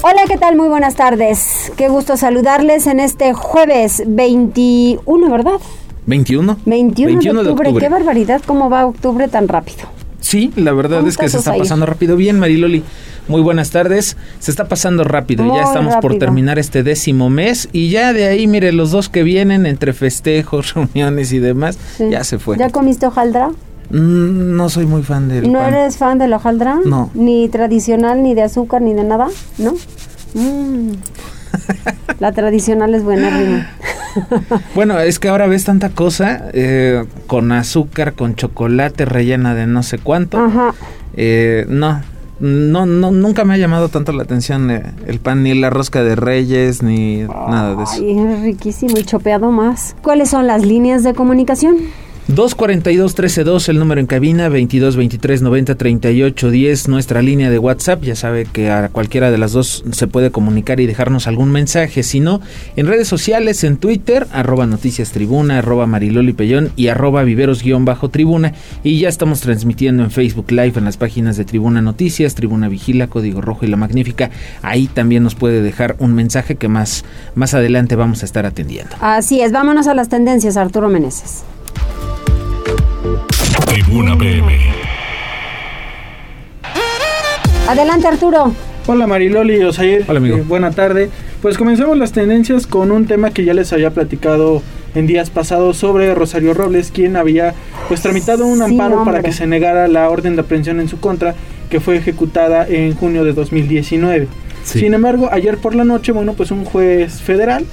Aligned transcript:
Hola, 0.00 0.22
¿qué 0.28 0.36
tal? 0.36 0.54
Muy 0.54 0.68
buenas 0.68 0.94
tardes. 0.94 1.72
Qué 1.76 1.88
gusto 1.88 2.16
saludarles 2.16 2.86
en 2.86 3.00
este 3.00 3.32
jueves 3.32 4.04
21, 4.06 5.28
¿verdad? 5.28 5.60
21. 6.06 6.56
21, 6.64 7.42
de, 7.42 7.50
octubre. 7.50 7.74
Qué 7.80 7.88
barbaridad, 7.88 8.40
cómo 8.46 8.70
va 8.70 8.86
octubre 8.86 9.26
tan 9.26 9.48
rápido. 9.48 9.88
Sí, 10.20 10.52
la 10.54 10.72
verdad 10.72 11.04
es 11.08 11.16
que 11.16 11.28
se 11.28 11.38
está 11.38 11.52
pasando 11.52 11.84
rápido. 11.84 12.14
Bien, 12.14 12.38
Mariloli, 12.38 12.84
muy 13.26 13.40
buenas 13.40 13.72
tardes. 13.72 14.16
Se 14.38 14.52
está 14.52 14.68
pasando 14.68 15.02
rápido. 15.02 15.52
ya 15.52 15.64
estamos 15.64 15.96
por 15.96 16.16
terminar 16.16 16.60
este 16.60 16.84
décimo 16.84 17.28
mes 17.28 17.68
y 17.72 17.90
ya 17.90 18.12
de 18.12 18.28
ahí, 18.28 18.46
mire, 18.46 18.70
los 18.70 18.92
dos 18.92 19.08
que 19.08 19.24
vienen 19.24 19.66
entre 19.66 19.92
festejos, 19.94 20.74
reuniones 20.74 21.32
y 21.32 21.40
demás, 21.40 21.76
ya 21.98 22.22
se 22.22 22.38
fue. 22.38 22.56
¿Ya 22.56 22.70
comiste 22.70 23.06
hojaldra? 23.06 23.50
Mm, 23.90 24.56
no 24.56 24.68
soy 24.68 24.86
muy 24.86 25.02
fan 25.02 25.28
del 25.28 25.50
¿No 25.50 25.62
eres 25.62 25.96
fan 25.96 26.18
del 26.18 26.32
hojaldra? 26.32 26.80
No. 26.84 27.10
Ni 27.14 27.48
tradicional, 27.48 28.22
ni 28.22 28.34
de 28.34 28.42
azúcar, 28.42 28.82
ni 28.82 28.92
de 28.92 29.04
nada, 29.04 29.28
¿no? 29.58 29.72
Mm. 30.34 30.92
La 32.20 32.32
tradicional 32.32 32.94
es 32.94 33.02
buena, 33.02 33.30
rima. 33.30 33.70
bueno, 34.74 34.98
es 34.98 35.18
que 35.18 35.28
ahora 35.28 35.46
ves 35.46 35.64
tanta 35.64 35.90
cosa 35.90 36.50
eh, 36.52 37.04
con 37.26 37.52
azúcar, 37.52 38.14
con 38.14 38.34
chocolate 38.34 39.04
rellena 39.04 39.54
de 39.54 39.66
no 39.66 39.82
sé 39.82 39.98
cuánto. 39.98 40.38
Ajá. 40.38 40.74
Eh, 41.14 41.64
no, 41.68 42.00
no, 42.40 42.86
no, 42.86 43.10
nunca 43.10 43.44
me 43.44 43.54
ha 43.54 43.56
llamado 43.56 43.88
tanto 43.88 44.12
la 44.12 44.22
atención 44.22 44.70
eh, 44.70 44.82
el 45.06 45.20
pan, 45.20 45.42
ni 45.42 45.54
la 45.54 45.70
rosca 45.70 46.02
de 46.02 46.16
reyes, 46.16 46.82
ni 46.82 47.22
nada 47.22 47.74
de 47.74 47.82
eso. 47.82 47.94
Ay, 47.94 48.18
es 48.18 48.40
riquísimo 48.42 48.98
y 48.98 49.04
chopeado 49.04 49.50
más. 49.50 49.96
¿Cuáles 50.02 50.30
son 50.30 50.46
las 50.46 50.64
líneas 50.64 51.02
de 51.02 51.14
comunicación? 51.14 51.76
242-13-2, 52.28 53.70
el 53.70 53.78
número 53.78 54.02
en 54.02 54.06
cabina, 54.06 54.50
22-23-90-38-10, 54.50 56.88
nuestra 56.88 57.22
línea 57.22 57.48
de 57.48 57.58
WhatsApp. 57.58 58.02
Ya 58.02 58.14
sabe 58.14 58.44
que 58.44 58.70
a 58.70 58.90
cualquiera 58.90 59.30
de 59.30 59.38
las 59.38 59.52
dos 59.52 59.82
se 59.92 60.06
puede 60.08 60.30
comunicar 60.30 60.78
y 60.78 60.86
dejarnos 60.86 61.26
algún 61.26 61.50
mensaje. 61.50 62.02
Si 62.02 62.20
no, 62.20 62.42
en 62.76 62.86
redes 62.86 63.08
sociales, 63.08 63.64
en 63.64 63.78
Twitter, 63.78 64.26
arroba 64.30 64.66
noticias 64.66 65.10
tribuna, 65.10 65.60
arroba 65.60 65.86
mariloli 65.86 66.36
y 66.76 66.88
arroba 66.88 67.22
viveros-tribuna. 67.22 68.52
Y 68.84 68.98
ya 68.98 69.08
estamos 69.08 69.40
transmitiendo 69.40 70.02
en 70.02 70.10
Facebook 70.10 70.50
Live 70.50 70.74
en 70.76 70.84
las 70.84 70.98
páginas 70.98 71.38
de 71.38 71.46
Tribuna 71.46 71.80
Noticias, 71.80 72.34
Tribuna 72.34 72.68
Vigila, 72.68 73.06
Código 73.06 73.40
Rojo 73.40 73.64
y 73.64 73.68
La 73.68 73.78
Magnífica. 73.78 74.28
Ahí 74.60 74.86
también 74.86 75.22
nos 75.22 75.34
puede 75.34 75.62
dejar 75.62 75.96
un 75.98 76.14
mensaje 76.14 76.56
que 76.56 76.68
más, 76.68 77.06
más 77.34 77.54
adelante 77.54 77.96
vamos 77.96 78.20
a 78.20 78.26
estar 78.26 78.44
atendiendo. 78.44 78.96
Así 79.00 79.40
es, 79.40 79.50
vámonos 79.50 79.86
a 79.86 79.94
las 79.94 80.10
tendencias, 80.10 80.58
Arturo 80.58 80.90
Meneses. 80.90 81.42
Tribuna 83.66 84.16
PM. 84.16 84.58
Adelante, 87.68 88.06
Arturo. 88.06 88.52
Hola 88.86 89.06
Mariloli 89.06 89.56
y 89.56 89.64
Osair. 89.64 90.04
Hola 90.08 90.18
amigo. 90.18 90.38
Eh, 90.38 90.44
buena 90.46 90.70
tarde. 90.70 91.10
Pues 91.42 91.58
comenzamos 91.58 91.98
las 91.98 92.12
tendencias 92.12 92.66
con 92.66 92.90
un 92.90 93.06
tema 93.06 93.30
que 93.30 93.44
ya 93.44 93.54
les 93.54 93.72
había 93.72 93.90
platicado 93.90 94.62
en 94.94 95.06
días 95.06 95.30
pasados 95.30 95.76
sobre 95.76 96.14
Rosario 96.14 96.54
Robles, 96.54 96.90
quien 96.90 97.16
había 97.16 97.54
pues 97.88 98.00
tramitado 98.00 98.46
un 98.46 98.62
amparo 98.62 99.04
para 99.04 99.22
que 99.22 99.32
se 99.32 99.46
negara 99.46 99.86
la 99.88 100.08
orden 100.08 100.36
de 100.36 100.42
aprehensión 100.42 100.80
en 100.80 100.88
su 100.88 100.98
contra 100.98 101.34
que 101.68 101.80
fue 101.80 101.96
ejecutada 101.96 102.66
en 102.66 102.94
junio 102.94 103.24
de 103.24 103.34
2019. 103.34 104.28
Sin 104.64 104.94
embargo, 104.94 105.28
ayer 105.30 105.58
por 105.58 105.74
la 105.74 105.84
noche, 105.84 106.12
bueno, 106.12 106.34
pues 106.34 106.50
un 106.50 106.64
juez 106.64 107.20
federal 107.20 107.64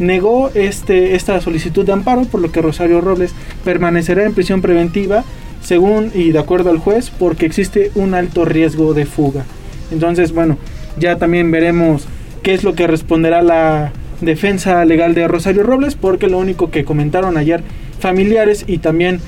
negó 0.00 0.50
este, 0.54 1.14
esta 1.14 1.40
solicitud 1.40 1.86
de 1.86 1.92
amparo, 1.92 2.22
por 2.22 2.40
lo 2.40 2.50
que 2.50 2.62
Rosario 2.62 3.00
Robles 3.00 3.34
permanecerá 3.64 4.24
en 4.24 4.34
prisión 4.34 4.62
preventiva, 4.62 5.22
según 5.62 6.10
y 6.14 6.32
de 6.32 6.38
acuerdo 6.38 6.70
al 6.70 6.78
juez, 6.78 7.10
porque 7.10 7.46
existe 7.46 7.92
un 7.94 8.14
alto 8.14 8.44
riesgo 8.44 8.94
de 8.94 9.06
fuga. 9.06 9.44
Entonces, 9.92 10.32
bueno, 10.32 10.58
ya 10.98 11.16
también 11.16 11.50
veremos 11.50 12.06
qué 12.42 12.54
es 12.54 12.64
lo 12.64 12.74
que 12.74 12.86
responderá 12.86 13.42
la 13.42 13.92
defensa 14.20 14.84
legal 14.84 15.14
de 15.14 15.28
Rosario 15.28 15.62
Robles, 15.62 15.94
porque 15.94 16.28
lo 16.28 16.38
único 16.38 16.70
que 16.70 16.84
comentaron 16.84 17.36
ayer 17.36 17.62
familiares 18.00 18.64
y 18.66 18.78
también 18.78 19.20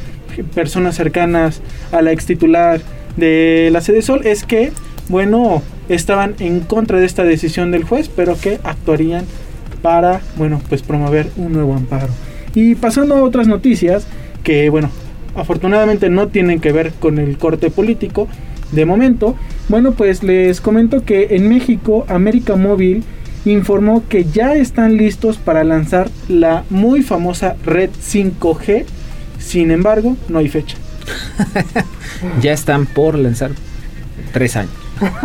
personas 0.54 0.96
cercanas 0.96 1.60
a 1.92 2.00
la 2.00 2.12
ex 2.12 2.24
titular 2.24 2.80
de 3.16 3.68
la 3.70 3.82
sede 3.82 4.00
Sol 4.00 4.22
es 4.24 4.44
que, 4.44 4.72
bueno, 5.08 5.62
estaban 5.90 6.34
en 6.38 6.60
contra 6.60 6.98
de 6.98 7.06
esta 7.06 7.24
decisión 7.24 7.70
del 7.70 7.84
juez, 7.84 8.08
pero 8.08 8.38
que 8.40 8.58
actuarían 8.64 9.26
para, 9.82 10.20
bueno, 10.36 10.60
pues 10.68 10.82
promover 10.82 11.30
un 11.36 11.52
nuevo 11.52 11.74
amparo. 11.74 12.08
Y 12.54 12.74
pasando 12.74 13.16
a 13.16 13.22
otras 13.22 13.46
noticias 13.48 14.06
que, 14.42 14.70
bueno, 14.70 14.90
afortunadamente 15.34 16.10
no 16.10 16.28
tienen 16.28 16.60
que 16.60 16.72
ver 16.72 16.92
con 16.92 17.18
el 17.18 17.36
corte 17.38 17.70
político 17.70 18.28
de 18.70 18.86
momento, 18.86 19.36
bueno, 19.68 19.92
pues 19.92 20.22
les 20.22 20.60
comento 20.60 21.04
que 21.04 21.28
en 21.30 21.48
México 21.48 22.06
América 22.08 22.56
Móvil 22.56 23.04
informó 23.44 24.04
que 24.08 24.24
ya 24.24 24.54
están 24.54 24.96
listos 24.96 25.36
para 25.36 25.64
lanzar 25.64 26.10
la 26.28 26.64
muy 26.70 27.02
famosa 27.02 27.56
red 27.64 27.90
5G, 27.90 28.84
sin 29.38 29.70
embargo, 29.70 30.16
no 30.28 30.38
hay 30.38 30.48
fecha. 30.48 30.76
ya 32.40 32.52
están 32.52 32.86
por 32.86 33.18
lanzar 33.18 33.50
tres 34.32 34.56
años. 34.56 34.72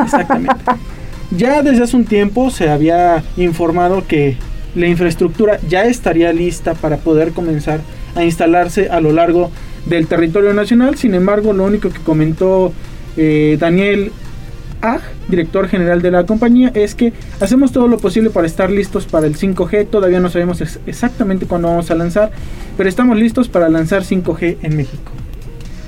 Exactamente. 0.04 0.56
Ya 1.32 1.62
desde 1.62 1.84
hace 1.84 1.96
un 1.96 2.06
tiempo 2.06 2.50
se 2.50 2.70
había 2.70 3.24
informado 3.36 4.06
que 4.08 4.38
la 4.76 4.88
infraestructura 4.88 5.60
ya 5.68 5.86
estaría 5.86 6.32
lista 6.32 6.74
para 6.74 6.98
poder 6.98 7.32
comenzar 7.32 7.82
a 8.16 8.24
instalarse 8.24 8.90
a 8.90 9.02
lo 9.02 9.12
largo 9.12 9.52
del 9.86 10.08
territorio 10.08 10.54
nacional. 10.54 10.96
Sin 10.98 11.16
embargo, 11.16 11.52
lo 11.54 11.66
único 11.66 11.90
que 11.90 12.00
comentó 12.00 12.72
eh, 13.18 13.58
Daniel 13.60 14.12
Ag, 14.82 15.02
director 15.28 15.68
general 15.68 16.02
de 16.02 16.12
la 16.12 16.26
compañía, 16.26 16.72
es 16.74 16.96
que 16.96 17.12
hacemos 17.42 17.72
todo 17.72 17.88
lo 17.88 17.98
posible 17.98 18.30
para 18.30 18.48
estar 18.48 18.70
listos 18.70 19.06
para 19.06 19.28
el 19.28 19.36
5G. 19.36 19.88
Todavía 19.90 20.20
no 20.20 20.30
sabemos 20.30 20.62
exactamente 20.86 21.46
cuándo 21.46 21.68
vamos 21.68 21.92
a 21.92 21.96
lanzar, 21.96 22.32
pero 22.78 22.88
estamos 22.88 23.18
listos 23.18 23.50
para 23.50 23.70
lanzar 23.70 24.04
5G 24.04 24.58
en 24.62 24.78
México. 24.78 25.12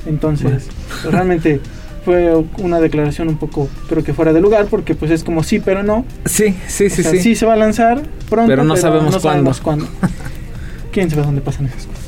Entonces, 0.05 0.67
realmente 1.09 1.61
fue 2.09 2.43
una 2.57 2.79
declaración 2.79 3.27
un 3.27 3.37
poco, 3.37 3.69
creo 3.87 4.03
que 4.03 4.13
fuera 4.13 4.33
de 4.33 4.41
lugar, 4.41 4.65
porque 4.65 4.95
pues 4.95 5.11
es 5.11 5.23
como 5.23 5.43
sí, 5.43 5.59
pero 5.59 5.83
no. 5.83 6.05
Sí, 6.25 6.55
sí, 6.65 6.89
sí, 6.89 7.03
sí. 7.03 7.19
Sí 7.19 7.35
se 7.35 7.45
va 7.45 7.53
a 7.53 7.55
lanzar 7.55 8.01
pronto, 8.27 8.47
pero 8.47 8.63
no 8.63 8.75
sabemos 8.75 9.13
no 9.13 9.21
cuándo. 9.21 9.53
Sabemos 9.53 9.61
cuándo. 9.61 9.87
¿Quién 10.91 11.07
sabe 11.11 11.21
dónde 11.21 11.41
pasan 11.41 11.67
esas 11.67 11.85
cosas? 11.85 12.01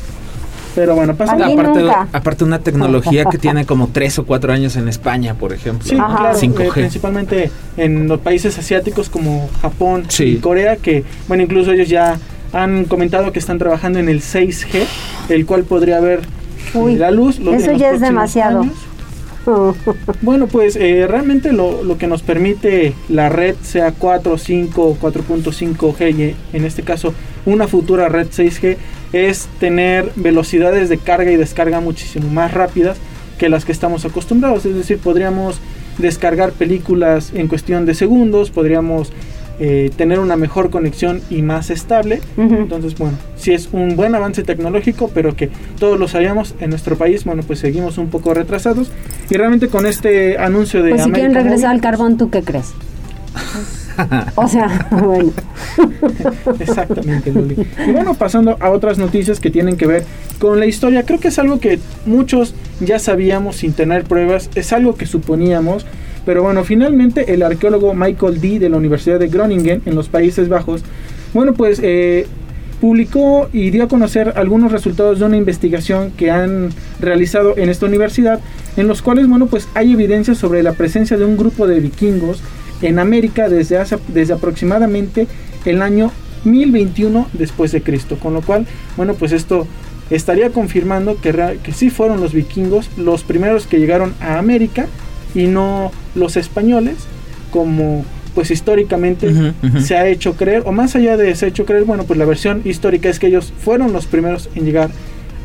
Pero 0.74 0.96
bueno, 0.96 1.16
pasa 1.16 1.34
aparte, 1.34 1.86
aparte 2.14 2.44
una 2.44 2.58
tecnología 2.60 3.26
que 3.26 3.38
tiene 3.38 3.68
como 3.68 3.90
tres 3.90 4.18
o 4.18 4.26
cuatro 4.26 4.52
años 4.52 4.76
en 4.76 4.88
España, 4.88 5.36
por 5.36 5.54
ejemplo. 5.54 5.88
Sí, 5.88 5.94
claro, 5.94 6.36
5G. 6.36 6.66
Eh, 6.66 6.72
principalmente 6.74 7.52
en 7.78 8.08
los 8.08 8.22
países 8.22 8.58
asiáticos 8.58 9.08
como 9.08 9.52
Japón 9.62 10.06
y 10.18 10.38
Corea, 10.38 10.78
que 10.78 11.04
bueno, 11.28 11.44
incluso 11.44 11.74
ellos 11.74 11.90
ya 11.90 12.18
han 12.54 12.86
comentado 12.86 13.32
que 13.32 13.38
están 13.38 13.60
trabajando 13.60 14.00
en 14.00 14.10
el 14.10 14.22
6G, 14.22 14.84
el 15.30 15.46
cual 15.46 15.64
podría 15.64 15.98
haber 15.98 16.22
la 16.74 17.12
luz. 17.12 17.40
eso 17.40 17.72
ya 17.74 17.92
es 17.92 18.02
demasiado. 18.02 18.66
Bueno, 20.22 20.48
pues 20.48 20.76
eh, 20.76 21.06
realmente 21.08 21.52
lo, 21.54 21.84
lo, 21.84 21.98
que 21.98 22.08
nos 22.08 22.22
permite 22.22 22.94
la 23.10 23.30
red, 23.30 23.56
sea 23.62 23.92
4, 23.92 24.38
5, 24.38 24.98
4.5G, 25.02 26.36
en 26.54 26.66
este 26.66 26.84
caso 26.84 27.14
una 27.46 27.68
futura 27.68 28.08
red 28.10 28.28
6G, 28.28 28.78
es 29.14 29.48
tener 29.60 30.12
velocidades 30.16 30.90
de 30.90 30.98
carga 30.98 31.32
y 31.32 31.38
descarga 31.38 31.80
muchísimo 31.80 32.30
más 32.30 32.54
rápidas 32.54 32.98
que 33.38 33.50
las 33.50 33.66
que 33.66 33.72
estamos 33.72 34.06
acostumbrados. 34.06 34.66
Es 34.66 34.76
decir, 34.76 35.00
podríamos 35.00 35.60
descargar 35.98 36.52
películas 36.52 37.32
en 37.34 37.48
cuestión 37.48 37.86
de 37.86 37.96
segundos, 37.96 38.52
podríamos 38.52 39.12
eh, 39.64 39.92
tener 39.96 40.20
una 40.20 40.38
mejor 40.38 40.72
conexión 40.72 41.22
y 41.30 41.44
más 41.44 41.70
estable. 41.70 42.20
Entonces, 42.36 42.98
bueno, 42.98 43.16
si 43.36 43.54
es 43.54 43.70
un 43.72 43.96
buen 43.96 44.16
avance 44.16 44.42
tecnológico, 44.42 45.12
pero 45.14 45.36
que 45.36 45.52
todos 45.78 46.00
lo 46.00 46.08
sabíamos 46.08 46.56
en 46.60 46.72
nuestro 46.72 46.98
país, 46.98 47.26
bueno, 47.26 47.44
pues 47.44 47.60
seguimos 47.60 48.00
un 48.00 48.10
poco 48.10 48.34
retrasados. 48.34 48.92
Y 49.30 49.38
realmente 49.38 49.68
con 49.68 49.86
este 49.86 50.40
anuncio 50.40 50.82
de... 50.82 50.90
Pues 50.90 51.04
si 51.04 51.12
quieren 51.12 51.36
regresar 51.36 51.70
al 51.70 51.80
carbón, 51.80 52.18
¿tú 52.18 52.32
qué 52.32 52.42
crees? 52.42 52.74
o 54.34 54.48
sea, 54.48 54.88
bueno. 55.04 55.32
Exactamente, 56.60 57.32
Luli. 57.32 57.68
Y 57.88 57.92
bueno, 57.92 58.16
pasando 58.16 58.58
a 58.60 58.72
otras 58.72 58.98
noticias 58.98 59.40
que 59.40 59.52
tienen 59.52 59.78
que 59.78 59.86
ver 59.86 60.06
con 60.40 60.60
la 60.60 60.66
historia, 60.66 61.04
creo 61.04 61.20
que 61.20 61.28
es 61.28 61.38
algo 61.38 61.60
que 61.60 61.78
muchos 62.08 62.56
ya 62.80 62.98
sabíamos 62.98 63.58
sin 63.58 63.74
tener 63.74 64.06
pruebas, 64.06 64.50
es 64.56 64.74
algo 64.74 64.96
que 64.96 65.06
suponíamos, 65.06 65.86
pero 66.26 66.44
bueno, 66.44 66.64
finalmente 66.64 67.34
el 67.34 67.44
arqueólogo 67.44 67.94
Michael 67.94 68.40
D. 68.40 68.60
de 68.60 68.70
la 68.70 68.78
Universidad 68.78 69.20
de 69.20 69.28
Groningen 69.28 69.82
en 69.86 69.96
los 69.96 70.10
Países 70.10 70.50
Bajos, 70.50 70.84
bueno, 71.34 71.54
pues 71.54 71.80
eh, 71.82 72.28
publicó 72.80 73.50
y 73.54 73.70
dio 73.70 73.84
a 73.84 73.88
conocer 73.88 74.34
algunos 74.36 74.72
resultados 74.72 75.20
de 75.20 75.26
una 75.26 75.38
investigación 75.38 76.12
que 76.12 76.32
han 76.32 76.70
realizado 77.00 77.56
en 77.58 77.70
esta 77.70 77.86
universidad, 77.86 78.40
en 78.76 78.88
los 78.88 79.02
cuales, 79.02 79.28
bueno, 79.28 79.46
pues 79.48 79.68
hay 79.76 79.94
evidencia 79.94 80.36
sobre 80.36 80.64
la 80.64 80.74
presencia 80.74 81.18
de 81.18 81.26
un 81.26 81.38
grupo 81.38 81.68
de 81.68 81.80
vikingos 81.80 82.42
en 82.82 83.00
América 83.00 83.50
desde, 83.50 83.78
hace, 83.78 83.98
desde 84.08 84.34
aproximadamente 84.34 85.28
el 85.66 85.82
año 85.82 86.12
1021 86.44 87.28
después 87.34 87.72
de 87.72 87.84
Cristo, 87.84 88.18
con 88.20 88.34
lo 88.34 88.42
cual, 88.42 88.66
bueno, 88.98 89.14
pues 89.14 89.32
esto 89.32 89.68
estaría 90.10 90.50
confirmando 90.50 91.22
que, 91.22 91.60
que 91.64 91.72
sí 91.72 91.90
fueron 91.90 92.20
los 92.20 92.34
vikingos 92.34 92.90
los 92.98 93.24
primeros 93.24 93.68
que 93.68 93.80
llegaron 93.80 94.14
a 94.20 94.40
América 94.40 94.88
y 95.36 95.48
no 95.48 95.92
los 96.16 96.38
españoles, 96.38 96.96
como 97.52 98.06
pues 98.34 98.50
históricamente 98.50 99.54
se 99.80 99.98
ha 99.98 100.08
hecho 100.08 100.36
creer, 100.36 100.64
o 100.66 100.72
más 100.72 100.96
allá 100.96 101.18
de 101.18 101.36
se 101.36 101.46
ha 101.46 101.50
hecho 101.50 101.66
creer, 101.66 101.84
bueno, 101.84 102.06
pues 102.06 102.18
la 102.18 102.26
versión 102.26 102.62
histórica 102.64 103.10
es 103.10 103.20
que 103.20 103.28
ellos 103.28 103.52
fueron 103.60 103.92
los 103.92 104.06
primeros 104.06 104.50
en 104.56 104.66
llegar 104.66 104.90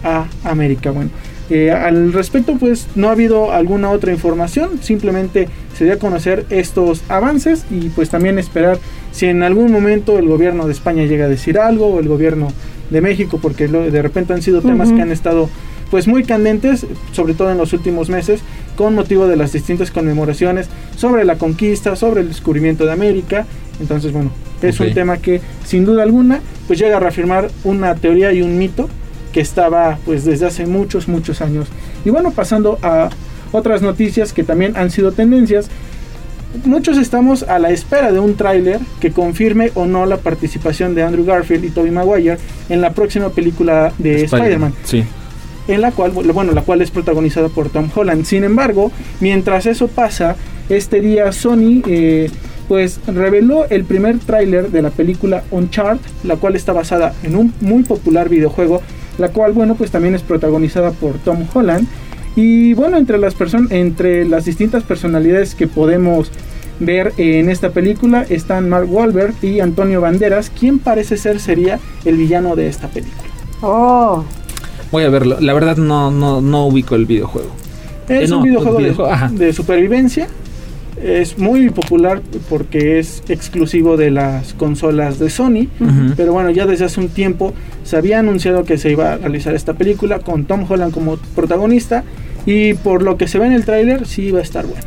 a 0.05 0.27
América. 0.45 0.93
Bueno, 0.93 1.11
eh, 1.51 1.71
al 1.71 2.13
respecto, 2.13 2.57
pues 2.57 2.87
no 2.95 3.09
ha 3.09 3.13
habido 3.13 3.53
alguna 3.53 3.91
otra 3.91 4.13
información, 4.13 4.81
simplemente 4.83 5.49
se 5.77 5.85
dio 5.85 5.95
a 5.95 5.99
conocer 5.99 6.47
estos 6.51 7.03
avances 7.09 7.65
y 7.71 7.89
pues 7.91 8.09
también 8.09 8.39
esperar 8.39 8.79
si 9.13 9.27
en 9.27 9.43
algún 9.43 9.73
momento 9.73 10.19
el 10.19 10.29
gobierno 10.29 10.67
de 10.67 10.73
España 10.73 11.05
llega 11.05 11.27
a 11.27 11.29
decir 11.29 11.59
algo 11.59 11.87
o 11.87 12.01
el 12.01 12.09
gobierno 12.09 12.49
de 12.91 13.01
México, 13.01 13.39
porque 13.41 13.67
de 13.67 14.03
repente 14.03 14.33
han 14.33 14.43
sido 14.43 14.61
temas 14.61 14.93
que 14.93 15.03
han 15.03 15.11
estado 15.11 15.49
pues 15.91 16.09
muy 16.09 16.25
candentes, 16.25 16.87
sobre 17.13 17.35
todo 17.35 17.51
en 17.51 17.59
los 17.59 17.73
últimos 17.73 18.09
meses, 18.09 18.41
con 18.77 18.95
motivo 18.95 19.27
de 19.27 19.37
las 19.37 19.53
distintas 19.53 19.91
conmemoraciones 19.91 20.69
sobre 20.97 21.25
la 21.25 21.37
conquista, 21.37 21.97
sobre 21.97 22.21
el 22.21 22.29
descubrimiento 22.29 22.85
de 22.87 22.93
América. 22.93 23.47
Entonces, 23.81 24.13
bueno, 24.13 24.31
es 24.63 24.79
un 24.81 24.95
tema 24.95 25.19
que 25.19 25.41
sin 25.65 25.85
duda 25.85 26.03
alguna 26.03 26.41
pues 26.67 26.79
llega 26.79 26.97
a 26.97 27.01
reafirmar 27.01 27.51
una 27.65 27.95
teoría 27.95 28.33
y 28.33 28.43
un 28.43 28.59
mito 28.59 28.89
que 29.33 29.41
estaba 29.41 29.99
pues 30.05 30.25
desde 30.25 30.47
hace 30.47 30.67
muchos, 30.67 31.09
muchos 31.09 31.41
años. 31.41 31.69
Y 32.05 32.11
bueno, 32.11 32.31
pasando 32.31 32.79
a 32.83 33.11
otras 33.53 33.83
noticias 33.83 34.33
que 34.33 34.45
también 34.45 34.77
han 34.77 34.91
sido 34.91 35.13
tendencias, 35.13 35.69
muchos 36.65 36.97
estamos 36.97 37.43
a 37.43 37.59
la 37.59 37.71
espera 37.71 38.13
de 38.13 38.19
un 38.19 38.37
tráiler 38.37 38.81
que 39.01 39.13
confirme 39.13 39.73
o 39.75 39.87
no 39.87 40.07
la 40.07 40.17
participación 40.19 40.95
de 40.95 41.03
Andrew 41.03 41.25
Garfield 41.25 41.65
y 41.65 41.71
Tobey 41.71 41.91
Maguire 41.91 42.39
en 42.69 42.81
la 42.81 42.93
próxima 42.93 43.31
película 43.31 43.93
de 43.99 44.25
Spider-Man. 44.25 44.75
sí 44.85 45.05
en 45.69 45.81
la 45.81 45.93
cual, 45.93 46.13
bueno, 46.13 46.53
la 46.53 46.63
cual 46.63 46.83
es 46.83 46.91
protagonizada 46.91 47.49
por 47.49 47.71
Tom 47.71 47.89
Holland. 47.95 48.25
Sin 48.25 48.45
embargo, 48.45 48.93
mientras 49.21 49.67
eso 49.67 49.89
pasa, 49.89 50.37
este 50.69 51.01
día 51.01 51.33
Sony 51.33 51.83
eh, 51.87 52.31
pues 52.69 53.01
reveló 53.07 53.67
el 53.69 53.85
primer 53.85 54.19
tráiler 54.19 54.71
de 54.71 54.83
la 54.83 54.91
película 54.91 55.45
Uncharted, 55.51 56.05
la 56.25 56.37
cual 56.37 56.57
está 56.57 56.73
basada 56.73 57.15
en 57.23 57.37
un 57.37 57.53
muy 57.61 57.83
popular 57.83 58.29
videojuego, 58.29 58.83
la 59.19 59.29
cual, 59.29 59.53
bueno, 59.53 59.75
pues 59.75 59.91
también 59.91 60.15
es 60.15 60.23
protagonizada 60.23 60.91
por 60.91 61.15
Tom 61.19 61.45
Holland. 61.53 61.87
Y 62.35 62.75
bueno, 62.75 62.99
entre 62.99 63.19
las 63.19 63.35
personas, 63.35 63.71
entre 63.73 64.27
las 64.27 64.45
distintas 64.45 64.83
personalidades 64.83 65.55
que 65.55 65.67
podemos 65.67 66.31
ver 66.81 67.15
en 67.17 67.49
esta 67.49 67.71
película 67.71 68.27
están 68.29 68.69
Mark 68.69 68.93
Wahlberg 68.93 69.35
y 69.43 69.61
Antonio 69.61 70.03
Banderas, 70.03 70.51
quien 70.51 70.79
parece 70.79 71.17
ser 71.17 71.41
sería 71.41 71.79
el 72.05 72.17
villano 72.17 72.55
de 72.57 72.69
esta 72.69 72.89
película. 72.89 73.23
Oh, 73.63 74.25
Voy 74.93 75.05
a 75.05 75.09
verlo. 75.09 75.39
La 75.41 75.53
verdad 75.53 75.77
no, 75.77 76.11
no, 76.11 76.41
no 76.41 76.67
ubico 76.67 76.95
el 76.95 77.07
videojuego. 77.07 77.51
Es 78.09 78.31
eh, 78.31 78.35
un 78.35 78.43
videojuego, 78.43 78.79
de, 79.33 79.53
supervivencia. 79.53 80.29
Es 81.03 81.39
muy 81.39 81.69
popular 81.71 82.23
porque 82.49 82.99
es 82.99 83.23
exclusivo 83.29 83.97
de 83.97 84.11
las 84.11 84.55
consolas 84.55 85.19
de 85.19 85.29
Sony. 85.29 85.69
Pero 86.17 86.33
bueno, 86.33 86.51
ya 86.51 86.67
desde 86.67 86.87
hace 86.87 87.01
un 87.01 87.09
tiempo 87.09 87.53
se 87.85 87.97
había 87.97 88.19
anunciado 88.19 88.65
que 88.65 88.79
se 88.79 88.91
iba 88.91 89.13
a 89.13 89.17
realizar 89.19 89.55
esta 89.55 89.75
película 89.75 90.21
con 90.21 90.45
Tom 90.45 90.65
Holland 90.69 90.93
como 90.93 91.17
protagonista. 91.35 92.05
Y 92.47 92.75
por 92.75 93.03
lo 93.03 93.17
que 93.17 93.27
se 93.27 93.39
ve 93.39 93.47
en 93.47 93.53
el 93.53 93.65
tráiler, 93.65 94.07
sí 94.07 94.31
va 94.31 94.39
a 94.39 94.43
estar 94.43 94.65
bueno. 94.65 94.85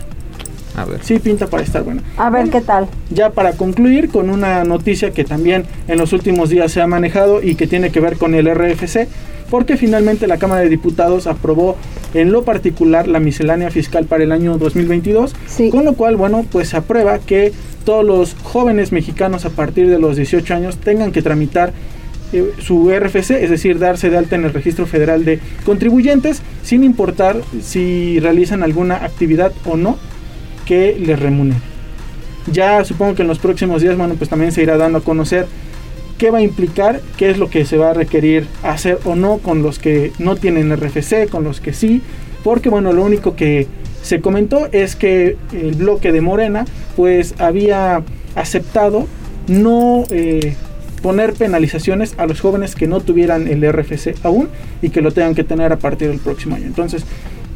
A 0.75 0.85
ver. 0.85 1.01
Sí, 1.03 1.19
pinta 1.19 1.47
para 1.47 1.61
estar 1.61 1.83
bueno. 1.83 2.01
A 2.15 2.29
ver 2.29 2.49
qué 2.49 2.61
tal. 2.61 2.87
Ya 3.09 3.31
para 3.31 3.51
concluir 3.53 4.09
con 4.09 4.29
una 4.29 4.63
noticia 4.63 5.11
que 5.11 5.25
también 5.25 5.65
en 5.89 5.97
los 5.97 6.13
últimos 6.13 6.49
días 6.49 6.71
se 6.71 6.81
ha 6.81 6.87
manejado 6.87 7.43
y 7.43 7.55
que 7.55 7.67
tiene 7.67 7.91
que 7.91 7.99
ver 7.99 8.17
con 8.17 8.33
el 8.33 8.49
RFC 8.49 9.09
porque 9.49 9.77
finalmente 9.77 10.27
la 10.27 10.37
Cámara 10.37 10.61
de 10.61 10.69
Diputados 10.69 11.27
aprobó 11.27 11.75
en 12.13 12.31
lo 12.31 12.43
particular 12.43 13.07
la 13.07 13.19
miscelánea 13.19 13.71
fiscal 13.71 14.05
para 14.05 14.23
el 14.23 14.31
año 14.31 14.57
2022, 14.57 15.35
con 15.71 15.85
lo 15.85 15.93
cual, 15.93 16.15
bueno, 16.15 16.45
pues 16.51 16.69
se 16.69 16.77
aprueba 16.77 17.19
que 17.19 17.51
todos 17.85 18.05
los 18.05 18.35
jóvenes 18.43 18.91
mexicanos 18.91 19.45
a 19.45 19.49
partir 19.49 19.89
de 19.89 19.99
los 19.99 20.15
18 20.15 20.53
años 20.53 20.77
tengan 20.77 21.11
que 21.11 21.21
tramitar 21.21 21.73
eh, 22.31 22.53
su 22.59 22.91
RFC, 22.91 23.31
es 23.31 23.49
decir, 23.49 23.79
darse 23.79 24.09
de 24.09 24.17
alta 24.17 24.35
en 24.35 24.45
el 24.45 24.53
Registro 24.53 24.85
Federal 24.85 25.25
de 25.25 25.39
Contribuyentes, 25.65 26.41
sin 26.63 26.83
importar 26.83 27.37
si 27.61 28.19
realizan 28.19 28.61
alguna 28.61 28.97
actividad 28.97 29.51
o 29.65 29.77
no 29.77 29.97
que 30.65 30.95
les 30.99 31.19
remunere. 31.19 31.59
Ya 32.51 32.83
supongo 32.85 33.15
que 33.15 33.23
en 33.23 33.27
los 33.27 33.39
próximos 33.39 33.81
días, 33.81 33.97
bueno, 33.97 34.15
pues 34.15 34.29
también 34.29 34.51
se 34.51 34.61
irá 34.61 34.77
dando 34.77 34.99
a 34.99 35.01
conocer 35.01 35.47
qué 36.19 36.29
va 36.29 36.39
a 36.39 36.41
implicar, 36.43 37.01
qué 37.17 37.31
es 37.31 37.39
lo 37.39 37.49
que 37.49 37.65
se 37.65 37.77
va 37.77 37.91
a 37.91 37.93
requerir 37.93 38.45
hacer 38.61 38.99
o 39.05 39.15
no 39.15 39.39
con 39.39 39.63
los 39.63 39.79
que 39.79 40.11
no 40.19 40.35
tienen 40.35 40.75
RFC, 40.75 41.29
con 41.29 41.43
los 41.43 41.61
que 41.61 41.73
sí, 41.73 42.03
porque 42.43 42.69
bueno, 42.69 42.93
lo 42.93 43.03
único 43.03 43.35
que 43.35 43.67
se 44.03 44.21
comentó 44.21 44.67
es 44.71 44.95
que 44.95 45.37
el 45.51 45.73
bloque 45.73 46.11
de 46.11 46.21
Morena 46.21 46.65
pues 46.95 47.33
había 47.39 48.03
aceptado 48.35 49.07
no 49.47 50.03
eh, 50.11 50.55
poner 51.01 51.33
penalizaciones 51.33 52.13
a 52.17 52.27
los 52.27 52.41
jóvenes 52.41 52.75
que 52.75 52.87
no 52.87 52.99
tuvieran 52.99 53.47
el 53.47 53.67
RFC 53.71 54.15
aún 54.23 54.49
y 54.81 54.89
que 54.89 55.01
lo 55.01 55.11
tengan 55.11 55.35
que 55.35 55.43
tener 55.43 55.71
a 55.71 55.79
partir 55.79 56.09
del 56.09 56.19
próximo 56.19 56.55
año. 56.55 56.65
Entonces, 56.65 57.05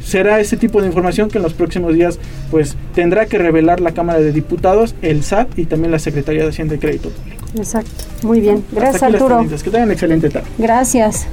será 0.04 0.40
ese 0.40 0.56
tipo 0.56 0.80
de 0.80 0.86
información 0.86 1.28
que 1.30 1.38
en 1.38 1.44
los 1.44 1.54
próximos 1.54 1.94
días 1.94 2.18
pues 2.50 2.76
tendrá 2.94 3.26
que 3.26 3.38
revelar 3.38 3.80
la 3.80 3.92
Cámara 3.92 4.20
de 4.20 4.32
Diputados, 4.32 4.94
el 5.02 5.24
SAT 5.24 5.58
y 5.58 5.66
también 5.66 5.90
la 5.90 5.98
Secretaría 5.98 6.42
de 6.42 6.50
Hacienda 6.50 6.74
y 6.74 6.78
Crédito 6.78 7.10
Público. 7.10 7.44
Exacto. 7.56 7.90
Muy 8.22 8.40
bien. 8.40 8.64
Gracias, 8.72 9.02
Arturo. 9.02 9.46
Que 9.48 9.70
tengan 9.70 9.90
excelente 9.90 10.28
tarde. 10.28 10.48
Gracias. 10.58 11.26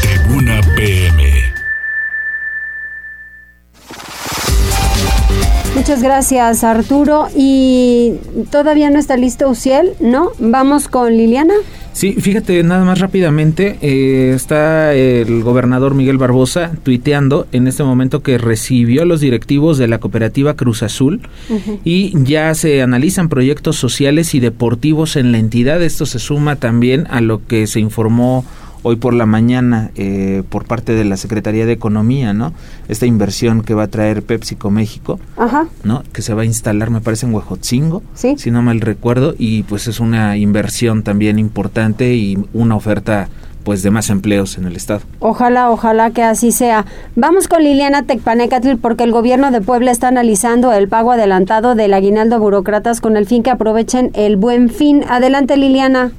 Tribuna 0.00 0.60
PM. 0.76 1.54
Muchas 5.74 6.02
gracias, 6.02 6.64
Arturo. 6.64 7.28
Y 7.34 8.14
todavía 8.50 8.90
no 8.90 8.98
está 8.98 9.16
listo 9.16 9.50
Uciel, 9.50 9.94
¿no? 10.00 10.30
Vamos 10.38 10.88
con 10.88 11.16
Liliana. 11.16 11.54
Sí, 12.04 12.12
fíjate, 12.20 12.62
nada 12.64 12.84
más 12.84 12.98
rápidamente, 12.98 13.78
eh, 13.80 14.34
está 14.34 14.92
el 14.92 15.42
gobernador 15.42 15.94
Miguel 15.94 16.18
Barbosa 16.18 16.72
tuiteando 16.82 17.46
en 17.50 17.66
este 17.66 17.82
momento 17.82 18.22
que 18.22 18.36
recibió 18.36 19.00
a 19.00 19.04
los 19.06 19.22
directivos 19.22 19.78
de 19.78 19.88
la 19.88 20.00
cooperativa 20.00 20.52
Cruz 20.52 20.82
Azul 20.82 21.22
y 21.82 22.12
ya 22.22 22.54
se 22.54 22.82
analizan 22.82 23.30
proyectos 23.30 23.76
sociales 23.76 24.34
y 24.34 24.40
deportivos 24.40 25.16
en 25.16 25.32
la 25.32 25.38
entidad. 25.38 25.82
Esto 25.82 26.04
se 26.04 26.18
suma 26.18 26.56
también 26.56 27.06
a 27.08 27.22
lo 27.22 27.46
que 27.46 27.66
se 27.66 27.80
informó 27.80 28.44
hoy 28.84 28.96
por 28.96 29.14
la 29.14 29.26
mañana 29.26 29.90
eh, 29.96 30.44
por 30.48 30.66
parte 30.66 30.92
de 30.92 31.04
la 31.04 31.16
Secretaría 31.16 31.66
de 31.66 31.72
Economía, 31.72 32.32
¿no? 32.32 32.52
Esta 32.86 33.06
inversión 33.06 33.62
que 33.62 33.74
va 33.74 33.84
a 33.84 33.88
traer 33.88 34.22
PepsiCo 34.22 34.70
México, 34.70 35.18
¿no? 35.82 36.04
Que 36.12 36.22
se 36.22 36.34
va 36.34 36.42
a 36.42 36.44
instalar, 36.44 36.90
me 36.90 37.00
parece, 37.00 37.26
en 37.26 37.34
Huejotzingo, 37.34 38.02
si 38.14 38.50
no 38.50 38.62
mal 38.62 38.80
recuerdo, 38.80 39.34
y 39.36 39.64
pues 39.64 39.88
es 39.88 39.98
una 39.98 40.36
inversión 40.36 41.02
también 41.02 41.38
importante 41.38 42.14
y 42.14 42.38
una 42.52 42.76
oferta 42.76 43.28
pues 43.64 43.82
de 43.82 43.90
más 43.90 44.10
empleos 44.10 44.58
en 44.58 44.66
el 44.66 44.76
estado. 44.76 45.00
Ojalá, 45.20 45.70
ojalá 45.70 46.10
que 46.10 46.22
así 46.22 46.52
sea. 46.52 46.84
Vamos 47.16 47.48
con 47.48 47.64
Liliana 47.64 48.02
Tecpanecatl 48.02 48.76
porque 48.76 49.04
el 49.04 49.12
gobierno 49.12 49.50
de 49.50 49.62
Puebla 49.62 49.90
está 49.90 50.08
analizando 50.08 50.70
el 50.74 50.86
pago 50.86 51.12
adelantado 51.12 51.74
del 51.74 51.94
aguinaldo 51.94 52.36
a 52.36 52.40
burócratas 52.40 53.00
con 53.00 53.16
el 53.16 53.24
fin 53.24 53.42
que 53.42 53.50
aprovechen 53.50 54.10
el 54.12 54.36
buen 54.36 54.68
fin. 54.68 55.02
Adelante 55.08 55.56
Liliana. 55.56 56.12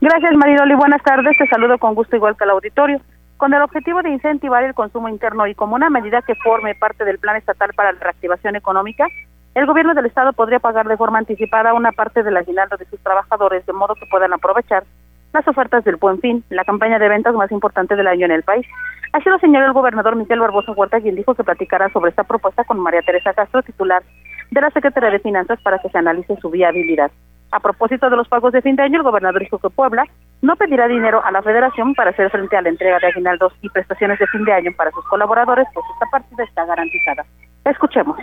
Gracias, 0.00 0.34
Maridoli. 0.34 0.74
Buenas 0.74 1.02
tardes. 1.02 1.36
Te 1.36 1.46
saludo 1.48 1.78
con 1.78 1.94
gusto 1.94 2.16
igual 2.16 2.36
que 2.36 2.44
al 2.44 2.50
auditorio. 2.50 3.00
Con 3.36 3.54
el 3.54 3.62
objetivo 3.62 4.02
de 4.02 4.10
incentivar 4.10 4.64
el 4.64 4.74
consumo 4.74 5.08
interno 5.08 5.46
y 5.46 5.54
como 5.54 5.76
una 5.76 5.90
medida 5.90 6.22
que 6.22 6.34
forme 6.36 6.74
parte 6.74 7.04
del 7.04 7.18
Plan 7.18 7.36
Estatal 7.36 7.70
para 7.74 7.92
la 7.92 8.00
Reactivación 8.00 8.56
Económica, 8.56 9.06
el 9.54 9.66
gobierno 9.66 9.94
del 9.94 10.06
Estado 10.06 10.32
podría 10.32 10.58
pagar 10.58 10.88
de 10.88 10.96
forma 10.96 11.18
anticipada 11.18 11.74
una 11.74 11.92
parte 11.92 12.22
del 12.22 12.36
aguinaldo 12.36 12.76
de 12.76 12.84
sus 12.86 13.00
trabajadores 13.00 13.64
de 13.64 13.72
modo 13.72 13.94
que 13.94 14.06
puedan 14.06 14.32
aprovechar 14.32 14.84
las 15.32 15.46
ofertas 15.46 15.84
del 15.84 15.96
Buen 15.96 16.20
Fin, 16.20 16.44
la 16.50 16.64
campaña 16.64 16.98
de 16.98 17.08
ventas 17.08 17.34
más 17.34 17.50
importante 17.52 17.96
del 17.96 18.06
año 18.06 18.24
en 18.26 18.32
el 18.32 18.42
país. 18.42 18.66
Así 19.12 19.28
lo 19.28 19.38
señaló 19.38 19.66
el 19.66 19.72
gobernador 19.72 20.16
Miguel 20.16 20.40
Barbosa 20.40 20.72
Huerta, 20.72 21.00
quien 21.00 21.14
dijo 21.16 21.34
que 21.34 21.44
platicará 21.44 21.88
sobre 21.90 22.10
esta 22.10 22.24
propuesta 22.24 22.64
con 22.64 22.78
María 22.80 23.02
Teresa 23.02 23.32
Castro, 23.34 23.62
titular 23.62 24.02
de 24.50 24.60
la 24.60 24.70
Secretaría 24.70 25.10
de 25.10 25.18
Finanzas, 25.18 25.60
para 25.62 25.78
que 25.78 25.88
se 25.88 25.98
analice 25.98 26.36
su 26.40 26.50
viabilidad. 26.50 27.10
A 27.50 27.60
propósito 27.60 28.10
de 28.10 28.16
los 28.16 28.28
pagos 28.28 28.52
de 28.52 28.62
fin 28.62 28.76
de 28.76 28.82
año, 28.82 28.98
el 28.98 29.02
gobernador 29.02 29.40
dijo 29.40 29.58
que 29.58 29.70
Puebla 29.70 30.04
no 30.42 30.56
pedirá 30.56 30.86
dinero 30.86 31.22
a 31.24 31.30
la 31.30 31.42
federación 31.42 31.94
para 31.94 32.10
hacer 32.10 32.30
frente 32.30 32.56
a 32.56 32.62
la 32.62 32.68
entrega 32.68 32.98
de 32.98 33.06
aguinaldos 33.06 33.52
y 33.62 33.68
prestaciones 33.70 34.18
de 34.18 34.26
fin 34.26 34.44
de 34.44 34.52
año 34.52 34.70
para 34.76 34.90
sus 34.90 35.04
colaboradores, 35.06 35.66
pues 35.72 35.86
esta 35.94 36.06
partida 36.10 36.44
está 36.44 36.64
garantizada. 36.66 37.24
Escuchemos. 37.64 38.18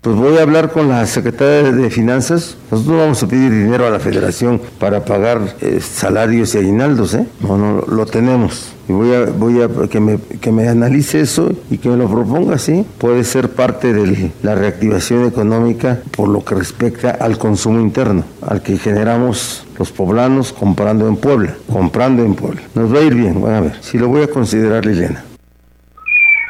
Pues 0.00 0.14
voy 0.14 0.38
a 0.38 0.42
hablar 0.42 0.70
con 0.70 0.88
la 0.88 1.04
Secretaría 1.06 1.72
de 1.72 1.90
Finanzas. 1.90 2.56
Nosotros 2.70 2.94
no 2.94 3.00
vamos 3.00 3.20
a 3.20 3.26
pedir 3.26 3.50
dinero 3.50 3.84
a 3.84 3.90
la 3.90 3.98
Federación 3.98 4.60
para 4.78 5.04
pagar 5.04 5.56
eh, 5.60 5.80
salarios 5.80 6.54
y 6.54 6.58
aguinaldos, 6.58 7.14
¿eh? 7.14 7.26
No, 7.40 7.58
no, 7.58 7.80
lo 7.80 8.06
tenemos. 8.06 8.74
Y 8.88 8.92
voy 8.92 9.12
a, 9.12 9.24
voy 9.24 9.60
a 9.60 9.68
que 9.88 9.98
me, 9.98 10.18
que 10.40 10.52
me 10.52 10.68
analice 10.68 11.20
eso 11.20 11.50
y 11.68 11.78
que 11.78 11.88
me 11.88 11.96
lo 11.96 12.08
proponga, 12.08 12.58
sí. 12.58 12.86
Puede 12.98 13.24
ser 13.24 13.50
parte 13.50 13.92
de 13.92 14.30
la 14.44 14.54
reactivación 14.54 15.26
económica 15.26 15.98
por 16.16 16.28
lo 16.28 16.44
que 16.44 16.54
respecta 16.54 17.10
al 17.10 17.36
consumo 17.36 17.80
interno, 17.80 18.22
al 18.40 18.62
que 18.62 18.78
generamos 18.78 19.66
los 19.76 19.90
poblanos 19.90 20.52
comprando 20.52 21.08
en 21.08 21.16
Puebla, 21.16 21.56
comprando 21.72 22.22
en 22.22 22.36
Puebla. 22.36 22.62
Nos 22.76 22.94
va 22.94 23.00
a 23.00 23.02
ir 23.02 23.16
bien, 23.16 23.42
van 23.42 23.54
a 23.54 23.60
ver. 23.62 23.72
Si 23.80 23.98
lo 23.98 24.06
voy 24.06 24.22
a 24.22 24.30
considerar, 24.30 24.86
Liliana. 24.86 25.24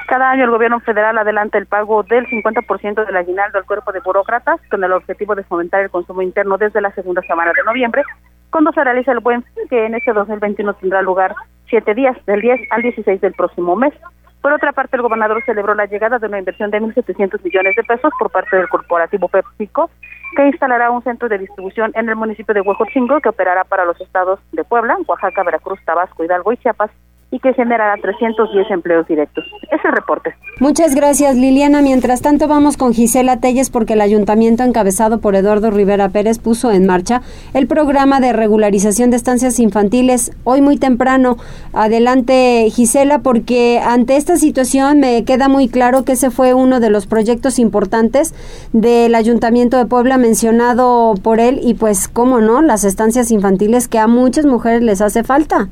Cada 0.09 0.31
año 0.31 0.45
el 0.45 0.51
gobierno 0.51 0.81
federal 0.81 1.19
adelanta 1.19 1.59
el 1.59 1.67
pago 1.67 2.03
del 2.03 2.27
50% 2.29 3.05
del 3.05 3.17
aguinaldo 3.17 3.59
al 3.59 3.67
cuerpo 3.67 3.93
de 3.93 4.01
burócratas 4.01 4.59
con 4.71 4.83
el 4.83 4.93
objetivo 4.93 5.35
de 5.35 5.45
fomentar 5.45 5.83
el 5.83 5.91
consumo 5.91 6.23
interno 6.23 6.57
desde 6.57 6.81
la 6.81 6.91
segunda 6.93 7.21
semana 7.21 7.53
de 7.53 7.63
noviembre, 7.63 8.03
cuando 8.51 8.73
se 8.73 8.83
realiza 8.83 9.13
el 9.13 9.21
buen 9.21 9.43
fin 9.43 9.69
que 9.69 9.85
en 9.85 9.95
este 9.95 10.15
2021 10.15 10.73
tendrá 10.77 11.03
lugar 11.03 11.35
siete 11.69 11.93
días, 11.93 12.17
del 12.25 12.41
10 12.41 12.59
al 12.71 12.81
16 12.81 13.21
del 13.21 13.35
próximo 13.35 13.77
mes. 13.77 13.93
Por 14.41 14.55
otra 14.55 14.73
parte, 14.73 14.97
el 14.97 15.03
gobernador 15.03 15.45
celebró 15.45 15.75
la 15.75 15.85
llegada 15.85 16.19
de 16.19 16.27
una 16.27 16.39
inversión 16.39 16.71
de 16.71 16.81
1.700 16.81 17.45
millones 17.45 17.77
de 17.77 17.83
pesos 17.83 18.11
por 18.19 18.31
parte 18.31 18.57
del 18.57 18.71
corporativo 18.71 19.29
PepsiCo, 19.29 19.91
que 20.35 20.47
instalará 20.47 20.91
un 20.91 21.03
centro 21.03 21.29
de 21.29 21.37
distribución 21.37 21.93
en 21.95 22.09
el 22.09 22.17
municipio 22.17 22.55
de 22.55 22.63
Huejotzingo, 22.63 23.21
que 23.21 23.29
operará 23.29 23.65
para 23.65 23.85
los 23.85 24.01
estados 24.01 24.41
de 24.53 24.65
Puebla, 24.65 24.97
Oaxaca, 25.07 25.43
Veracruz, 25.43 25.85
Tabasco, 25.85 26.25
Hidalgo 26.25 26.51
y 26.55 26.57
Chiapas, 26.57 26.91
y 27.31 27.41
que 27.41 27.53
generará 27.53 27.95
310 28.01 28.71
empleos 28.71 29.07
directos. 29.07 29.45
Ese 29.71 29.91
reporte. 29.91 30.35
Muchas 30.61 30.95
gracias, 30.95 31.37
Liliana. 31.37 31.83
Mientras 31.83 32.23
tanto, 32.23 32.49
vamos 32.49 32.79
con 32.79 32.95
Gisela 32.95 33.39
Telles 33.39 33.69
porque 33.69 33.93
el 33.93 34.01
ayuntamiento 34.01 34.63
encabezado 34.63 35.21
por 35.21 35.37
Eduardo 35.37 35.71
Rivera 35.71 36.09
Pérez 36.09 36.39
puso 36.39 36.73
en 36.73 36.87
marcha 36.87 37.21
el 37.53 37.67
programa 37.67 38.21
de 38.21 38.33
regularización 38.33 39.11
de 39.11 39.17
estancias 39.17 39.61
infantiles 39.61 40.33
hoy 40.45 40.63
muy 40.63 40.79
temprano. 40.79 41.37
Adelante, 41.75 42.67
Gisela, 42.71 43.19
porque 43.19 43.79
ante 43.85 44.17
esta 44.17 44.37
situación 44.37 45.01
me 45.01 45.25
queda 45.25 45.49
muy 45.49 45.69
claro 45.69 46.05
que 46.05 46.13
ese 46.13 46.31
fue 46.31 46.55
uno 46.55 46.81
de 46.81 46.89
los 46.89 47.07
proyectos 47.07 47.59
importantes 47.59 48.35
del 48.73 49.15
ayuntamiento 49.15 49.77
de 49.77 49.85
Puebla 49.85 50.17
mencionado 50.17 51.15
por 51.23 51.41
él 51.41 51.61
y 51.63 51.75
pues, 51.75 52.09
cómo 52.09 52.41
no, 52.41 52.63
las 52.63 52.85
estancias 52.85 53.31
infantiles 53.31 53.87
que 53.87 53.99
a 53.99 54.07
muchas 54.07 54.47
mujeres 54.47 54.83
les 54.83 55.03
hace 55.03 55.25
falta. 55.25 55.69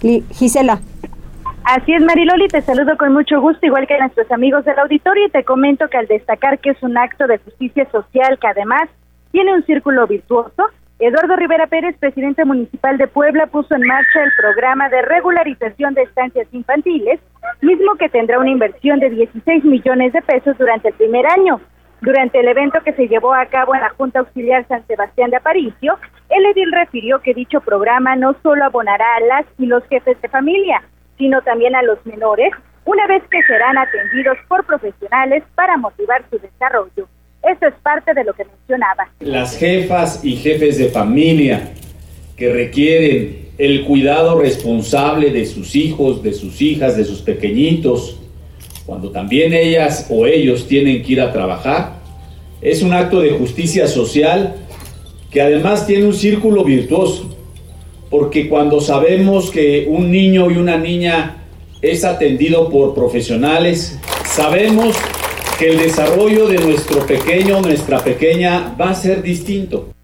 Gisela. 0.00 0.80
Así 1.64 1.92
es, 1.92 2.02
Mariloli, 2.02 2.48
te 2.48 2.62
saludo 2.62 2.96
con 2.96 3.12
mucho 3.12 3.40
gusto, 3.40 3.64
igual 3.64 3.86
que 3.86 3.94
a 3.94 3.98
nuestros 3.98 4.30
amigos 4.32 4.64
del 4.64 4.78
auditorio, 4.78 5.26
y 5.26 5.30
te 5.30 5.44
comento 5.44 5.88
que 5.88 5.98
al 5.98 6.06
destacar 6.06 6.58
que 6.58 6.70
es 6.70 6.82
un 6.82 6.96
acto 6.96 7.26
de 7.26 7.38
justicia 7.38 7.88
social 7.90 8.38
que 8.40 8.48
además 8.48 8.88
tiene 9.30 9.54
un 9.54 9.64
círculo 9.64 10.06
virtuoso, 10.06 10.64
Eduardo 10.98 11.36
Rivera 11.36 11.66
Pérez, 11.66 11.96
presidente 11.98 12.44
municipal 12.44 12.98
de 12.98 13.06
Puebla, 13.06 13.46
puso 13.46 13.74
en 13.74 13.82
marcha 13.82 14.22
el 14.22 14.30
programa 14.38 14.88
de 14.90 15.00
regularización 15.02 15.94
de 15.94 16.02
estancias 16.02 16.46
infantiles, 16.52 17.20
mismo 17.62 17.94
que 17.94 18.08
tendrá 18.08 18.38
una 18.38 18.50
inversión 18.50 19.00
de 19.00 19.08
16 19.08 19.64
millones 19.64 20.12
de 20.12 20.20
pesos 20.20 20.58
durante 20.58 20.88
el 20.88 20.94
primer 20.94 21.26
año. 21.26 21.60
Durante 22.02 22.40
el 22.40 22.48
evento 22.48 22.78
que 22.82 22.94
se 22.94 23.08
llevó 23.08 23.34
a 23.34 23.46
cabo 23.46 23.74
en 23.74 23.82
la 23.82 23.90
Junta 23.90 24.20
Auxiliar 24.20 24.66
San 24.68 24.86
Sebastián 24.86 25.30
de 25.30 25.36
Aparicio, 25.36 25.98
el 26.30 26.46
edil 26.46 26.72
refirió 26.72 27.20
que 27.20 27.34
dicho 27.34 27.60
programa 27.60 28.16
no 28.16 28.34
solo 28.42 28.64
abonará 28.64 29.04
a 29.16 29.20
las 29.20 29.46
y 29.58 29.66
los 29.66 29.84
jefes 29.88 30.20
de 30.22 30.28
familia, 30.28 30.82
sino 31.18 31.42
también 31.42 31.74
a 31.76 31.82
los 31.82 32.04
menores, 32.06 32.52
una 32.86 33.06
vez 33.06 33.22
que 33.30 33.42
serán 33.42 33.76
atendidos 33.76 34.38
por 34.48 34.64
profesionales 34.64 35.44
para 35.54 35.76
motivar 35.76 36.24
su 36.30 36.38
desarrollo. 36.38 37.06
Esto 37.42 37.66
es 37.66 37.74
parte 37.82 38.14
de 38.14 38.24
lo 38.24 38.32
que 38.32 38.44
mencionaba. 38.44 39.08
Las 39.20 39.58
jefas 39.58 40.24
y 40.24 40.36
jefes 40.36 40.78
de 40.78 40.88
familia 40.88 41.72
que 42.36 42.50
requieren 42.50 43.50
el 43.58 43.84
cuidado 43.84 44.40
responsable 44.40 45.30
de 45.30 45.44
sus 45.44 45.76
hijos, 45.76 46.22
de 46.22 46.32
sus 46.32 46.62
hijas, 46.62 46.96
de 46.96 47.04
sus 47.04 47.20
pequeñitos, 47.20 48.18
cuando 48.90 49.12
también 49.12 49.52
ellas 49.52 50.08
o 50.10 50.26
ellos 50.26 50.66
tienen 50.66 51.04
que 51.04 51.12
ir 51.12 51.20
a 51.20 51.30
trabajar, 51.30 51.92
es 52.60 52.82
un 52.82 52.92
acto 52.92 53.20
de 53.20 53.30
justicia 53.30 53.86
social 53.86 54.56
que 55.30 55.40
además 55.40 55.86
tiene 55.86 56.06
un 56.06 56.12
círculo 56.12 56.64
virtuoso, 56.64 57.32
porque 58.10 58.48
cuando 58.48 58.80
sabemos 58.80 59.52
que 59.52 59.86
un 59.88 60.10
niño 60.10 60.50
y 60.50 60.56
una 60.56 60.76
niña 60.76 61.36
es 61.80 62.04
atendido 62.04 62.68
por 62.68 62.92
profesionales, 62.92 63.96
sabemos 64.24 65.00
que 65.56 65.68
el 65.68 65.78
desarrollo 65.78 66.48
de 66.48 66.58
nuestro 66.58 67.06
pequeño, 67.06 67.60
nuestra 67.60 68.00
pequeña, 68.00 68.74
va 68.74 68.90
a 68.90 68.94
ser 68.94 69.22
distinto. 69.22 69.94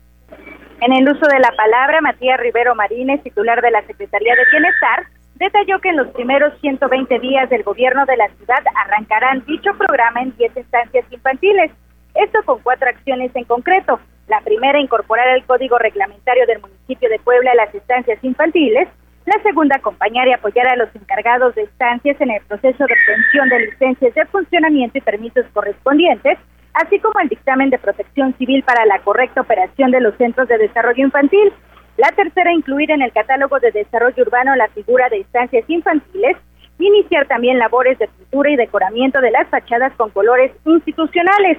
En 0.80 0.92
el 0.92 1.08
uso 1.08 1.26
de 1.26 1.40
la 1.40 1.50
palabra, 1.56 2.00
Matías 2.02 2.38
Rivero 2.38 2.76
Marínez, 2.76 3.20
titular 3.24 3.60
de 3.60 3.72
la 3.72 3.84
Secretaría 3.84 4.32
de 4.36 4.42
Bienestar, 4.52 5.15
detalló 5.38 5.78
que 5.80 5.90
en 5.90 5.96
los 5.96 6.08
primeros 6.08 6.58
120 6.60 7.18
días 7.18 7.48
del 7.50 7.62
gobierno 7.62 8.04
de 8.06 8.16
la 8.16 8.28
ciudad 8.28 8.62
arrancarán 8.84 9.44
dicho 9.46 9.70
programa 9.76 10.22
en 10.22 10.36
10 10.36 10.56
estancias 10.56 11.04
infantiles. 11.10 11.70
Esto 12.14 12.42
con 12.44 12.60
cuatro 12.62 12.88
acciones 12.88 13.30
en 13.34 13.44
concreto. 13.44 14.00
La 14.28 14.40
primera, 14.40 14.80
incorporar 14.80 15.28
el 15.36 15.44
código 15.44 15.78
reglamentario 15.78 16.46
del 16.46 16.60
municipio 16.60 17.08
de 17.08 17.18
Puebla 17.18 17.52
a 17.52 17.54
las 17.54 17.74
estancias 17.74 18.18
infantiles. 18.22 18.88
La 19.26 19.40
segunda, 19.42 19.76
acompañar 19.76 20.26
y 20.28 20.32
apoyar 20.32 20.66
a 20.68 20.76
los 20.76 20.88
encargados 20.94 21.54
de 21.54 21.62
estancias 21.62 22.18
en 22.20 22.30
el 22.30 22.42
proceso 22.44 22.84
de 22.86 22.94
obtención 22.94 23.48
de 23.48 23.66
licencias 23.66 24.14
de 24.14 24.24
funcionamiento 24.26 24.98
y 24.98 25.00
permisos 25.00 25.44
correspondientes, 25.52 26.38
así 26.74 26.98
como 27.00 27.20
el 27.20 27.28
dictamen 27.28 27.70
de 27.70 27.78
protección 27.78 28.34
civil 28.38 28.62
para 28.62 28.86
la 28.86 29.00
correcta 29.00 29.40
operación 29.40 29.90
de 29.90 30.00
los 30.00 30.16
centros 30.16 30.48
de 30.48 30.58
desarrollo 30.58 31.04
infantil. 31.04 31.52
La 31.96 32.12
tercera, 32.12 32.52
incluir 32.52 32.90
en 32.90 33.00
el 33.00 33.12
catálogo 33.12 33.58
de 33.58 33.72
desarrollo 33.72 34.22
urbano 34.22 34.54
la 34.54 34.68
figura 34.68 35.08
de 35.08 35.20
estancias 35.20 35.64
infantiles, 35.68 36.36
iniciar 36.78 37.26
también 37.26 37.58
labores 37.58 37.98
de 37.98 38.08
pintura 38.08 38.50
y 38.50 38.56
decoramiento 38.56 39.20
de 39.20 39.30
las 39.30 39.48
fachadas 39.48 39.92
con 39.94 40.10
colores 40.10 40.52
institucionales. 40.66 41.58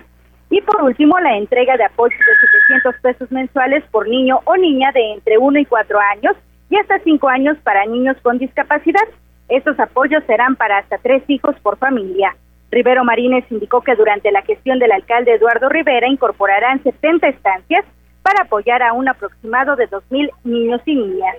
Y 0.50 0.62
por 0.62 0.82
último, 0.84 1.20
la 1.20 1.38
entrega 1.38 1.76
de 1.76 1.86
apoyos 1.86 2.20
de 2.20 2.48
700 2.80 2.96
pesos 3.02 3.32
mensuales 3.32 3.84
por 3.90 4.08
niño 4.08 4.40
o 4.46 4.56
niña 4.58 4.92
de 4.92 5.14
entre 5.14 5.40
1 5.40 5.60
y 5.60 5.66
4 5.66 6.00
años 6.00 6.36
y 6.70 6.78
hasta 6.78 7.00
5 7.00 7.28
años 7.28 7.58
para 7.64 7.86
niños 7.86 8.16
con 8.22 8.38
discapacidad. 8.38 9.08
Estos 9.50 9.80
apoyos 9.80 10.24
serán 10.26 10.56
para 10.56 10.78
hasta 10.78 10.98
tres 11.00 11.24
hijos 11.28 11.56
por 11.62 11.78
familia. 11.78 12.36
Rivero 12.70 13.04
Marínez 13.04 13.46
indicó 13.50 13.82
que 13.82 13.96
durante 13.96 14.32
la 14.32 14.42
gestión 14.44 14.78
del 14.78 14.92
alcalde 14.92 15.34
Eduardo 15.34 15.70
Rivera 15.70 16.08
incorporarán 16.08 16.84
70 16.84 17.28
estancias 17.30 17.86
para 18.28 18.44
apoyar 18.44 18.84
a 18.84 18.92
un 18.92 19.08
aproximado 19.08 19.78
de 19.78 19.88
2.000 19.88 20.30
niños 20.44 20.82
y 20.86 20.96
niñas. 20.96 21.38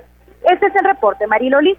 Este 0.50 0.66
es 0.68 0.76
el 0.76 0.84
reporte, 0.86 1.26
Mariloli. 1.26 1.76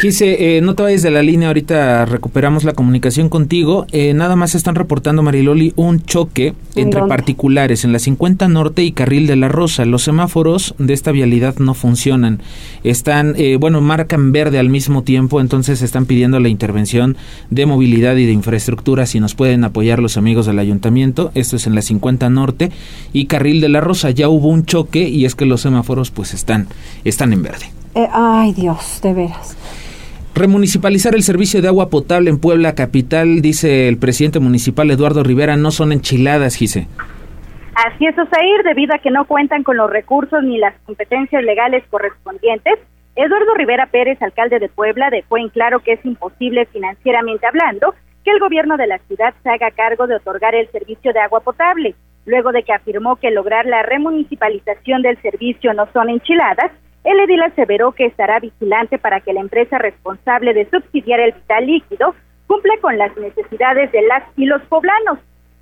Gise, 0.00 0.56
eh, 0.56 0.62
no 0.62 0.74
te 0.74 0.82
vayas 0.82 1.02
de 1.02 1.10
la 1.10 1.22
línea, 1.22 1.48
ahorita 1.48 2.06
recuperamos 2.06 2.64
la 2.64 2.72
comunicación 2.72 3.28
contigo. 3.28 3.84
Eh, 3.92 4.14
nada 4.14 4.34
más 4.34 4.54
están 4.54 4.74
reportando, 4.74 5.22
Mariloli, 5.22 5.74
un 5.76 6.00
choque 6.00 6.54
entre 6.74 7.02
particulares 7.02 7.84
en 7.84 7.92
la 7.92 7.98
50 7.98 8.48
Norte 8.48 8.82
y 8.82 8.92
Carril 8.92 9.26
de 9.26 9.36
la 9.36 9.48
Rosa. 9.48 9.84
Los 9.84 10.02
semáforos 10.02 10.74
de 10.78 10.94
esta 10.94 11.12
vialidad 11.12 11.56
no 11.58 11.74
funcionan. 11.74 12.40
Están, 12.82 13.34
eh, 13.36 13.58
bueno, 13.60 13.82
marcan 13.82 14.32
verde 14.32 14.58
al 14.58 14.70
mismo 14.70 15.02
tiempo, 15.02 15.38
entonces 15.38 15.82
están 15.82 16.06
pidiendo 16.06 16.40
la 16.40 16.48
intervención 16.48 17.18
de 17.50 17.66
movilidad 17.66 18.16
y 18.16 18.24
de 18.24 18.32
infraestructura. 18.32 19.04
Si 19.04 19.20
nos 19.20 19.34
pueden 19.34 19.64
apoyar 19.64 19.98
los 19.98 20.16
amigos 20.16 20.46
del 20.46 20.60
ayuntamiento, 20.60 21.30
esto 21.34 21.56
es 21.56 21.66
en 21.66 21.74
la 21.74 21.82
50 21.82 22.30
Norte 22.30 22.70
y 23.12 23.26
Carril 23.26 23.60
de 23.60 23.68
la 23.68 23.82
Rosa. 23.82 24.08
Ya 24.08 24.30
hubo 24.30 24.48
un 24.48 24.64
choque 24.64 25.10
y 25.10 25.26
es 25.26 25.34
que 25.34 25.44
los 25.44 25.60
semáforos 25.60 26.10
pues 26.10 26.32
están, 26.32 26.68
están 27.04 27.34
en 27.34 27.42
verde. 27.42 27.70
ay 28.14 28.54
Dios, 28.54 29.00
de 29.02 29.12
veras. 29.12 29.56
Remunicipalizar 30.34 31.14
el 31.14 31.22
servicio 31.22 31.60
de 31.60 31.68
agua 31.68 31.90
potable 31.90 32.30
en 32.30 32.40
Puebla 32.40 32.74
Capital, 32.74 33.42
dice 33.42 33.88
el 33.88 33.98
presidente 33.98 34.38
municipal 34.38 34.90
Eduardo 34.90 35.22
Rivera, 35.22 35.56
no 35.56 35.70
son 35.70 35.92
enchiladas, 35.92 36.54
Gise. 36.54 36.86
Así 37.74 38.06
es, 38.06 38.16
Osair, 38.18 38.62
debido 38.64 38.94
a 38.94 38.98
que 38.98 39.10
no 39.10 39.24
cuentan 39.24 39.62
con 39.62 39.76
los 39.76 39.90
recursos 39.90 40.42
ni 40.42 40.58
las 40.58 40.74
competencias 40.84 41.42
legales 41.42 41.82
correspondientes, 41.90 42.74
Eduardo 43.16 43.54
Rivera 43.54 43.86
Pérez, 43.86 44.20
alcalde 44.22 44.58
de 44.58 44.68
Puebla, 44.68 45.10
dejó 45.10 45.36
en 45.36 45.48
claro 45.48 45.80
que 45.80 45.94
es 45.94 46.04
imposible 46.04 46.66
financieramente 46.66 47.46
hablando 47.46 47.94
que 48.24 48.30
el 48.30 48.38
gobierno 48.38 48.76
de 48.76 48.86
la 48.86 48.98
ciudad 48.98 49.34
se 49.42 49.50
haga 49.50 49.70
cargo 49.72 50.06
de 50.06 50.16
otorgar 50.16 50.54
el 50.54 50.70
servicio 50.70 51.12
de 51.12 51.20
agua 51.20 51.40
potable, 51.40 51.94
luego 52.24 52.52
de 52.52 52.62
que 52.62 52.72
afirmó 52.72 53.16
que 53.16 53.30
lograr 53.30 53.66
la 53.66 53.82
remunicipalización 53.82 55.02
del 55.02 55.20
servicio 55.22 55.74
no 55.74 55.88
son 55.92 56.10
enchiladas 56.10 56.70
el 57.04 57.18
edil 57.20 57.42
aseveró 57.42 57.92
que 57.92 58.06
estará 58.06 58.40
vigilante 58.40 58.98
para 58.98 59.20
que 59.20 59.32
la 59.32 59.40
empresa 59.40 59.78
responsable 59.78 60.52
de 60.52 60.68
subsidiar 60.68 61.20
el 61.20 61.32
vital 61.32 61.66
líquido 61.66 62.14
cumpla 62.46 62.74
con 62.80 62.98
las 62.98 63.16
necesidades 63.16 63.90
de 63.92 64.02
las 64.02 64.24
y 64.36 64.44
los 64.44 64.62
poblanos. 64.62 65.18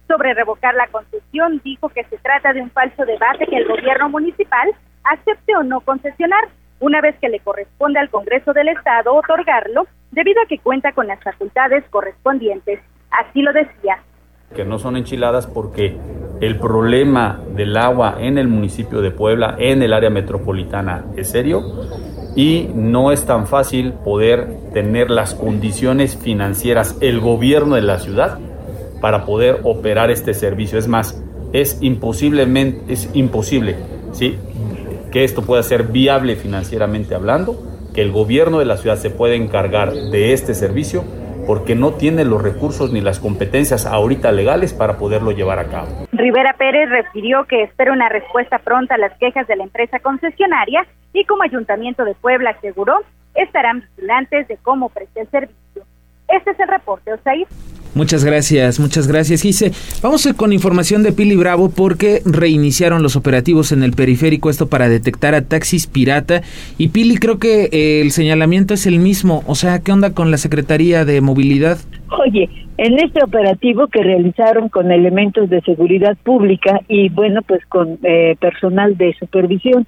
Sobre 0.08 0.34
revocar 0.34 0.74
la 0.74 0.88
concesión, 0.88 1.60
dijo 1.62 1.90
que 1.90 2.04
se 2.04 2.16
trata 2.18 2.52
de 2.52 2.62
un 2.62 2.70
falso 2.70 3.04
debate 3.04 3.46
que 3.46 3.56
el 3.56 3.68
gobierno 3.68 4.08
municipal 4.08 4.70
acepte 5.04 5.54
o 5.54 5.62
no 5.62 5.80
concesionar, 5.80 6.48
una 6.80 7.00
vez 7.00 7.16
que 7.20 7.28
le 7.28 7.40
corresponde 7.40 7.98
al 7.98 8.10
Congreso 8.10 8.52
del 8.52 8.68
Estado 8.68 9.14
otorgarlo, 9.14 9.86
debido 10.10 10.40
a 10.42 10.46
que 10.46 10.58
cuenta 10.58 10.92
con 10.92 11.06
las 11.06 11.22
facultades 11.22 11.84
correspondientes. 11.90 12.80
Así 13.10 13.42
lo 13.42 13.52
decía. 13.52 13.98
Que 14.54 14.64
no 14.64 14.78
son 14.78 14.96
enchiladas 14.96 15.46
porque 15.46 15.96
el 16.40 16.58
problema 16.58 17.40
del 17.56 17.76
agua 17.76 18.16
en 18.20 18.38
el 18.38 18.48
municipio 18.48 19.00
de 19.00 19.10
Puebla, 19.10 19.56
en 19.58 19.82
el 19.82 19.92
área 19.92 20.10
metropolitana, 20.10 21.06
es 21.16 21.30
serio 21.30 21.62
y 22.36 22.68
no 22.74 23.10
es 23.10 23.24
tan 23.24 23.46
fácil 23.46 23.92
poder 23.92 24.48
tener 24.72 25.10
las 25.10 25.34
condiciones 25.34 26.16
financieras, 26.16 26.96
el 27.00 27.20
gobierno 27.20 27.74
de 27.74 27.82
la 27.82 27.98
ciudad, 27.98 28.38
para 29.00 29.24
poder 29.24 29.60
operar 29.64 30.10
este 30.10 30.34
servicio. 30.34 30.78
Es 30.78 30.88
más, 30.88 31.20
es 31.52 31.78
imposiblemente, 31.80 32.92
es 32.92 33.10
imposible, 33.14 33.76
¿sí? 34.12 34.36
que 35.10 35.24
esto 35.24 35.42
pueda 35.42 35.62
ser 35.62 35.84
viable 35.84 36.36
financieramente 36.36 37.14
hablando, 37.14 37.60
que 37.94 38.02
el 38.02 38.12
gobierno 38.12 38.58
de 38.58 38.66
la 38.66 38.76
ciudad 38.76 38.98
se 38.98 39.10
pueda 39.10 39.34
encargar 39.34 39.92
de 39.92 40.32
este 40.32 40.54
servicio 40.54 41.04
porque 41.48 41.74
no 41.74 41.94
tiene 41.94 42.26
los 42.26 42.42
recursos 42.42 42.92
ni 42.92 43.00
las 43.00 43.20
competencias 43.20 43.86
ahorita 43.86 44.32
legales 44.32 44.74
para 44.74 44.98
poderlo 44.98 45.30
llevar 45.30 45.58
a 45.58 45.64
cabo. 45.64 46.06
Rivera 46.12 46.54
Pérez 46.58 46.90
refirió 46.90 47.46
que 47.46 47.62
espera 47.62 47.90
una 47.90 48.10
respuesta 48.10 48.58
pronta 48.58 48.96
a 48.96 48.98
las 48.98 49.16
quejas 49.16 49.48
de 49.48 49.56
la 49.56 49.64
empresa 49.64 49.98
concesionaria 49.98 50.86
y 51.14 51.24
como 51.24 51.44
Ayuntamiento 51.44 52.04
de 52.04 52.14
Puebla 52.14 52.50
aseguró, 52.50 52.98
estarán 53.34 53.80
vigilantes 53.80 54.46
de 54.46 54.58
cómo 54.58 54.90
presta 54.90 55.22
el 55.22 55.30
servicio. 55.30 55.84
Este 56.28 56.50
es 56.50 56.60
el 56.60 56.68
reporte, 56.68 57.14
Osair. 57.14 57.46
Muchas 57.94 58.24
gracias, 58.24 58.78
muchas 58.80 59.08
gracias, 59.08 59.42
Gise. 59.42 59.72
Vamos 60.02 60.28
con 60.36 60.52
información 60.52 61.02
de 61.02 61.12
Pili 61.12 61.36
Bravo 61.36 61.70
porque 61.70 62.20
reiniciaron 62.24 63.02
los 63.02 63.16
operativos 63.16 63.72
en 63.72 63.82
el 63.82 63.92
periférico, 63.92 64.50
esto 64.50 64.68
para 64.68 64.88
detectar 64.88 65.34
a 65.34 65.42
taxis 65.42 65.86
pirata. 65.86 66.42
Y 66.76 66.88
Pili, 66.88 67.16
creo 67.16 67.38
que 67.38 67.68
eh, 67.72 68.00
el 68.00 68.10
señalamiento 68.10 68.74
es 68.74 68.86
el 68.86 68.98
mismo. 68.98 69.42
O 69.46 69.54
sea, 69.54 69.80
¿qué 69.80 69.92
onda 69.92 70.14
con 70.14 70.30
la 70.30 70.36
Secretaría 70.36 71.04
de 71.04 71.20
Movilidad? 71.20 71.78
Oye, 72.24 72.48
en 72.78 72.98
este 73.00 73.22
operativo 73.24 73.88
que 73.88 74.02
realizaron 74.02 74.68
con 74.68 74.90
elementos 74.92 75.50
de 75.50 75.60
seguridad 75.62 76.16
pública 76.22 76.80
y 76.88 77.08
bueno, 77.08 77.42
pues 77.42 77.64
con 77.66 77.98
eh, 78.02 78.36
personal 78.40 78.96
de 78.96 79.14
supervisión, 79.18 79.86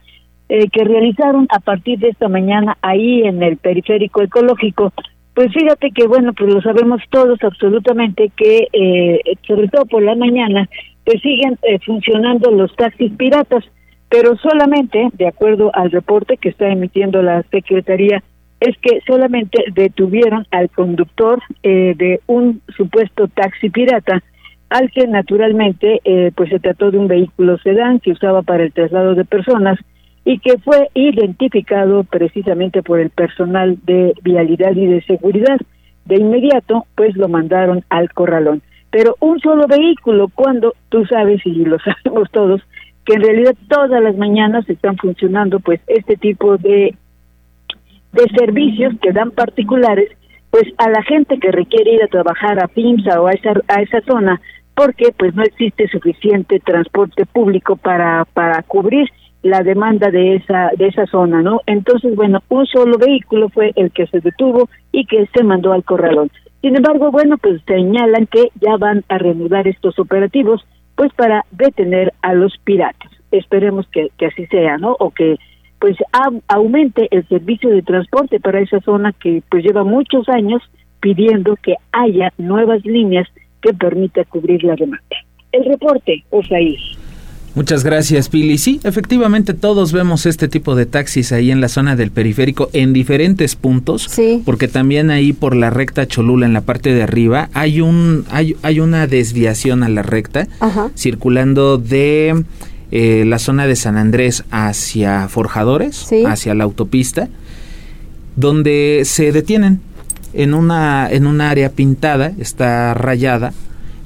eh, 0.48 0.68
que 0.70 0.82
realizaron 0.82 1.46
a 1.50 1.60
partir 1.60 2.00
de 2.00 2.08
esta 2.08 2.28
mañana 2.28 2.76
ahí 2.82 3.22
en 3.22 3.40
el 3.42 3.56
periférico 3.56 4.22
ecológico, 4.22 4.92
pues 5.34 5.52
fíjate 5.52 5.90
que, 5.92 6.06
bueno, 6.06 6.32
pues 6.32 6.52
lo 6.52 6.60
sabemos 6.60 7.00
todos 7.10 7.38
absolutamente 7.42 8.30
que, 8.36 8.68
eh, 8.72 9.20
sobre 9.46 9.68
todo 9.68 9.86
por 9.86 10.02
la 10.02 10.16
mañana, 10.16 10.68
pues 11.04 11.20
siguen 11.22 11.56
eh, 11.62 11.78
funcionando 11.84 12.50
los 12.50 12.74
taxis 12.76 13.12
piratas, 13.12 13.64
pero 14.08 14.36
solamente, 14.36 15.08
de 15.12 15.28
acuerdo 15.28 15.70
al 15.74 15.92
reporte 15.92 16.36
que 16.36 16.48
está 16.48 16.68
emitiendo 16.68 17.22
la 17.22 17.42
Secretaría, 17.50 18.22
es 18.58 18.76
que 18.78 19.00
solamente 19.06 19.64
detuvieron 19.72 20.46
al 20.50 20.68
conductor 20.68 21.40
eh, 21.62 21.94
de 21.96 22.20
un 22.26 22.60
supuesto 22.76 23.28
taxi 23.28 23.70
pirata, 23.70 24.22
al 24.68 24.90
que 24.90 25.06
naturalmente 25.06 26.00
pues 26.36 26.48
se 26.48 26.60
trató 26.60 26.92
de 26.92 26.98
un 26.98 27.08
vehículo 27.08 27.58
sedán 27.58 27.98
que 27.98 28.12
usaba 28.12 28.42
para 28.42 28.62
el 28.62 28.72
traslado 28.72 29.16
de 29.16 29.24
personas 29.24 29.80
y 30.24 30.38
que 30.38 30.58
fue 30.58 30.90
identificado 30.94 32.04
precisamente 32.04 32.82
por 32.82 33.00
el 33.00 33.10
personal 33.10 33.78
de 33.84 34.14
vialidad 34.22 34.72
y 34.72 34.86
de 34.86 35.02
seguridad. 35.02 35.58
De 36.04 36.16
inmediato, 36.16 36.86
pues 36.94 37.16
lo 37.16 37.28
mandaron 37.28 37.84
al 37.88 38.12
corralón. 38.12 38.62
Pero 38.90 39.16
un 39.20 39.38
solo 39.40 39.66
vehículo, 39.66 40.28
cuando 40.34 40.74
tú 40.88 41.06
sabes 41.06 41.40
y 41.44 41.64
lo 41.64 41.78
sabemos 42.04 42.30
todos, 42.32 42.62
que 43.04 43.14
en 43.14 43.22
realidad 43.22 43.54
todas 43.68 44.02
las 44.02 44.16
mañanas 44.16 44.68
están 44.68 44.96
funcionando 44.96 45.60
pues 45.60 45.80
este 45.86 46.16
tipo 46.16 46.56
de 46.56 46.94
de 48.12 48.24
servicios 48.36 48.94
que 49.00 49.12
dan 49.12 49.30
particulares 49.30 50.10
pues 50.50 50.64
a 50.78 50.88
la 50.90 51.00
gente 51.04 51.38
que 51.38 51.52
requiere 51.52 51.94
ir 51.94 52.02
a 52.02 52.08
trabajar 52.08 52.62
a 52.62 52.66
PIMSA 52.66 53.20
o 53.20 53.28
a 53.28 53.32
esa 53.32 53.52
a 53.68 53.82
esa 53.82 54.00
zona 54.00 54.40
porque 54.74 55.12
pues 55.16 55.34
no 55.34 55.44
existe 55.44 55.86
suficiente 55.88 56.58
transporte 56.58 57.24
público 57.26 57.76
para 57.76 58.24
para 58.24 58.62
cubrir 58.64 59.08
la 59.42 59.62
demanda 59.62 60.10
de 60.10 60.36
esa 60.36 60.70
de 60.76 60.88
esa 60.88 61.06
zona, 61.06 61.42
¿no? 61.42 61.60
Entonces, 61.66 62.14
bueno, 62.14 62.42
un 62.48 62.66
solo 62.66 62.98
vehículo 62.98 63.48
fue 63.48 63.72
el 63.76 63.90
que 63.90 64.06
se 64.06 64.20
detuvo 64.20 64.68
y 64.92 65.06
que 65.06 65.26
se 65.34 65.42
mandó 65.42 65.72
al 65.72 65.84
corralón. 65.84 66.30
Sin 66.60 66.76
embargo, 66.76 67.10
bueno, 67.10 67.38
pues 67.38 67.62
señalan 67.66 68.26
que 68.26 68.48
ya 68.60 68.76
van 68.76 69.02
a 69.08 69.18
reanudar 69.18 69.66
estos 69.66 69.98
operativos 69.98 70.66
pues 70.94 71.12
para 71.14 71.46
detener 71.52 72.12
a 72.20 72.34
los 72.34 72.52
piratas. 72.64 73.10
Esperemos 73.30 73.86
que, 73.88 74.08
que 74.18 74.26
así 74.26 74.46
sea, 74.46 74.76
¿no? 74.76 74.96
O 74.98 75.10
que 75.10 75.36
pues 75.78 75.96
aumente 76.48 77.08
el 77.10 77.26
servicio 77.28 77.70
de 77.70 77.80
transporte 77.80 78.38
para 78.38 78.60
esa 78.60 78.80
zona 78.80 79.12
que 79.12 79.42
pues 79.50 79.64
lleva 79.64 79.82
muchos 79.82 80.28
años 80.28 80.62
pidiendo 81.00 81.56
que 81.56 81.76
haya 81.92 82.32
nuevas 82.36 82.84
líneas 82.84 83.26
que 83.62 83.72
permita 83.72 84.24
cubrir 84.26 84.62
la 84.62 84.76
demanda. 84.76 85.16
El 85.52 85.64
reporte, 85.64 86.22
Osaí. 86.28 86.76
Muchas 87.54 87.82
gracias, 87.82 88.28
Pili. 88.28 88.58
Sí, 88.58 88.80
efectivamente 88.84 89.54
todos 89.54 89.92
vemos 89.92 90.24
este 90.24 90.46
tipo 90.46 90.76
de 90.76 90.86
taxis 90.86 91.32
ahí 91.32 91.50
en 91.50 91.60
la 91.60 91.68
zona 91.68 91.96
del 91.96 92.12
periférico 92.12 92.70
en 92.72 92.92
diferentes 92.92 93.56
puntos, 93.56 94.06
sí. 94.08 94.40
porque 94.44 94.68
también 94.68 95.10
ahí 95.10 95.32
por 95.32 95.56
la 95.56 95.68
recta 95.68 96.06
Cholula 96.06 96.46
en 96.46 96.52
la 96.52 96.60
parte 96.60 96.94
de 96.94 97.02
arriba 97.02 97.50
hay 97.52 97.80
un 97.80 98.24
hay, 98.30 98.56
hay 98.62 98.78
una 98.78 99.08
desviación 99.08 99.82
a 99.82 99.88
la 99.88 100.02
recta 100.02 100.46
circulando 100.94 101.76
de 101.76 102.44
eh, 102.92 103.24
la 103.26 103.40
zona 103.40 103.66
de 103.66 103.74
San 103.74 103.96
Andrés 103.96 104.44
hacia 104.52 105.28
Forjadores, 105.28 106.08
hacia 106.26 106.54
la 106.54 106.64
autopista, 106.64 107.28
donde 108.36 109.02
se 109.04 109.32
detienen 109.32 109.80
en 110.34 110.54
una 110.54 111.10
en 111.10 111.26
un 111.26 111.40
área 111.40 111.70
pintada, 111.70 112.32
está 112.38 112.94
rayada 112.94 113.52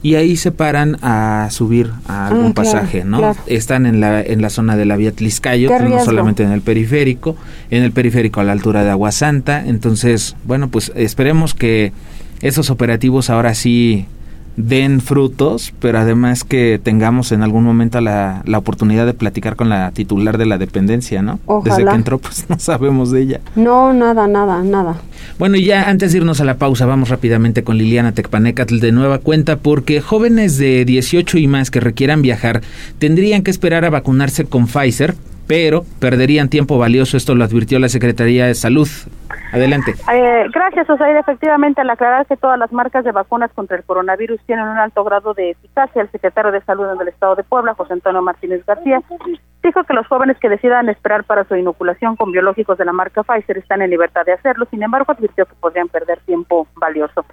y 0.05 0.17
ahí 0.17 0.37
se 0.37 0.53
paran 0.53 0.99
a 1.01 1.49
subir 1.51 1.91
a 2.07 2.27
algún 2.27 2.51
ah, 2.51 2.55
pasaje, 2.55 3.05
¿no? 3.07 3.35
Están 3.47 3.87
en 3.87 4.01
la, 4.01 4.21
en 4.21 4.43
la 4.43 4.51
zona 4.51 4.77
de 4.77 4.85
la 4.85 4.99
vía 4.99 5.13
Tliscayo, 5.13 5.71
no 5.81 6.05
solamente 6.05 6.43
en 6.43 6.53
el 6.53 6.61
periférico, 6.61 7.37
en 7.71 7.83
el 7.83 7.91
periférico 7.91 8.41
a 8.41 8.45
la 8.45 8.53
altura 8.53 8.85
de 8.85 8.91
Agua 8.91 9.13
Santa, 9.13 9.65
entonces, 9.67 10.37
bueno, 10.45 10.69
pues 10.69 10.93
esperemos 10.95 11.55
que 11.55 11.95
esos 12.43 12.69
operativos 12.69 13.31
ahora 13.31 13.55
sí 13.55 14.05
den 14.57 15.01
frutos, 15.01 15.73
pero 15.81 15.99
además 15.99 16.45
que 16.45 16.81
tengamos 16.83 17.33
en 17.33 17.43
algún 17.43 17.65
momento 17.65 18.01
la, 18.01 18.43
la 18.47 18.59
oportunidad 18.59 19.07
de 19.07 19.15
platicar 19.15 19.57
con 19.57 19.69
la 19.69 19.91
titular 19.93 20.39
de 20.39 20.47
la 20.47 20.59
dependencia, 20.59 21.23
¿no? 21.23 21.41
Desde 21.65 21.85
que 21.85 21.95
entró, 21.95 22.19
pues 22.19 22.47
no 22.49 22.59
sabemos 22.59 23.11
de 23.11 23.23
ella. 23.23 23.41
No, 23.57 23.93
nada, 23.93 24.27
nada, 24.27 24.63
nada. 24.63 24.97
Bueno, 25.39 25.57
y 25.57 25.65
ya 25.65 25.89
antes 25.89 26.13
de 26.13 26.19
irnos 26.19 26.41
a 26.41 26.45
la 26.45 26.57
pausa, 26.57 26.87
vamos 26.87 27.09
rápidamente 27.09 27.65
con 27.65 27.79
Liliana 27.79 28.13
Tecpanecatl 28.13 28.79
de 28.79 28.93
nueva 28.93 29.19
cuenta, 29.19 29.57
porque 29.57 30.01
jóvenes 30.01 30.59
de 30.59 30.85
18 30.85 31.39
y 31.39 31.47
más 31.47 31.71
que 31.71 31.81
requieran 31.81 32.23
viajar 32.23 32.61
tendrían 32.99 33.43
que 33.43 33.51
esperar 33.51 33.85
a 33.85 33.91
vacunarse 33.91 34.45
con 34.45 34.67
Pfizer 34.67 35.15
pero 35.47 35.85
perderían 35.99 36.49
tiempo 36.49 36.79
valioso. 36.79 37.17
Esto 37.17 37.35
lo 37.35 37.45
advirtió 37.45 37.79
la 37.79 37.89
Secretaría 37.89 38.47
de 38.47 38.55
Salud. 38.55 38.89
Adelante. 39.53 39.93
Eh, 39.93 40.47
gracias, 40.53 40.64
Osair. 40.83 41.17
Efectivamente, 41.17 41.81
al 41.81 41.91
aclarar 41.91 42.27
que 42.27 42.37
todas 42.37 42.59
las 42.59 42.73
marcas 42.73 43.05
de 43.05 43.13
vacunas 43.13 43.53
contra 43.53 43.77
el 43.77 43.85
coronavirus 43.85 44.41
tienen 44.47 44.67
un 44.67 44.77
alto 44.77 45.05
grado 45.05 45.33
de 45.33 45.51
eficacia, 45.51 46.03
el 46.03 46.11
secretario 46.11 46.51
de 46.51 46.61
Salud 46.63 46.91
en 46.93 47.01
el 47.01 47.09
Estado 47.09 47.37
de 47.37 47.45
Puebla, 47.45 47.75
José 47.75 47.93
Antonio 47.93 48.23
Martínez 48.23 48.65
García, 48.67 49.01
dijo 49.63 49.85
que 49.85 49.95
los 49.95 50.07
jóvenes 50.07 50.37
que 50.39 50.49
decidan 50.49 50.89
esperar 50.89 51.25
para 51.25 51.45
su 51.45 51.55
inoculación 51.55 52.17
con 52.17 52.33
biológicos 52.33 52.77
de 52.77 52.85
la 52.85 52.93
marca 52.93 53.23
Pfizer 53.23 53.59
están 53.59 53.83
en 53.83 53.91
libertad 53.91 54.25
de 54.27 54.33
hacerlo. 54.33 54.67
Sin 54.71 54.83
embargo, 54.83 55.13
advirtió 55.13 55.47
que 55.47 55.55
podrían 55.61 55.89
perder 55.89 56.19
tiempo 56.21 56.67
valioso. 56.77 57.25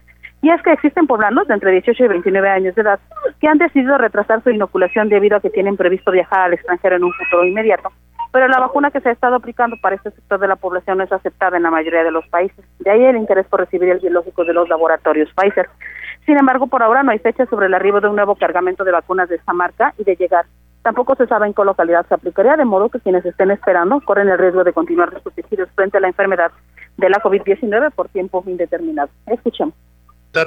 Y 0.44 0.50
es 0.50 0.62
que 0.62 0.72
existen 0.72 1.08
poblanos 1.08 1.48
de 1.48 1.54
entre 1.54 1.72
18 1.72 2.04
y 2.04 2.08
29 2.08 2.50
años 2.50 2.76
de 2.76 2.82
edad 2.82 3.00
que 3.40 3.48
han 3.48 3.58
decidido 3.58 3.98
retrasar 3.98 4.44
su 4.44 4.50
inoculación 4.50 5.10
debido 5.10 5.38
a 5.38 5.42
que 5.42 5.50
tienen 5.50 5.78
previsto 5.78 6.12
viajar 6.12 6.42
al 6.42 6.54
extranjero 6.54 6.96
en 6.96 7.04
un 7.04 7.14
futuro 7.14 7.46
inmediato. 7.46 7.92
Pero 8.32 8.48
la 8.48 8.60
vacuna 8.60 8.92
que 8.92 9.02
se 9.02 9.10
ha 9.10 9.12
estado 9.12 9.36
aplicando 9.36 9.76
para 9.82 9.96
este 9.96 10.12
sector 10.12 10.40
de 10.40 10.48
la 10.48 10.56
población 10.56 10.98
no 10.98 11.04
es 11.04 11.12
aceptada 11.12 11.58
en 11.58 11.64
la 11.64 11.72
mayoría 11.72 12.04
de 12.04 12.12
los 12.12 12.26
países. 12.30 12.64
De 12.80 12.90
ahí 12.90 13.04
el 13.04 13.18
interés 13.18 13.46
por 13.48 13.60
recibir 13.60 13.90
el 13.90 14.00
biológico 14.00 14.46
de 14.46 14.54
los 14.54 14.70
laboratorios 14.70 15.30
Pfizer. 15.34 15.70
Sin 16.26 16.38
embargo, 16.38 16.68
por 16.68 16.82
ahora 16.82 17.04
no 17.04 17.12
hay 17.12 17.20
fecha 17.20 17.46
sobre 17.48 17.66
el 17.66 17.74
arribo 17.74 18.00
de 18.00 18.08
un 18.08 18.16
nuevo 18.16 18.36
cargamento 18.36 18.84
de 18.84 18.92
vacunas 18.92 19.28
de 19.28 19.36
esta 19.36 19.54
marca 19.54 19.94
y 19.98 20.06
de 20.06 20.16
llegar. 20.16 20.46
Tampoco 20.82 21.16
se 21.16 21.28
sabe 21.28 21.46
en 21.46 21.54
qué 21.54 21.64
localidad 21.64 22.06
se 22.08 22.16
aplicaría, 22.16 22.56
de 22.56 22.66
modo 22.66 22.90
que 22.90 23.00
quienes 23.00 23.26
estén 23.26 23.52
esperando 23.52 24.00
corren 24.02 24.30
el 24.30 24.38
riesgo 24.38 24.64
de 24.64 24.74
continuar 24.74 25.12
desprotegidos 25.12 25.70
frente 25.76 25.98
a 25.98 26.02
la 26.02 26.08
enfermedad 26.08 26.52
de 26.98 27.10
la 27.10 27.22
COVID-19 27.22 27.92
por 27.92 28.10
tiempo 28.10 28.44
indeterminado. 28.48 29.10
Escuchemos 29.28 29.76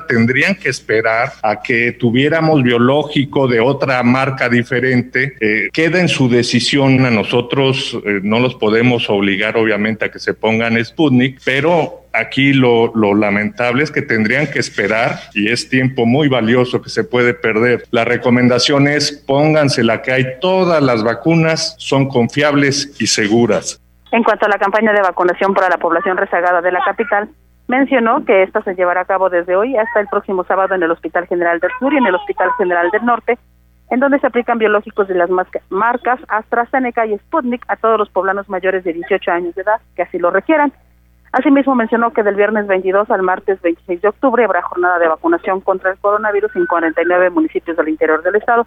tendrían 0.09 0.55
que 0.55 0.69
esperar 0.69 1.33
a 1.43 1.63
que 1.63 1.93
tuviéramos 1.93 2.63
biológico 2.63 3.47
de 3.49 3.61
otra 3.61 4.03
marca 4.03 4.49
diferente. 4.49 5.37
Eh, 5.41 5.69
queda 5.73 6.01
en 6.01 6.09
su 6.09 6.29
decisión, 6.29 7.05
a 7.05 7.11
nosotros 7.11 7.99
eh, 8.05 8.21
no 8.23 8.41
los 8.41 8.55
podemos 8.55 9.09
obligar 9.11 9.57
obviamente 9.57 10.07
a 10.07 10.11
que 10.11 10.19
se 10.19 10.35
pongan 10.35 10.83
Sputnik, 10.83 11.41
pero 11.45 12.05
aquí 12.13 12.53
lo, 12.53 12.93
lo, 12.95 13.15
lamentable 13.15 13.83
es 13.83 13.91
que 13.91 14.03
tendrían 14.03 14.47
que 14.47 14.59
esperar 14.59 15.19
y 15.35 15.51
es 15.51 15.69
tiempo 15.69 16.07
muy 16.07 16.29
valioso 16.29 16.81
que 16.81 16.91
se 16.91 17.05
puede 17.05 17.35
perder. 17.35 17.85
La 17.91 18.05
recomendación 18.05 18.89
es 18.89 19.13
pónganse 19.13 19.83
la 19.83 20.03
que 20.03 20.13
hay, 20.13 20.25
todas 20.41 20.83
las 20.83 21.03
vacunas 21.03 21.75
son 21.79 22.09
confiables 22.09 22.95
y 23.01 23.07
seguras. 23.07 23.81
En 24.13 24.23
cuanto 24.23 24.47
a 24.47 24.49
la 24.49 24.59
campaña 24.59 24.93
de 24.93 25.01
vacunación 25.03 25.55
para 25.55 25.69
la 25.69 25.77
población 25.77 26.17
rezagada 26.17 26.61
de 26.61 26.71
la 26.71 26.81
capital, 26.85 27.29
Mencionó 27.67 28.25
que 28.25 28.43
esto 28.43 28.63
se 28.63 28.75
llevará 28.75 29.03
a 29.03 29.07
cabo 29.07 29.31
desde 29.31 29.57
hoy 29.57 29.77
hasta 29.77 30.01
el 30.01 30.09
próximo 30.09 30.45
sábado 30.45 30.75
en 30.75 30.83
el 30.83 30.91
Hospital 30.91 31.27
General 31.27 31.59
del 31.61 31.71
Sur 31.79 31.95
y 31.95 31.97
en 31.97 32.07
el 32.07 32.15
Hospital 32.15 32.51
General 32.59 32.91
del 32.91 33.05
Norte, 33.07 33.39
en 33.91 34.01
donde 34.01 34.19
se 34.19 34.27
aplican 34.27 34.59
biológicos 34.59 35.09
de 35.09 35.15
las 35.15 35.31
marcas 35.71 36.21
AstraZeneca 36.29 37.07
y 37.07 37.17
Sputnik 37.19 37.65
a 37.69 37.77
todos 37.77 37.99
los 37.99 38.11
poblanos 38.11 38.49
mayores 38.49 38.85
de 38.85 38.93
18 38.93 39.31
años 39.31 39.55
de 39.55 39.63
edad 39.63 39.81
que 39.97 40.03
así 40.03 40.19
lo 40.19 40.31
requieran. 40.31 40.73
Asimismo, 41.33 41.75
mencionó 41.75 42.13
que 42.13 42.23
del 42.23 42.37
viernes 42.37 42.67
22 42.67 43.11
al 43.11 43.23
martes 43.23 43.61
26 43.63 44.03
de 44.03 44.09
octubre 44.09 44.45
habrá 44.45 44.63
jornada 44.63 44.99
de 44.99 45.09
vacunación 45.09 45.61
contra 45.61 45.91
el 45.91 45.99
coronavirus 45.99 46.55
en 46.55 46.67
49 46.67 47.31
municipios 47.31 47.77
del 47.77 47.89
interior 47.89 48.23
del 48.23 48.37
estado, 48.37 48.67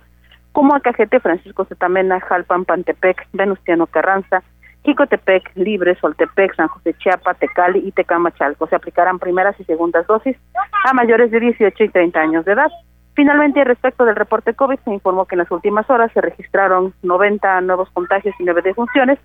como 0.52 0.76
Acajete, 0.76 1.20
Francisco 1.20 1.66
Zetamena, 1.66 2.20
Jalpan, 2.20 2.66
Pantepec, 2.66 3.28
Venustiano 3.32 3.86
Carranza, 3.88 4.44
Jicotepec, 4.84 5.52
Libre, 5.56 5.96
Soltepec, 6.00 6.56
San 6.56 6.68
José 6.68 6.94
Chiapa, 6.96 7.34
Tecali 7.34 7.80
y 7.80 7.92
Tecamachalco. 7.92 8.68
Se 8.68 8.76
aplicarán 8.76 9.20
primeras 9.20 9.60
y 9.60 9.64
segundas 9.66 10.08
dosis 10.08 10.38
a 10.86 10.94
mayores 10.94 11.32
de 11.32 11.40
18 11.40 11.84
y 11.84 11.90
30 11.90 12.20
años 12.20 12.46
de 12.46 12.54
edad. 12.54 12.72
Finalmente, 13.18 13.64
respecto 13.64 14.06
del 14.06 14.16
reporte 14.16 14.54
COVID, 14.54 14.78
se 14.86 14.92
informó 14.92 15.26
que 15.26 15.34
en 15.34 15.40
las 15.40 15.50
últimas 15.50 15.90
horas 15.90 16.12
se 16.14 16.22
registraron 16.22 16.94
90 17.02 17.62
nuevos 17.62 17.90
contagios 17.90 18.36
y 18.40 18.44
9 18.44 18.62
defunciones. 18.62 19.18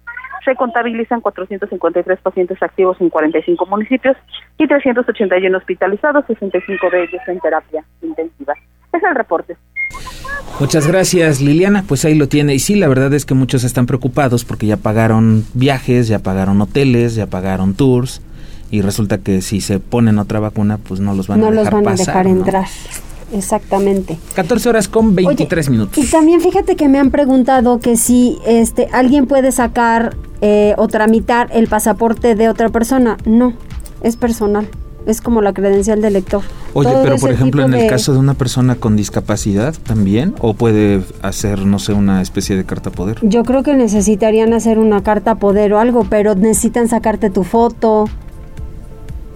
Se 0.47 0.57
contabilizan 0.57 1.21
453 1.21 2.21
pacientes 2.21 2.63
activos 2.63 2.99
en 3.03 3.11
45 3.11 3.67
municipios 3.67 4.17
y 4.57 4.67
381 4.67 5.59
hospitalizados, 5.59 6.25
65 6.25 6.89
de 6.89 7.03
ellos 7.03 7.21
en 7.27 7.39
terapia 7.41 7.85
intensiva. 8.01 8.55
Es 8.95 9.03
el 9.03 9.15
reporte. 9.15 9.59
Muchas 10.61 10.87
gracias 10.87 11.41
Liliana, 11.41 11.85
pues 11.87 12.05
ahí 12.05 12.15
lo 12.15 12.29
tiene. 12.29 12.55
Y 12.55 12.59
sí, 12.59 12.77
la 12.77 12.87
verdad 12.89 13.13
es 13.15 13.25
que 13.25 13.35
muchos 13.35 13.65
están 13.65 13.87
preocupados 13.87 14.45
porque 14.45 14.67
ya 14.67 14.77
pagaron 14.77 15.45
viajes, 15.55 16.09
ya 16.09 16.21
pagaron 16.21 16.61
hoteles, 16.61 17.15
ya 17.15 17.27
pagaron 17.27 17.75
tours 17.75 18.21
y 18.71 18.81
resulta 18.81 19.19
que 19.19 19.43
si 19.43 19.61
se 19.61 19.81
ponen 19.81 20.19
otra 20.19 20.41
vacuna, 20.41 20.79
pues 20.79 21.01
no 21.01 21.15
los 21.15 21.27
van 21.27 21.43
a 21.43 21.51
dejar 21.51 21.65
los 21.65 21.73
van 21.73 21.89
a 21.89 21.95
dejar 21.95 22.27
entrar. 22.27 22.67
Exactamente. 23.33 24.19
14 24.35 24.69
horas 24.69 24.89
con 24.89 25.15
23 25.15 25.71
minutos. 25.71 26.05
Y 26.05 26.07
también 26.09 26.41
fíjate 26.41 26.77
que 26.77 26.89
me 26.89 26.99
han 26.99 27.11
preguntado 27.11 27.81
que 27.81 27.97
si 27.97 28.39
este 28.47 28.89
alguien 28.93 29.27
puede 29.27 29.53
sacar 29.53 30.17
eh, 30.43 30.75
o 30.77 30.87
tramitar 30.87 31.49
el 31.53 31.67
pasaporte 31.67 32.35
de 32.35 32.49
otra 32.49 32.69
persona. 32.69 33.17
No, 33.25 33.55
es 34.03 34.17
personal 34.17 34.69
es 35.07 35.21
como 35.21 35.43
la 35.43 35.53
credencial 35.53 36.01
del 36.01 36.15
lector. 36.15 36.43
Oye, 36.75 36.91
pero 37.03 37.17
por 37.17 37.31
ejemplo, 37.31 37.65
en 37.65 37.75
el 37.75 37.89
caso 37.89 38.13
de 38.13 38.19
una 38.19 38.35
persona 38.35 38.77
con 38.77 38.97
discapacidad 38.97 39.75
también, 39.75 40.35
o 40.41 40.55
puede 40.55 41.03
hacer, 41.23 41.67
no 41.67 41.79
sé, 41.79 41.93
una 41.93 42.23
especie 42.23 42.57
de 42.57 42.65
carta 42.65 42.91
poder. 42.91 43.19
Yo 43.23 43.45
creo 43.45 43.63
que 43.63 43.75
necesitarían 43.75 44.53
hacer 44.53 44.79
una 44.79 45.03
carta 45.03 45.37
poder 45.37 45.73
o 45.73 45.79
algo, 45.79 46.05
pero 46.05 46.35
necesitan 46.35 46.89
sacarte 46.89 47.31
tu 47.31 47.45
foto, 47.45 48.07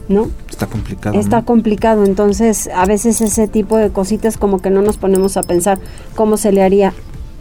¿no? 0.09 0.29
Está 0.48 0.66
complicado. 0.66 1.18
Está 1.18 1.42
complicado, 1.42 2.05
entonces 2.05 2.70
a 2.74 2.87
veces 2.87 3.20
ese 3.20 3.48
tipo 3.48 3.76
de 3.76 3.90
cositas 3.90 4.37
como 4.37 4.61
que 4.61 4.70
no 4.70 4.83
nos 4.83 4.96
ponemos 4.96 5.37
a 5.37 5.42
pensar 5.42 5.79
cómo 6.14 6.37
se 6.37 6.52
le 6.52 6.62
haría. 6.62 6.92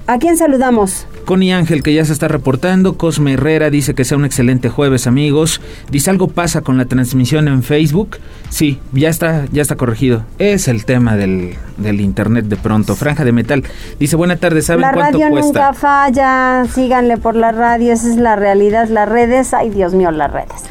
¿A 0.07 0.19
quién 0.19 0.37
saludamos? 0.37 1.07
Connie 1.25 1.51
Ángel, 1.51 1.81
que 1.81 1.91
ya 1.91 2.05
se 2.05 2.13
está 2.13 2.27
reportando. 2.27 2.95
Cosme 2.95 3.33
Herrera 3.33 3.71
dice 3.71 3.95
que 3.95 4.05
sea 4.05 4.17
un 4.17 4.25
excelente 4.25 4.69
jueves, 4.69 5.07
amigos. 5.07 5.61
Dice 5.89 6.11
algo 6.11 6.27
pasa 6.27 6.61
con 6.61 6.77
la 6.77 6.85
transmisión 6.85 7.47
en 7.47 7.63
Facebook. 7.63 8.17
Sí, 8.49 8.79
ya 8.93 9.09
está, 9.09 9.45
ya 9.51 9.63
está 9.63 9.75
corregido. 9.75 10.23
Es 10.37 10.67
el 10.67 10.85
tema 10.85 11.15
del, 11.15 11.55
del 11.77 12.01
internet 12.01 12.45
de 12.45 12.55
pronto. 12.55 12.95
Franja 12.95 13.25
de 13.25 13.31
metal. 13.31 13.63
Dice, 13.99 14.15
buena 14.15 14.35
tarde, 14.35 14.61
¿saben 14.61 14.85
cuánto 14.93 15.17
cuesta? 15.17 15.17
La 15.17 15.29
radio 15.29 15.41
nunca 15.43 15.73
falla. 15.73 16.65
Síganle 16.71 17.17
por 17.17 17.35
la 17.35 17.51
radio, 17.51 17.91
esa 17.93 18.07
es 18.07 18.17
la 18.17 18.35
realidad. 18.35 18.87
Las 18.89 19.09
redes, 19.09 19.55
ay 19.55 19.71
Dios 19.71 19.95
mío, 19.95 20.11
las 20.11 20.31
redes. 20.31 20.61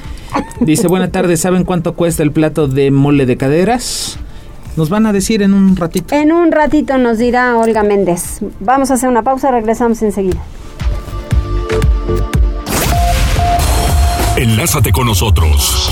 Dice, 0.60 0.86
buena 0.86 1.10
tarde, 1.10 1.36
¿saben 1.36 1.64
cuánto 1.64 1.94
cuesta 1.94 2.22
el 2.22 2.30
plato 2.30 2.68
de 2.68 2.92
mole 2.92 3.26
de 3.26 3.36
caderas? 3.36 4.18
Nos 4.76 4.88
van 4.88 5.06
a 5.06 5.12
decir 5.12 5.42
en 5.42 5.54
un 5.54 5.76
ratito. 5.76 6.14
En 6.14 6.32
un 6.32 6.50
ratito 6.50 6.98
nos 6.98 7.18
dirá 7.18 7.56
Olga 7.56 7.82
Méndez. 7.82 8.40
Vamos 8.60 8.90
a 8.90 8.94
hacer 8.94 9.08
una 9.08 9.22
pausa, 9.22 9.50
regresamos 9.50 10.02
enseguida. 10.02 10.42
Enlázate 14.36 14.90
con 14.90 15.06
nosotros. 15.06 15.90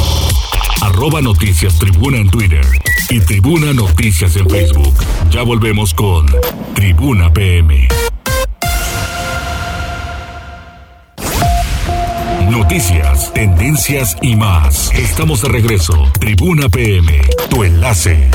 Arroba 0.83 1.21
Noticias 1.23 1.79
Tribuna 1.79 2.19
en 2.19 2.29
Twitter 2.29 2.67
y 3.09 3.21
Tribuna 3.21 3.73
Noticias 3.73 4.35
en 4.37 4.51
Facebook. 4.51 4.95
Ya 5.31 5.43
volvemos 5.43 5.95
con 5.95 6.27
Tribuna 6.75 7.33
PM. 7.33 7.87
Noticias, 12.51 13.33
tendencias 13.33 14.17
y 14.23 14.35
más. 14.35 14.91
Estamos 14.93 15.43
de 15.43 15.49
regreso. 15.49 15.95
Tribuna 16.19 16.69
PM, 16.69 17.21
tu 17.49 17.63
enlace. 17.63 18.29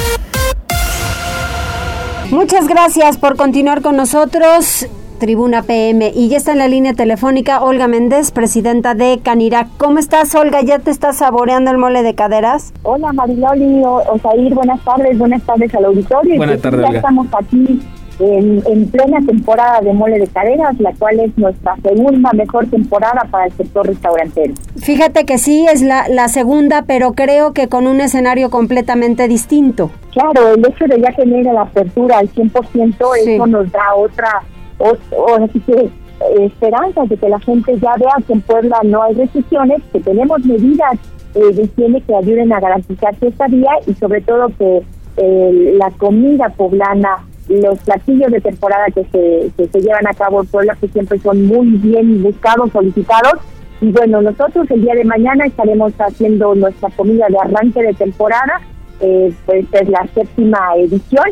Muchas 2.31 2.67
gracias 2.67 3.17
por 3.17 3.37
continuar 3.37 3.81
con 3.81 3.95
nosotros. 3.95 4.85
Tribuna 5.17 5.63
PM. 5.63 6.11
Y 6.13 6.27
ya 6.27 6.37
está 6.37 6.51
en 6.51 6.57
la 6.57 6.67
línea 6.67 6.93
telefónica 6.93 7.63
Olga 7.63 7.87
Méndez, 7.87 8.31
presidenta 8.31 8.95
de 8.95 9.19
Canirac. 9.23 9.69
¿Cómo 9.77 9.97
estás, 9.97 10.35
Olga? 10.35 10.61
¿Ya 10.61 10.79
te 10.79 10.91
estás 10.91 11.17
saboreando 11.17 11.71
el 11.71 11.77
mole 11.77 12.03
de 12.03 12.15
caderas? 12.15 12.73
Hola, 12.83 13.13
Mariloli, 13.13 13.81
Osair, 13.83 14.53
buenas 14.53 14.83
tardes, 14.83 15.17
buenas 15.17 15.41
tardes 15.43 15.73
al 15.73 15.85
auditorio. 15.85 16.35
Buenas 16.35 16.61
tardes, 16.61 16.85
Ya 16.91 16.97
estamos 16.97 17.27
aquí 17.31 17.79
en, 18.19 18.89
plena 18.89 19.19
temporada 19.25 19.81
de 19.81 19.93
mole 19.93 20.19
de 20.19 20.27
caderas, 20.27 20.79
la 20.79 20.93
cual 20.93 21.19
es 21.19 21.37
nuestra 21.37 21.75
segunda 21.83 22.31
mejor 22.33 22.67
temporada 22.67 23.27
para 23.29 23.45
el 23.45 23.51
sector 23.53 23.85
restaurantero. 23.85 24.53
Fíjate 24.77 25.25
que 25.25 25.37
sí, 25.37 25.65
es 25.71 25.81
la, 25.81 26.07
la 26.09 26.27
segunda, 26.27 26.83
pero 26.83 27.13
creo 27.13 27.53
que 27.53 27.67
con 27.67 27.87
un 27.87 28.01
escenario 28.01 28.49
completamente 28.49 29.27
distinto. 29.27 29.91
Claro, 30.11 30.53
el 30.53 30.65
hecho 30.65 30.85
de 30.85 30.99
ya 30.99 31.11
tener 31.15 31.45
la 31.45 31.61
apertura 31.61 32.19
al 32.19 32.29
100%, 32.29 32.95
eso 33.17 33.47
nos 33.47 33.71
da 33.71 33.95
otra, 33.95 34.41
otra 34.79 35.45
así 35.45 35.59
que 35.59 35.73
eh, 36.19 36.45
esperanza 36.45 37.03
de 37.05 37.17
que 37.17 37.29
la 37.29 37.39
gente 37.39 37.77
ya 37.79 37.93
vea 37.99 38.15
que 38.25 38.33
en 38.33 38.41
Puebla 38.41 38.79
no 38.83 39.03
hay 39.03 39.13
restricciones, 39.13 39.81
que 39.91 39.99
tenemos 39.99 40.43
medidas 40.43 40.97
eh, 41.35 41.53
de 41.53 41.63
higiene 41.63 42.01
que 42.01 42.15
ayuden 42.15 42.51
a 42.51 42.59
garantizar 42.59 43.15
esta 43.21 43.47
vía 43.47 43.71
y 43.85 43.93
sobre 43.93 44.21
todo 44.21 44.49
que 44.57 44.81
eh, 45.17 45.75
la 45.77 45.91
comida 45.91 46.49
poblana 46.49 47.17
los 47.49 47.79
platillos 47.79 48.31
de 48.31 48.41
temporada 48.41 48.85
que 48.87 49.03
se, 49.05 49.51
que 49.57 49.67
se 49.67 49.81
llevan 49.81 50.07
a 50.07 50.13
cabo 50.13 50.41
en 50.41 50.47
Puebla, 50.47 50.77
que 50.79 50.87
siempre 50.87 51.17
son 51.19 51.45
muy 51.45 51.67
bien 51.67 52.21
buscados, 52.21 52.71
solicitados. 52.71 53.39
Y 53.79 53.91
bueno, 53.91 54.21
nosotros 54.21 54.69
el 54.71 54.81
día 54.81 54.95
de 54.95 55.05
mañana 55.05 55.45
estaremos 55.45 55.93
haciendo 55.99 56.55
nuestra 56.55 56.89
comida 56.89 57.27
de 57.29 57.37
arranque 57.37 57.81
de 57.83 57.93
temporada, 57.93 58.61
eh, 58.99 59.31
pues 59.45 59.65
es 59.71 59.89
la 59.89 60.07
séptima 60.13 60.75
edición, 60.77 61.25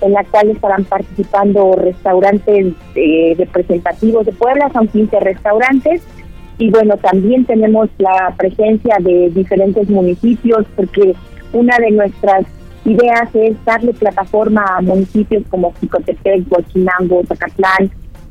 en 0.00 0.12
la 0.12 0.24
cual 0.24 0.50
estarán 0.50 0.84
participando 0.84 1.76
restaurantes 1.76 2.72
eh, 2.94 3.34
representativos 3.38 4.24
de 4.26 4.32
Puebla, 4.32 4.70
son 4.72 4.88
15 4.88 5.20
restaurantes. 5.20 6.02
Y 6.58 6.70
bueno, 6.70 6.96
también 6.96 7.44
tenemos 7.44 7.88
la 7.98 8.34
presencia 8.36 8.96
de 9.00 9.30
diferentes 9.30 9.88
municipios, 9.88 10.66
porque 10.76 11.14
una 11.52 11.76
de 11.78 11.90
nuestras 11.90 12.44
ideas 12.84 13.28
es 13.34 13.62
darle 13.64 13.92
plataforma 13.92 14.64
a 14.76 14.80
municipios 14.80 15.42
como 15.50 15.72
Jicotepec, 15.80 16.44
Huachinango, 16.50 17.22
Zacatlán 17.26 17.90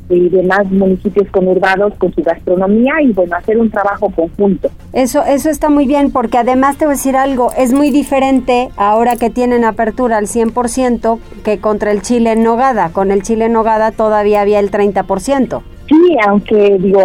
y 0.10 0.28
demás 0.30 0.66
municipios 0.72 1.28
conurbados 1.30 1.94
con 2.00 2.14
su 2.14 2.24
gastronomía 2.24 2.94
y 3.02 3.12
bueno, 3.12 3.36
hacer 3.36 3.58
un 3.60 3.70
trabajo 3.70 4.10
conjunto. 4.10 4.70
Eso, 4.92 5.24
eso 5.24 5.50
está 5.50 5.70
muy 5.70 5.86
bien 5.86 6.12
porque 6.12 6.40
además 6.40 6.78
te 6.78 6.86
voy 6.86 6.94
a 6.94 6.98
decir 6.98 7.16
algo, 7.16 7.52
es 7.56 7.74
muy 7.74 7.92
diferente 7.92 8.70
ahora 8.76 9.18
que 9.18 9.30
tienen 9.30 9.64
apertura 9.64 10.18
al 10.18 10.26
100% 10.26 11.20
que 11.44 11.60
contra 11.60 11.92
el 11.92 12.02
chile 12.02 12.32
en 12.32 12.44
nogada. 12.44 12.90
Con 12.90 13.12
el 13.12 13.22
chile 13.22 13.46
en 13.46 13.54
nogada 13.54 13.92
todavía 13.92 14.42
había 14.42 14.60
el 14.60 14.72
30%. 14.72 15.62
Sí, 15.88 16.18
aunque 16.28 16.78
digo, 16.80 17.04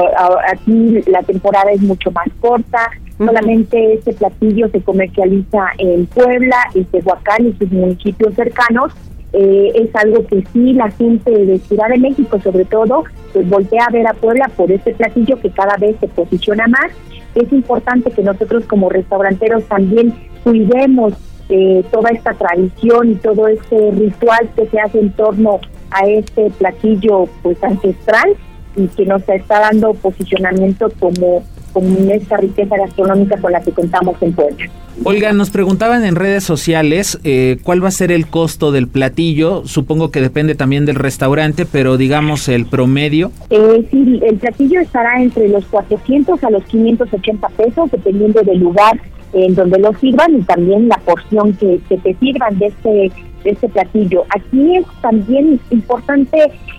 aquí 0.51 1.01
la 1.07 1.23
temporada 1.23 1.73
es 1.73 1.81
mucho 1.81 2.11
más 2.11 2.27
corta, 2.41 2.91
solamente 3.19 3.95
este 3.95 4.13
platillo 4.13 4.69
se 4.69 4.81
comercializa 4.81 5.69
en 5.79 6.07
Puebla, 6.07 6.57
en 6.75 6.85
Tehuacán 6.87 7.47
y 7.47 7.53
sus 7.53 7.71
municipios 7.71 8.35
cercanos. 8.35 8.93
Eh, 9.33 9.73
es 9.75 9.95
algo 9.97 10.25
que 10.27 10.45
sí 10.53 10.75
la 10.75 10.91
gente 10.93 11.31
de 11.31 11.59
Ciudad 11.59 11.89
de 11.89 11.99
México 11.99 12.39
sobre 12.41 12.65
todo 12.67 13.03
pues 13.33 13.49
voltea 13.49 13.87
a 13.87 13.91
ver 13.91 14.07
a 14.07 14.15
Puebla 14.15 14.49
por 14.57 14.71
este 14.71 14.95
platillo 14.95 15.41
que 15.41 15.51
cada 15.51 15.77
vez 15.77 15.97
se 15.99 16.07
posiciona 16.09 16.69
más. 16.69 16.93
Es 17.35 17.53
importante 17.53 18.13
que 18.13 18.23
nosotros 18.23 18.65
como 18.67 18.89
restauranteros 18.89 19.65
también 19.65 20.15
cuidemos 20.45 21.15
eh, 21.49 21.85
toda 21.91 22.11
esta 22.11 22.33
tradición 22.35 23.11
y 23.11 23.15
todo 23.17 23.49
este 23.49 23.91
ritual 23.91 24.49
que 24.55 24.67
se 24.67 24.79
hace 24.79 25.01
en 25.01 25.11
torno 25.13 25.59
a 25.91 26.07
este 26.07 26.51
platillo 26.51 27.27
pues 27.43 27.63
ancestral 27.63 28.37
y 28.77 28.87
que 28.89 29.07
nos 29.07 29.27
está 29.29 29.61
dando 29.61 29.95
posicionamiento 29.95 30.91
como, 30.99 31.45
como 31.73 32.11
esta 32.11 32.37
riqueza 32.37 32.77
gastronómica 32.77 33.37
con 33.39 33.53
la 33.53 33.61
que 33.61 33.73
contamos 33.73 34.17
en 34.21 34.33
Puebla. 34.33 34.67
Olga, 35.03 35.33
nos 35.33 35.51
preguntaban 35.51 36.05
en 36.05 36.15
redes 36.15 36.45
sociales 36.45 37.19
eh, 37.25 37.59
cuál 37.65 37.83
va 37.83 37.89
a 37.89 37.91
ser 37.91 38.13
el 38.13 38.29
costo 38.29 38.71
del 38.71 38.87
platillo. 38.87 39.67
Supongo 39.67 40.11
que 40.13 40.21
depende 40.21 40.55
también 40.55 40.87
del 40.87 40.95
restaurante, 40.95 41.67
pero 41.67 41.97
digamos 41.97 42.49
el 42.49 42.67
promedio. 42.67 43.33
Eh, 43.51 43.87
sí, 43.91 44.21
el 44.25 44.37
platillo 44.37 44.81
estará 44.81 45.21
entre 45.21 45.49
los 45.49 45.65
400 45.67 46.43
a 46.45 46.51
los 46.51 46.63
580 46.65 47.49
pesos, 47.49 47.91
dependiendo 47.91 48.43
del 48.43 48.59
lugar 48.59 49.01
en 49.33 49.55
donde 49.57 49.81
lo 49.81 49.93
sirvan 49.95 50.37
y 50.37 50.43
también 50.43 50.89
la 50.89 50.99
porción 50.99 51.55
que, 51.55 51.81
que 51.89 51.99
te 51.99 52.15
sirvan 52.15 52.57
de 52.59 52.67
este, 52.67 53.13
de 53.43 53.51
este 53.51 53.69
platillo. 53.69 54.25
Aquí 54.35 54.77
es 54.77 54.87
también 55.03 55.61
importante 55.71 56.39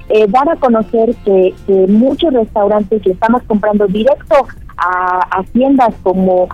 eh, 0.10 0.26
dar 0.28 0.50
a 0.50 0.56
conocer 0.56 1.16
que, 1.24 1.54
muchos 1.88 2.34
restaurantes 2.34 3.02
que 3.02 3.12
estamos 3.12 3.44
comprando 3.44 3.88
directo 3.88 4.36
a 4.78 5.20
haciendas 5.40 5.94
como 6.04 6.48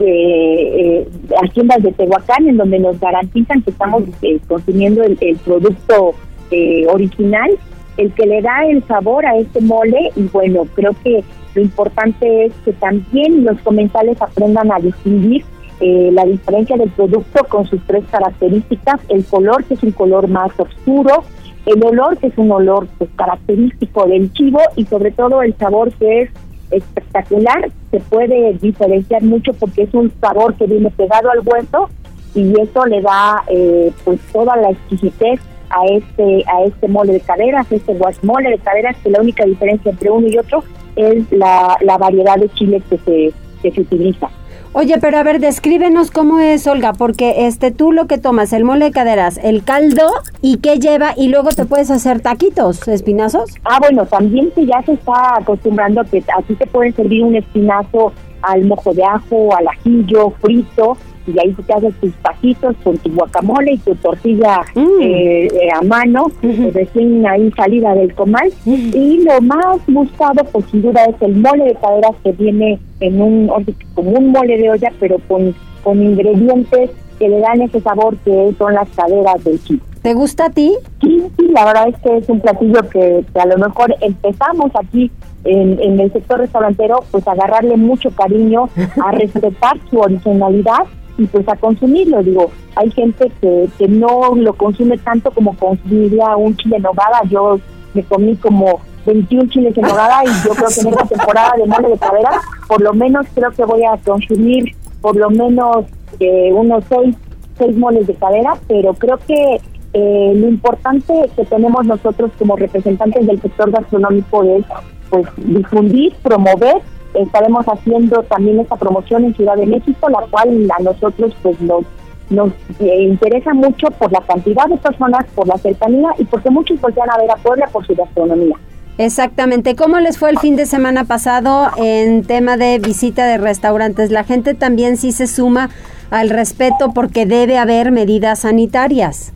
eh, 0.00 1.08
haciendas 1.42 1.82
de 1.82 1.92
Tehuacán, 1.92 2.48
en 2.48 2.56
donde 2.56 2.78
nos 2.78 2.98
garantizan 2.98 3.62
que 3.62 3.70
estamos 3.70 4.04
eh, 4.22 4.38
consumiendo 4.48 5.02
el, 5.02 5.16
el 5.20 5.36
producto 5.36 6.14
eh, 6.50 6.86
original, 6.88 7.50
el 7.96 8.12
que 8.12 8.26
le 8.26 8.42
da 8.42 8.64
el 8.66 8.86
sabor 8.86 9.26
a 9.26 9.36
este 9.36 9.60
mole. 9.60 10.10
Y 10.16 10.22
bueno, 10.24 10.66
creo 10.74 10.94
que 11.02 11.24
lo 11.54 11.62
importante 11.62 12.46
es 12.46 12.52
que 12.64 12.72
también 12.74 13.44
los 13.44 13.58
comensales 13.60 14.20
aprendan 14.20 14.72
a 14.72 14.78
distinguir 14.78 15.44
eh, 15.80 16.10
la 16.12 16.24
diferencia 16.24 16.76
del 16.76 16.90
producto 16.90 17.44
con 17.48 17.66
sus 17.66 17.80
tres 17.86 18.04
características, 18.10 19.00
el 19.08 19.24
color 19.24 19.64
que 19.64 19.74
es 19.74 19.82
un 19.82 19.92
color 19.92 20.28
más 20.28 20.52
oscuro, 20.58 21.24
el 21.66 21.84
olor 21.84 22.18
que 22.18 22.28
es 22.28 22.38
un 22.38 22.50
olor 22.50 22.88
pues, 22.98 23.10
característico 23.16 24.06
del 24.06 24.32
chivo 24.32 24.60
y 24.76 24.84
sobre 24.86 25.10
todo 25.12 25.42
el 25.42 25.56
sabor 25.56 25.92
que 25.92 26.22
es 26.22 26.30
espectacular, 26.70 27.70
se 27.90 28.00
puede 28.00 28.54
diferenciar 28.54 29.22
mucho 29.22 29.52
porque 29.52 29.82
es 29.82 29.94
un 29.94 30.10
sabor 30.20 30.54
que 30.54 30.66
viene 30.66 30.90
pegado 30.90 31.30
al 31.30 31.40
hueso 31.44 31.88
y 32.34 32.58
eso 32.60 32.86
le 32.86 33.02
da 33.02 33.44
eh, 33.48 33.92
pues 34.04 34.18
toda 34.32 34.56
la 34.56 34.70
exquisitez 34.70 35.40
a 35.68 35.86
este 35.86 36.44
a 36.48 36.64
este 36.64 36.88
mole 36.88 37.12
de 37.14 37.20
caderas, 37.20 37.70
este 37.70 37.94
guasmole 37.94 38.50
de 38.50 38.58
caderas, 38.58 38.96
que 39.02 39.10
la 39.10 39.20
única 39.20 39.44
diferencia 39.44 39.90
entre 39.90 40.10
uno 40.10 40.26
y 40.26 40.38
otro 40.38 40.64
es 40.96 41.30
la, 41.30 41.76
la 41.80 41.98
variedad 41.98 42.36
de 42.36 42.48
chile 42.50 42.82
que 42.88 42.98
se, 42.98 43.32
que 43.62 43.70
se 43.70 43.80
utiliza. 43.80 44.28
Oye, 44.74 44.96
pero 44.98 45.18
a 45.18 45.22
ver, 45.22 45.38
descríbenos 45.38 46.10
cómo 46.10 46.38
es, 46.38 46.66
Olga, 46.66 46.94
porque 46.94 47.46
este 47.46 47.72
tú 47.72 47.92
lo 47.92 48.06
que 48.06 48.16
tomas, 48.16 48.54
el 48.54 48.64
mole 48.64 48.86
de 48.86 48.90
caderas, 48.90 49.38
el 49.42 49.64
caldo 49.64 50.06
y 50.40 50.58
qué 50.58 50.78
lleva 50.78 51.12
y 51.14 51.28
luego 51.28 51.50
te 51.50 51.66
puedes 51.66 51.90
hacer 51.90 52.22
taquitos, 52.22 52.88
espinazos. 52.88 53.50
Ah, 53.64 53.78
bueno, 53.80 54.06
también 54.06 54.50
que 54.54 54.64
ya 54.64 54.82
se 54.86 54.94
está 54.94 55.36
acostumbrando 55.36 56.02
que 56.04 56.24
así 56.38 56.54
te 56.54 56.66
pueden 56.66 56.94
servir 56.94 57.22
un 57.22 57.36
espinazo 57.36 58.14
al 58.40 58.64
mojo 58.64 58.94
de 58.94 59.04
ajo, 59.04 59.54
al 59.54 59.68
ajillo, 59.68 60.30
frito, 60.40 60.96
y 61.26 61.38
ahí 61.38 61.54
te 61.66 61.72
haces 61.72 61.94
tus 62.00 62.12
pasitos 62.14 62.76
con 62.82 62.98
tu 62.98 63.10
guacamole 63.12 63.72
y 63.72 63.78
tu 63.78 63.94
tortilla 63.96 64.60
mm. 64.74 65.00
eh, 65.00 65.46
eh, 65.46 65.68
a 65.74 65.82
mano, 65.82 66.26
recién 66.72 67.26
ahí 67.26 67.50
salida 67.56 67.94
del 67.94 68.14
comal. 68.14 68.52
Y 68.64 69.22
lo 69.24 69.40
más 69.40 69.78
buscado, 69.86 70.44
pues 70.52 70.64
sin 70.70 70.82
duda, 70.82 71.04
es 71.04 71.20
el 71.20 71.36
mole 71.36 71.64
de 71.64 71.74
caderas 71.74 72.12
que 72.22 72.32
viene 72.32 72.78
en 73.00 73.20
un, 73.20 73.50
como 73.94 74.10
un 74.10 74.32
mole 74.32 74.58
de 74.58 74.70
olla, 74.70 74.92
pero 75.00 75.18
con, 75.28 75.54
con 75.82 76.02
ingredientes 76.02 76.90
que 77.18 77.28
le 77.28 77.40
dan 77.40 77.62
ese 77.62 77.80
sabor 77.80 78.16
que 78.24 78.54
son 78.58 78.74
las 78.74 78.88
caderas 78.90 79.42
del 79.44 79.62
chico. 79.62 79.86
¿Te 80.02 80.14
gusta 80.14 80.46
a 80.46 80.50
ti? 80.50 80.74
Sí, 81.00 81.22
sí, 81.36 81.48
la 81.52 81.64
verdad 81.64 81.88
es 81.88 81.96
que 82.00 82.16
es 82.16 82.28
un 82.28 82.40
platillo 82.40 82.80
que, 82.90 83.24
a 83.34 83.46
lo 83.46 83.56
mejor 83.56 83.94
empezamos 84.00 84.72
aquí 84.74 85.12
en, 85.44 85.80
en, 85.80 86.00
el 86.00 86.12
sector 86.12 86.40
restaurantero, 86.40 87.04
pues 87.12 87.26
agarrarle 87.28 87.76
mucho 87.76 88.10
cariño, 88.10 88.68
a 89.04 89.12
respetar 89.12 89.78
su 89.88 90.00
originalidad 90.00 90.82
y 91.22 91.26
pues 91.26 91.48
a 91.48 91.56
consumirlo. 91.56 92.22
Digo, 92.22 92.50
hay 92.76 92.90
gente 92.90 93.30
que, 93.40 93.68
que 93.78 93.88
no 93.88 94.34
lo 94.34 94.54
consume 94.54 94.98
tanto 94.98 95.30
como 95.30 95.56
consumiría 95.56 96.36
un 96.36 96.56
chile 96.56 96.76
en 96.76 96.82
nogada. 96.82 97.22
Yo 97.30 97.58
me 97.94 98.02
comí 98.04 98.36
como 98.36 98.80
21 99.06 99.48
chiles 99.48 99.76
en 99.76 99.82
nogada 99.82 100.22
y 100.24 100.46
yo 100.46 100.54
creo 100.54 100.68
que 100.68 100.80
en 100.80 100.88
esta 100.88 101.06
temporada 101.06 101.52
de 101.56 101.66
mole 101.66 101.88
de 101.88 101.98
cadera, 101.98 102.30
por 102.68 102.80
lo 102.80 102.94
menos 102.94 103.26
creo 103.34 103.50
que 103.50 103.64
voy 103.64 103.84
a 103.84 103.96
consumir 103.98 104.74
por 105.00 105.16
lo 105.16 105.30
menos 105.30 105.86
eh, 106.20 106.52
unos 106.52 106.84
seis, 106.88 107.16
seis 107.58 107.76
moles 107.76 108.06
de 108.06 108.14
cadera, 108.14 108.54
pero 108.68 108.94
creo 108.94 109.18
que 109.18 109.60
eh, 109.94 110.32
lo 110.36 110.48
importante 110.48 111.12
que 111.36 111.44
tenemos 111.44 111.84
nosotros 111.84 112.30
como 112.38 112.56
representantes 112.56 113.26
del 113.26 113.40
sector 113.42 113.70
gastronómico 113.70 114.42
es 114.44 114.64
pues 115.10 115.26
difundir, 115.36 116.14
promover 116.22 116.76
estaremos 117.14 117.66
haciendo 117.66 118.22
también 118.24 118.60
esta 118.60 118.76
promoción 118.76 119.24
en 119.24 119.34
Ciudad 119.34 119.56
de 119.56 119.66
México, 119.66 120.08
la 120.08 120.26
cual 120.30 120.68
a 120.78 120.82
nosotros 120.82 121.34
pues 121.42 121.60
nos 121.60 121.84
nos 122.30 122.50
eh, 122.80 123.02
interesa 123.02 123.52
mucho 123.52 123.88
por 123.90 124.10
la 124.10 124.20
cantidad 124.22 124.66
de 124.66 124.76
personas, 124.78 125.26
por 125.34 125.46
la 125.46 125.58
cercanía 125.58 126.10
y 126.18 126.24
porque 126.24 126.50
muchos 126.50 126.80
voltean 126.80 127.10
a 127.10 127.18
ver 127.18 127.30
a 127.30 127.36
Puebla 127.36 127.66
por 127.70 127.86
su 127.86 127.94
gastronomía. 127.94 128.56
Exactamente. 128.98 129.74
¿Cómo 129.74 129.98
les 130.00 130.18
fue 130.18 130.30
el 130.30 130.38
fin 130.38 130.56
de 130.56 130.66
semana 130.66 131.04
pasado 131.04 131.70
en 131.76 132.24
tema 132.24 132.56
de 132.56 132.78
visita 132.78 133.26
de 133.26 133.38
restaurantes? 133.38 134.10
La 134.10 134.24
gente 134.24 134.54
también 134.54 134.96
sí 134.96 135.12
se 135.12 135.26
suma 135.26 135.70
al 136.10 136.30
respeto 136.30 136.92
porque 136.94 137.24
debe 137.24 137.58
haber 137.58 137.90
medidas 137.90 138.40
sanitarias. 138.40 139.32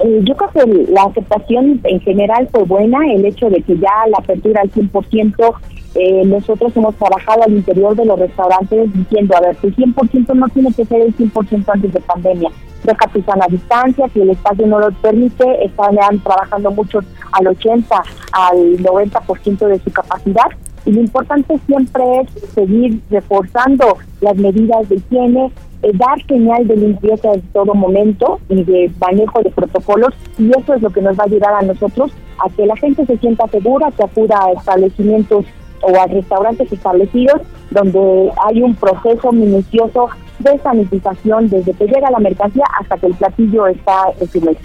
Eh, 0.00 0.20
yo 0.24 0.36
creo 0.36 0.50
que 0.66 0.92
la 0.92 1.04
aceptación 1.04 1.80
en 1.84 2.00
general 2.00 2.48
fue 2.52 2.64
buena, 2.64 2.98
el 3.12 3.24
hecho 3.24 3.48
de 3.48 3.62
que 3.62 3.78
ya 3.78 3.90
la 4.08 4.18
apertura 4.18 4.60
al 4.62 4.70
100% 4.70 5.54
eh, 5.94 6.24
nosotros 6.24 6.74
hemos 6.76 6.94
trabajado 6.96 7.42
al 7.42 7.52
interior 7.52 7.94
de 7.94 8.06
los 8.06 8.18
restaurantes 8.18 8.92
diciendo, 8.94 9.36
a 9.36 9.40
ver, 9.40 9.56
el 9.62 9.76
100% 9.76 10.34
no 10.34 10.48
tiene 10.48 10.72
que 10.72 10.84
ser 10.84 11.02
el 11.02 11.16
100% 11.16 11.64
antes 11.68 11.92
de 11.92 12.00
pandemia. 12.00 12.50
Deja 12.84 13.06
tu 13.12 13.22
sana 13.22 13.46
distancia, 13.48 14.08
si 14.08 14.20
el 14.22 14.30
espacio 14.30 14.66
no 14.66 14.80
lo 14.80 14.90
permite, 14.92 15.64
están 15.64 15.96
trabajando 16.20 16.70
muchos 16.70 17.04
al 17.32 17.46
80, 17.46 18.02
al 18.32 18.78
90% 18.78 19.66
de 19.68 19.78
su 19.78 19.92
capacidad. 19.92 20.46
Y 20.84 20.92
lo 20.92 21.00
importante 21.00 21.60
siempre 21.66 22.02
es 22.20 22.50
seguir 22.54 23.00
reforzando 23.10 23.98
las 24.20 24.36
medidas 24.36 24.88
de 24.88 24.96
higiene, 24.96 25.52
eh, 25.82 25.90
dar 25.94 26.24
señal 26.26 26.66
de 26.66 26.76
limpieza 26.76 27.32
en 27.32 27.40
todo 27.52 27.74
momento 27.74 28.40
y 28.48 28.64
de 28.64 28.90
manejo 29.00 29.42
de 29.42 29.50
protocolos 29.50 30.14
y 30.38 30.50
eso 30.50 30.74
es 30.74 30.82
lo 30.82 30.90
que 30.90 31.02
nos 31.02 31.18
va 31.18 31.24
a 31.24 31.26
ayudar 31.26 31.54
a 31.54 31.62
nosotros 31.62 32.12
a 32.44 32.48
que 32.50 32.66
la 32.66 32.76
gente 32.76 33.04
se 33.04 33.16
sienta 33.18 33.46
segura, 33.48 33.90
que 33.90 34.04
acuda 34.04 34.44
a 34.44 34.52
establecimientos 34.52 35.44
o 35.82 36.00
a 36.00 36.06
restaurantes 36.06 36.72
establecidos 36.72 37.42
donde 37.70 38.30
hay 38.46 38.62
un 38.62 38.74
proceso 38.74 39.32
minucioso 39.32 40.08
de 40.38 40.58
sanitización 40.58 41.48
desde 41.48 41.72
que 41.72 41.86
llega 41.86 42.10
la 42.10 42.18
mercancía 42.18 42.64
hasta 42.80 42.96
que 42.98 43.06
el 43.06 43.14
platillo 43.14 43.66
está 43.66 44.04
en 44.20 44.28
su 44.28 44.40
mesa. 44.40 44.60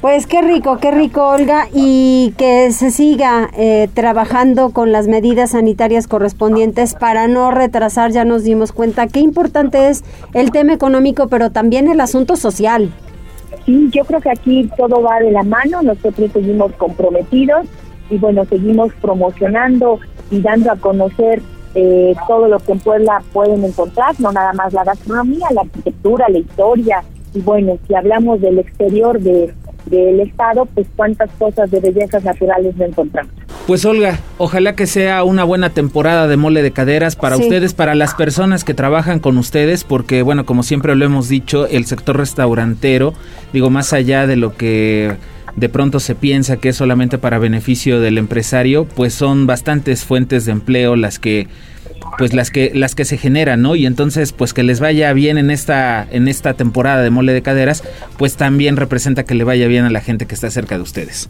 Pues 0.00 0.26
qué 0.26 0.42
rico, 0.42 0.78
qué 0.78 0.90
rico, 0.90 1.30
Olga, 1.30 1.68
y 1.72 2.34
que 2.36 2.70
se 2.70 2.90
siga 2.90 3.50
eh, 3.56 3.88
trabajando 3.92 4.70
con 4.70 4.92
las 4.92 5.08
medidas 5.08 5.52
sanitarias 5.52 6.06
correspondientes 6.06 6.94
para 6.94 7.28
no 7.28 7.50
retrasar, 7.50 8.12
ya 8.12 8.24
nos 8.24 8.44
dimos 8.44 8.72
cuenta 8.72 9.08
qué 9.08 9.20
importante 9.20 9.88
es 9.88 10.04
el 10.34 10.50
tema 10.50 10.74
económico, 10.74 11.28
pero 11.28 11.50
también 11.50 11.88
el 11.88 12.00
asunto 12.00 12.36
social. 12.36 12.90
Sí, 13.64 13.88
yo 13.90 14.04
creo 14.04 14.20
que 14.20 14.30
aquí 14.30 14.70
todo 14.76 15.02
va 15.02 15.18
de 15.18 15.32
la 15.32 15.42
mano, 15.42 15.82
nosotros 15.82 16.30
seguimos 16.30 16.72
comprometidos 16.74 17.66
y 18.10 18.18
bueno, 18.18 18.44
seguimos 18.44 18.92
promocionando 19.00 19.98
y 20.30 20.40
dando 20.40 20.70
a 20.72 20.76
conocer 20.76 21.42
eh, 21.74 22.14
todo 22.26 22.48
lo 22.48 22.58
que 22.58 22.72
en 22.72 22.78
Puebla 22.78 23.22
pueden 23.32 23.64
encontrar, 23.64 24.18
no 24.18 24.32
nada 24.32 24.52
más 24.54 24.72
la 24.72 24.84
gastronomía, 24.84 25.46
la 25.52 25.62
arquitectura, 25.62 26.28
la 26.28 26.38
historia, 26.38 27.02
y 27.34 27.40
bueno, 27.40 27.78
si 27.86 27.94
hablamos 27.94 28.40
del 28.40 28.58
exterior 28.58 29.20
de, 29.20 29.52
del 29.86 30.20
estado, 30.20 30.66
pues 30.66 30.86
cuántas 30.96 31.30
cosas 31.38 31.70
de 31.70 31.80
bellezas 31.80 32.24
naturales 32.24 32.76
no 32.76 32.86
encontramos. 32.86 33.32
Pues 33.66 33.84
Olga, 33.84 34.20
ojalá 34.38 34.76
que 34.76 34.86
sea 34.86 35.24
una 35.24 35.44
buena 35.44 35.70
temporada 35.70 36.28
de 36.28 36.36
mole 36.36 36.62
de 36.62 36.70
caderas 36.70 37.16
para 37.16 37.36
ustedes, 37.36 37.74
para 37.74 37.94
las 37.94 38.14
personas 38.14 38.64
que 38.64 38.74
trabajan 38.74 39.18
con 39.18 39.38
ustedes, 39.38 39.82
porque 39.82 40.22
bueno, 40.22 40.46
como 40.46 40.62
siempre 40.62 40.94
lo 40.94 41.04
hemos 41.04 41.28
dicho, 41.28 41.66
el 41.66 41.84
sector 41.84 42.16
restaurantero, 42.16 43.12
digo, 43.52 43.68
más 43.68 43.92
allá 43.92 44.26
de 44.26 44.36
lo 44.36 44.56
que 44.56 45.16
de 45.56 45.68
pronto 45.68 46.00
se 46.00 46.14
piensa 46.14 46.58
que 46.58 46.68
es 46.70 46.76
solamente 46.76 47.18
para 47.18 47.38
beneficio 47.38 48.00
del 48.00 48.18
empresario, 48.18 48.84
pues 48.84 49.14
son 49.14 49.46
bastantes 49.46 50.04
fuentes 50.04 50.44
de 50.44 50.52
empleo 50.52 50.96
las 50.96 51.18
que 51.18 51.48
pues 52.18 52.34
las 52.34 52.50
que 52.50 52.72
las 52.74 52.94
que 52.94 53.04
se 53.04 53.18
generan, 53.18 53.62
¿no? 53.62 53.74
Y 53.74 53.86
entonces 53.86 54.32
pues 54.32 54.52
que 54.52 54.62
les 54.62 54.80
vaya 54.80 55.12
bien 55.12 55.38
en 55.38 55.50
esta 55.50 56.06
en 56.10 56.28
esta 56.28 56.54
temporada 56.54 57.02
de 57.02 57.10
mole 57.10 57.32
de 57.32 57.42
caderas, 57.42 57.82
pues 58.18 58.36
también 58.36 58.76
representa 58.76 59.24
que 59.24 59.34
le 59.34 59.44
vaya 59.44 59.66
bien 59.66 59.84
a 59.84 59.90
la 59.90 60.00
gente 60.00 60.26
que 60.26 60.34
está 60.34 60.50
cerca 60.50 60.76
de 60.76 60.82
ustedes. 60.82 61.28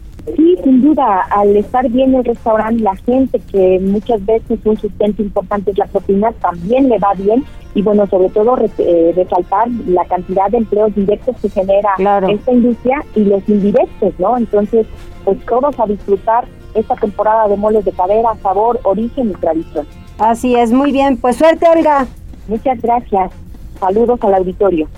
Sin 0.67 0.81
duda, 0.81 1.21
al 1.29 1.55
estar 1.55 1.87
bien 1.87 2.13
el 2.13 2.25
restaurante, 2.25 2.83
la 2.83 2.95
gente 2.97 3.39
que 3.49 3.79
muchas 3.79 4.25
veces 4.25 4.59
un 4.65 4.77
sustento 4.77 5.21
importante 5.21 5.71
es 5.71 5.77
la 5.77 5.85
propina, 5.85 6.33
también 6.41 6.89
le 6.89 6.99
va 6.99 7.13
bien 7.13 7.45
y 7.73 7.81
bueno, 7.81 8.05
sobre 8.07 8.27
todo 8.31 8.57
eh, 8.79 9.13
resaltar 9.15 9.69
la 9.87 10.03
cantidad 10.03 10.49
de 10.49 10.57
empleos 10.57 10.93
directos 10.93 11.37
que 11.41 11.49
genera 11.49 11.91
esta 12.27 12.51
industria 12.51 13.01
y 13.15 13.23
los 13.23 13.47
indirectos, 13.47 14.13
¿no? 14.19 14.35
Entonces, 14.35 14.85
pues 15.23 15.37
todos 15.45 15.79
a 15.79 15.85
disfrutar 15.85 16.43
esta 16.75 16.95
temporada 16.95 17.47
de 17.47 17.55
moles 17.55 17.85
de 17.85 17.93
cadera, 17.93 18.35
sabor, 18.43 18.77
origen 18.83 19.31
y 19.31 19.33
tradición. 19.35 19.87
Así 20.19 20.53
es, 20.55 20.73
muy 20.73 20.91
bien. 20.91 21.15
Pues 21.15 21.37
suerte, 21.37 21.65
Olga. 21.73 22.07
Muchas 22.49 22.81
gracias. 22.81 23.31
Saludos 23.79 24.19
al 24.21 24.33
auditorio. 24.33 24.89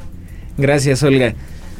Gracias, 0.57 1.03
Olga. 1.03 1.35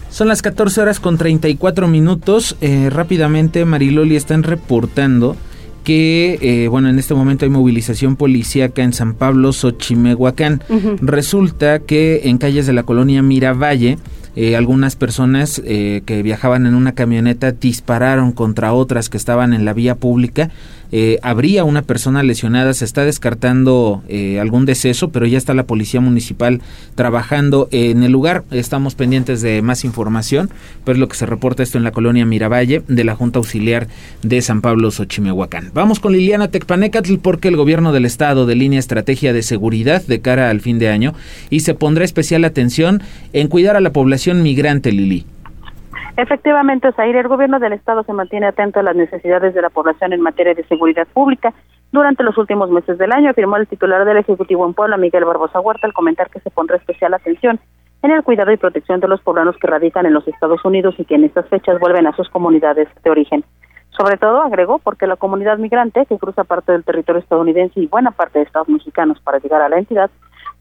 Son 0.09 0.27
las 0.27 0.41
14 0.41 0.81
horas 0.81 0.99
con 0.99 1.17
34 1.17 1.87
minutos. 1.87 2.55
Eh, 2.61 2.89
rápidamente, 2.89 3.63
Mariloli 3.65 4.15
están 4.15 4.43
reportando 4.43 5.35
que, 5.83 6.37
eh, 6.41 6.67
bueno, 6.67 6.89
en 6.89 6.99
este 6.99 7.13
momento 7.13 7.45
hay 7.45 7.51
movilización 7.51 8.15
policíaca 8.15 8.83
en 8.83 8.93
San 8.93 9.13
Pablo, 9.13 9.53
Xochimehuacán. 9.53 10.61
Resulta 11.01 11.79
que 11.79 12.21
en 12.25 12.37
calles 12.37 12.67
de 12.67 12.73
la 12.73 12.83
colonia 12.83 13.21
Miravalle, 13.21 13.97
eh, 14.35 14.55
algunas 14.55 14.95
personas 14.95 15.61
eh, 15.65 16.01
que 16.05 16.21
viajaban 16.21 16.65
en 16.65 16.75
una 16.75 16.93
camioneta 16.93 17.51
dispararon 17.51 18.31
contra 18.31 18.73
otras 18.73 19.09
que 19.09 19.17
estaban 19.17 19.53
en 19.53 19.65
la 19.65 19.73
vía 19.73 19.95
pública 19.95 20.51
eh, 20.91 21.19
habría 21.21 21.63
una 21.63 21.81
persona 21.81 22.23
lesionada, 22.23 22.73
se 22.73 22.85
está 22.85 23.05
descartando 23.05 24.03
eh, 24.07 24.39
algún 24.39 24.65
deceso, 24.65 25.09
pero 25.09 25.25
ya 25.25 25.37
está 25.37 25.53
la 25.53 25.63
policía 25.63 26.01
municipal 26.01 26.61
trabajando 26.95 27.67
en 27.71 28.03
el 28.03 28.11
lugar. 28.11 28.43
Estamos 28.51 28.95
pendientes 28.95 29.41
de 29.41 29.61
más 29.61 29.83
información, 29.83 30.49
pero 30.85 30.97
lo 30.97 31.07
que 31.07 31.15
se 31.15 31.25
reporta 31.25 31.63
esto 31.63 31.77
en 31.77 31.83
la 31.83 31.91
colonia 31.91 32.25
Miravalle 32.25 32.81
de 32.87 33.03
la 33.03 33.15
Junta 33.15 33.39
Auxiliar 33.39 33.87
de 34.23 34.41
San 34.41 34.61
Pablo 34.61 34.91
Xochimehuacán. 34.91 35.71
Vamos 35.73 35.99
con 35.99 36.13
Liliana 36.13 36.49
Tecpanecatl 36.49 37.17
porque 37.17 37.47
el 37.47 37.55
gobierno 37.55 37.91
del 37.91 38.05
estado 38.05 38.45
delinea 38.45 38.79
estrategia 38.79 39.33
de 39.33 39.43
seguridad 39.43 40.03
de 40.05 40.21
cara 40.21 40.49
al 40.49 40.61
fin 40.61 40.79
de 40.79 40.89
año 40.89 41.13
y 41.49 41.61
se 41.61 41.73
pondrá 41.73 42.05
especial 42.05 42.45
atención 42.45 43.01
en 43.33 43.47
cuidar 43.47 43.75
a 43.75 43.81
la 43.81 43.93
población 43.93 44.41
migrante, 44.43 44.91
Lili. 44.91 45.25
Efectivamente, 46.19 46.91
Zaire, 46.91 47.21
el 47.21 47.29
gobierno 47.29 47.59
del 47.59 47.71
estado 47.71 48.03
se 48.03 48.11
mantiene 48.11 48.47
atento 48.47 48.81
a 48.81 48.83
las 48.83 48.93
necesidades 48.93 49.53
de 49.53 49.61
la 49.61 49.69
población 49.69 50.11
en 50.11 50.19
materia 50.19 50.53
de 50.53 50.65
seguridad 50.65 51.07
pública. 51.07 51.53
Durante 51.93 52.23
los 52.23 52.37
últimos 52.37 52.69
meses 52.69 52.97
del 52.97 53.13
año, 53.13 53.29
afirmó 53.29 53.55
el 53.55 53.69
titular 53.69 54.03
del 54.03 54.17
Ejecutivo 54.17 54.65
en 54.65 54.73
Puebla, 54.73 54.97
Miguel 54.97 55.23
Barbosa 55.23 55.61
Huerta, 55.61 55.87
al 55.87 55.93
comentar 55.93 56.29
que 56.29 56.41
se 56.41 56.49
pondrá 56.49 56.75
especial 56.75 57.13
atención 57.13 57.57
en 58.03 58.11
el 58.11 58.21
cuidado 58.23 58.51
y 58.51 58.57
protección 58.57 58.99
de 58.99 59.07
los 59.07 59.21
poblanos 59.21 59.55
que 59.61 59.67
radican 59.67 60.05
en 60.05 60.13
los 60.13 60.27
Estados 60.27 60.59
Unidos 60.65 60.95
y 60.97 61.05
que 61.05 61.15
en 61.15 61.23
estas 61.23 61.47
fechas 61.47 61.79
vuelven 61.79 62.05
a 62.05 62.13
sus 62.17 62.27
comunidades 62.27 62.89
de 63.01 63.09
origen. 63.09 63.45
Sobre 63.97 64.17
todo, 64.17 64.41
agregó, 64.41 64.79
porque 64.79 65.07
la 65.07 65.15
comunidad 65.15 65.57
migrante, 65.57 66.05
que 66.05 66.17
cruza 66.17 66.43
parte 66.43 66.73
del 66.73 66.83
territorio 66.83 67.21
estadounidense 67.21 67.79
y 67.79 67.87
buena 67.87 68.11
parte 68.11 68.39
de 68.39 68.45
estados 68.45 68.67
mexicanos 68.67 69.21
para 69.21 69.39
llegar 69.39 69.61
a 69.61 69.69
la 69.69 69.77
entidad, 69.77 70.11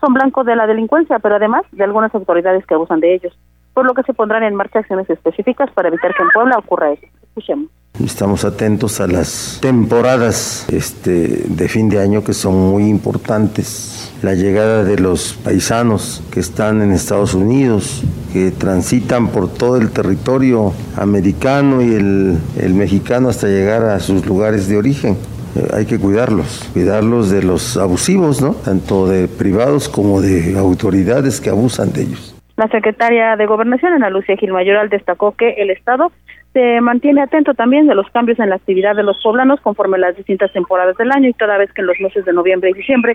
son 0.00 0.14
blancos 0.14 0.46
de 0.46 0.54
la 0.54 0.68
delincuencia, 0.68 1.18
pero 1.18 1.34
además 1.34 1.64
de 1.72 1.82
algunas 1.82 2.14
autoridades 2.14 2.64
que 2.64 2.74
abusan 2.74 3.00
de 3.00 3.12
ellos 3.12 3.36
por 3.78 3.86
lo 3.86 3.94
que 3.94 4.02
se 4.02 4.12
pondrán 4.12 4.42
en 4.42 4.56
marcha 4.56 4.80
acciones 4.80 5.08
específicas 5.08 5.70
para 5.70 5.86
evitar 5.86 6.12
que 6.12 6.20
en 6.24 6.30
Puebla 6.30 6.58
ocurra 6.58 6.90
eso. 6.90 7.06
Escuchemos. 7.28 7.70
Estamos 8.04 8.44
atentos 8.44 9.00
a 9.00 9.06
las 9.06 9.60
temporadas 9.62 10.66
este, 10.68 11.44
de 11.46 11.68
fin 11.68 11.88
de 11.88 12.00
año 12.00 12.24
que 12.24 12.34
son 12.34 12.56
muy 12.56 12.88
importantes. 12.88 14.12
La 14.20 14.34
llegada 14.34 14.82
de 14.82 14.98
los 14.98 15.34
paisanos 15.34 16.24
que 16.32 16.40
están 16.40 16.82
en 16.82 16.90
Estados 16.90 17.34
Unidos, 17.34 18.02
que 18.32 18.50
transitan 18.50 19.28
por 19.28 19.48
todo 19.48 19.76
el 19.76 19.92
territorio 19.92 20.72
americano 20.96 21.80
y 21.80 21.94
el, 21.94 22.36
el 22.60 22.74
mexicano 22.74 23.28
hasta 23.28 23.46
llegar 23.46 23.84
a 23.84 24.00
sus 24.00 24.26
lugares 24.26 24.66
de 24.66 24.76
origen 24.76 25.16
eh, 25.54 25.68
hay 25.72 25.86
que 25.86 25.98
cuidarlos, 25.98 26.68
cuidarlos 26.72 27.30
de 27.30 27.42
los 27.42 27.76
abusivos, 27.76 28.40
¿no? 28.40 28.54
Tanto 28.54 29.06
de 29.06 29.28
privados 29.28 29.88
como 29.88 30.20
de 30.20 30.58
autoridades 30.58 31.40
que 31.40 31.50
abusan 31.50 31.92
de 31.92 32.02
ellos. 32.02 32.27
La 32.58 32.66
secretaria 32.66 33.36
de 33.36 33.46
Gobernación, 33.46 33.92
Ana 33.92 34.10
Lucía 34.10 34.36
Gil 34.36 34.50
Mayoral, 34.50 34.88
destacó 34.88 35.30
que 35.30 35.50
el 35.58 35.70
Estado 35.70 36.10
se 36.52 36.80
mantiene 36.80 37.22
atento 37.22 37.54
también 37.54 37.86
de 37.86 37.94
los 37.94 38.10
cambios 38.10 38.40
en 38.40 38.50
la 38.50 38.56
actividad 38.56 38.96
de 38.96 39.04
los 39.04 39.22
poblanos 39.22 39.60
conforme 39.60 39.96
las 39.96 40.16
distintas 40.16 40.52
temporadas 40.52 40.96
del 40.96 41.12
año 41.12 41.28
y 41.28 41.34
toda 41.34 41.56
vez 41.56 41.72
que 41.72 41.82
en 41.82 41.86
los 41.86 42.00
meses 42.00 42.24
de 42.24 42.32
noviembre 42.32 42.70
y 42.70 42.72
diciembre 42.72 43.14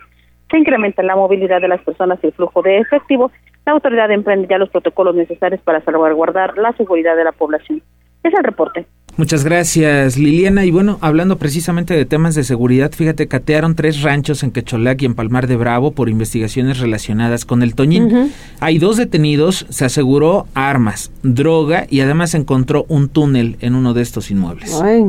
se 0.49 0.57
incrementa 0.57 1.03
la 1.03 1.17
movilidad 1.17 1.59
de 1.59 1.67
las 1.67 1.81
personas 1.81 2.19
y 2.23 2.27
el 2.27 2.33
flujo 2.33 2.61
de 2.61 2.77
efectivo, 2.77 3.33
la 3.65 3.73
autoridad 3.73 4.09
emprende 4.11 4.47
ya 4.47 4.57
los 4.57 4.69
protocolos 4.69 5.13
necesarios 5.13 5.59
para 5.59 5.83
salvaguardar 5.83 6.57
la 6.57 6.71
seguridad 6.77 7.17
de 7.17 7.25
la 7.25 7.33
población. 7.33 7.81
Es 8.23 8.33
el 8.33 8.43
reporte. 8.43 8.87
Muchas 9.15 9.43
gracias, 9.43 10.17
Liliana. 10.17 10.65
Y 10.65 10.71
bueno, 10.71 10.97
hablando 11.01 11.37
precisamente 11.37 11.93
de 11.93 12.05
temas 12.05 12.33
de 12.33 12.43
seguridad, 12.43 12.91
fíjate, 12.91 13.27
catearon 13.27 13.75
tres 13.75 14.01
ranchos 14.01 14.41
en 14.41 14.49
Quecholac 14.49 15.03
y 15.03 15.05
en 15.05 15.13
Palmar 15.13 15.45
de 15.45 15.55
Bravo 15.55 15.91
por 15.91 16.09
investigaciones 16.09 16.79
relacionadas 16.79 17.45
con 17.45 17.61
el 17.61 17.75
Toñín. 17.75 18.31
Hay 18.59 18.79
dos 18.79 18.97
detenidos, 18.97 19.67
se 19.69 19.85
aseguró 19.85 20.47
armas, 20.55 21.11
droga 21.21 21.85
y 21.91 21.99
además 21.99 22.31
se 22.31 22.37
encontró 22.37 22.85
un 22.87 23.07
túnel 23.07 23.57
en 23.59 23.75
uno 23.75 23.93
de 23.93 24.01
estos 24.01 24.31
inmuebles. 24.31 24.81
Ay. 24.81 25.03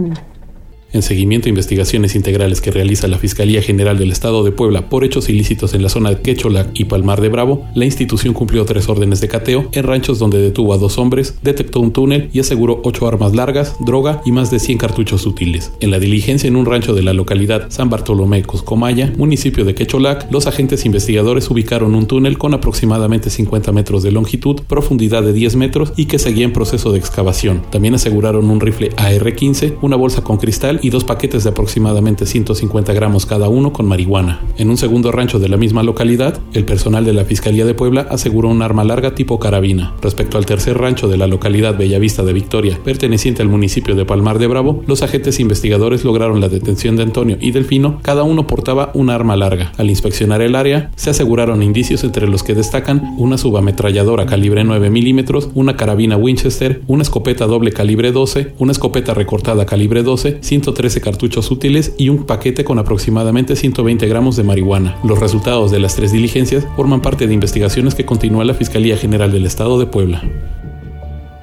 En 0.94 1.02
seguimiento 1.02 1.48
a 1.48 1.50
investigaciones 1.50 2.14
integrales 2.14 2.61
que 2.61 2.70
realiza 2.70 3.09
la 3.09 3.18
Fiscalía 3.18 3.61
General 3.61 3.98
del 3.98 4.12
Estado 4.12 4.44
de 4.44 4.52
Puebla 4.52 4.88
por 4.88 5.02
hechos 5.02 5.28
ilícitos 5.28 5.74
en 5.74 5.83
la 5.83 5.88
zona 5.88 6.11
de 6.11 6.20
Quecholac 6.20 6.70
y 6.72 6.85
Palmar 6.85 7.20
de 7.20 7.30
Bravo, 7.30 7.66
la 7.74 7.85
institución 7.85 8.33
cumplió 8.33 8.64
tres 8.64 8.88
órdenes 8.88 9.20
de 9.20 9.26
cateo 9.26 9.68
en 9.72 9.83
ranchos 9.83 10.20
donde 10.20 10.40
detuvo 10.40 10.72
a 10.72 10.78
dos 10.78 10.96
hombres, 10.96 11.37
detectó 11.42 11.80
un 11.80 11.92
túnel 11.92 12.30
y 12.33 12.38
aseguró 12.38 12.80
ocho 12.85 13.09
armas 13.09 13.35
largas, 13.35 13.74
droga 13.85 14.22
y 14.24 14.30
más 14.30 14.52
de 14.52 14.61
100 14.61 14.78
cartuchos 14.78 15.26
útiles. 15.26 15.72
En 15.80 15.90
la 15.90 15.98
diligencia 15.98 16.46
en 16.46 16.54
un 16.54 16.64
rancho 16.64 16.94
de 16.94 17.02
la 17.02 17.12
localidad 17.12 17.70
San 17.70 17.90
Bartolomé 17.90 18.44
Coscomaya, 18.44 19.12
municipio 19.16 19.64
de 19.64 19.74
Quecholac, 19.74 20.30
los 20.30 20.46
agentes 20.46 20.87
investigadores 20.87 21.50
ubicaron 21.50 21.96
un 21.96 22.07
túnel 22.07 22.38
con 22.38 22.54
aproximadamente 22.54 23.30
50 23.30 23.72
metros 23.72 24.04
de 24.04 24.12
longitud, 24.12 24.61
profundidad 24.68 25.24
de 25.24 25.33
10 25.33 25.57
metros 25.57 25.92
y 25.96 26.04
que 26.04 26.20
seguía 26.20 26.44
en 26.44 26.52
proceso 26.52 26.92
de 26.92 27.00
excavación. 27.00 27.62
También 27.72 27.94
aseguraron 27.94 28.48
un 28.48 28.61
rifle 28.61 28.90
AR-15, 28.96 29.78
una 29.83 29.96
bolsa 29.96 30.22
con 30.22 30.37
cristal 30.37 30.83
y 30.85 30.90
dos 30.90 31.03
paquetes 31.03 31.44
de 31.44 31.49
aproximadamente 31.49 32.27
150 32.27 32.92
gramos 32.92 33.25
cada 33.25 33.49
uno 33.49 33.73
con 33.73 33.87
marihuana. 33.87 34.42
En 34.59 34.68
un 34.68 34.77
segundo 34.77 35.12
rancho 35.12 35.38
de 35.38 35.49
la 35.49 35.57
misma 35.57 35.83
localidad, 35.83 36.38
el 36.53 36.66
personal 36.66 37.07
de 37.07 37.14
la 37.14 37.25
Fiscalía 37.25 37.64
de 37.64 37.73
Puebla 37.73 38.07
aseguró 38.11 38.51
un 38.51 38.61
arma 38.61 38.85
larga 38.85 39.14
tipo 39.14 39.38
carabina. 39.38 39.94
Respecto 40.03 40.37
al 40.37 40.44
tercer 40.44 40.77
rancho 40.77 41.09
de 41.09 41.16
la 41.16 41.27
localidad 41.27 41.79
Bellavista 41.79 42.23
de 42.23 42.35
Victoria, 42.35 42.79
perteneciente 42.85 43.40
al 43.40 43.49
municipio 43.49 43.94
de 43.94 44.05
Palmar 44.05 44.38
de 44.38 44.47
Bravo, 44.47 44.85
los 44.87 45.03
agentes 45.03 45.40
investigadores 45.40 46.05
lograron 46.05 46.42
la 46.42 46.51
detención 46.51 46.97
de 46.97 47.05
Antonio 47.05 47.38
y 47.40 47.53
Delfino, 47.53 48.01
cada 48.03 48.23
uno 48.23 48.47
portaba 48.47 48.90
un 48.92 49.09
arma 49.09 49.37
larga. 49.37 49.73
Al 49.79 49.88
inspeccionar 49.88 50.42
el 50.42 50.55
área, 50.55 50.90
se 50.97 51.09
aseguraron 51.09 51.62
indicios 51.62 52.05
entre 52.05 52.29
los 52.29 52.42
que 52.42 52.55
destacan 52.55 53.14
una 53.16 53.38
subametralladora 53.38 54.27
calibre 54.27 54.64
9 54.64 54.90
milímetros, 54.90 55.49
una 55.55 55.79
carabina 55.79 56.18
Winchester, 56.18 56.83
una 56.88 57.05
escopeta 57.05 57.47
doble 57.47 57.73
calibre 57.73 58.12
12, 58.12 58.53
una 58.59 58.73
escopeta 58.73 59.14
recortada 59.14 59.64
calibre 59.64 60.03
12, 60.03 60.40
13 60.74 61.00
cartuchos 61.00 61.50
útiles 61.50 61.94
y 61.96 62.08
un 62.08 62.24
paquete 62.24 62.64
con 62.64 62.78
aproximadamente 62.78 63.56
120 63.56 64.06
gramos 64.06 64.37
de 64.37 64.42
marihuana. 64.42 64.96
Los 65.04 65.20
resultados 65.20 65.70
de 65.70 65.78
las 65.78 65.96
tres 65.96 66.12
diligencias 66.12 66.66
forman 66.76 67.00
parte 67.00 67.26
de 67.26 67.34
investigaciones 67.34 67.94
que 67.94 68.04
continúa 68.04 68.44
la 68.44 68.54
Fiscalía 68.54 68.96
General 68.96 69.32
del 69.32 69.46
Estado 69.46 69.78
de 69.78 69.87
Puebla. 69.87 70.22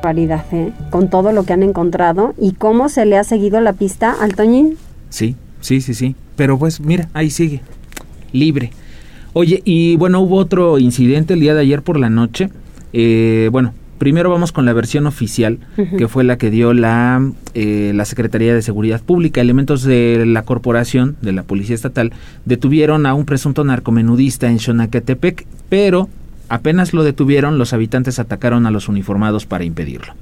Paridad, 0.01 0.45
¿eh? 0.51 0.71
Con 0.89 1.09
todo 1.09 1.31
lo 1.31 1.43
que 1.43 1.53
han 1.53 1.63
encontrado 1.63 2.33
y 2.37 2.53
cómo 2.53 2.89
se 2.89 3.05
le 3.05 3.17
ha 3.17 3.23
seguido 3.23 3.61
la 3.61 3.73
pista 3.73 4.15
al 4.19 4.35
Toñín. 4.35 4.77
Sí, 5.09 5.35
sí, 5.61 5.81
sí, 5.81 5.93
sí. 5.93 6.15
Pero 6.35 6.59
pues 6.59 6.79
mira, 6.79 7.09
ahí 7.13 7.29
sigue, 7.29 7.61
libre. 8.31 8.71
Oye, 9.33 9.61
y 9.63 9.95
bueno, 9.95 10.19
hubo 10.19 10.37
otro 10.37 10.77
incidente 10.79 11.35
el 11.35 11.39
día 11.39 11.53
de 11.53 11.61
ayer 11.61 11.81
por 11.81 11.99
la 11.99 12.09
noche. 12.09 12.49
Eh, 12.93 13.49
bueno, 13.51 13.73
Primero 14.01 14.31
vamos 14.31 14.51
con 14.51 14.65
la 14.65 14.73
versión 14.73 15.05
oficial, 15.05 15.59
que 15.75 16.07
fue 16.07 16.23
la 16.23 16.39
que 16.39 16.49
dio 16.49 16.73
la, 16.73 17.21
eh, 17.53 17.91
la 17.93 18.05
Secretaría 18.05 18.55
de 18.55 18.63
Seguridad 18.63 18.99
Pública. 18.99 19.41
Elementos 19.41 19.83
de 19.83 20.23
la 20.25 20.41
corporación, 20.41 21.17
de 21.21 21.33
la 21.33 21.43
Policía 21.43 21.75
Estatal, 21.75 22.11
detuvieron 22.43 23.05
a 23.05 23.13
un 23.13 23.25
presunto 23.25 23.63
narcomenudista 23.63 24.49
en 24.49 24.57
Xonacatepec, 24.57 25.45
pero 25.69 26.09
apenas 26.49 26.95
lo 26.95 27.03
detuvieron, 27.03 27.59
los 27.59 27.73
habitantes 27.73 28.17
atacaron 28.17 28.65
a 28.65 28.71
los 28.71 28.89
uniformados 28.89 29.45
para 29.45 29.65
impedirlo. 29.65 30.15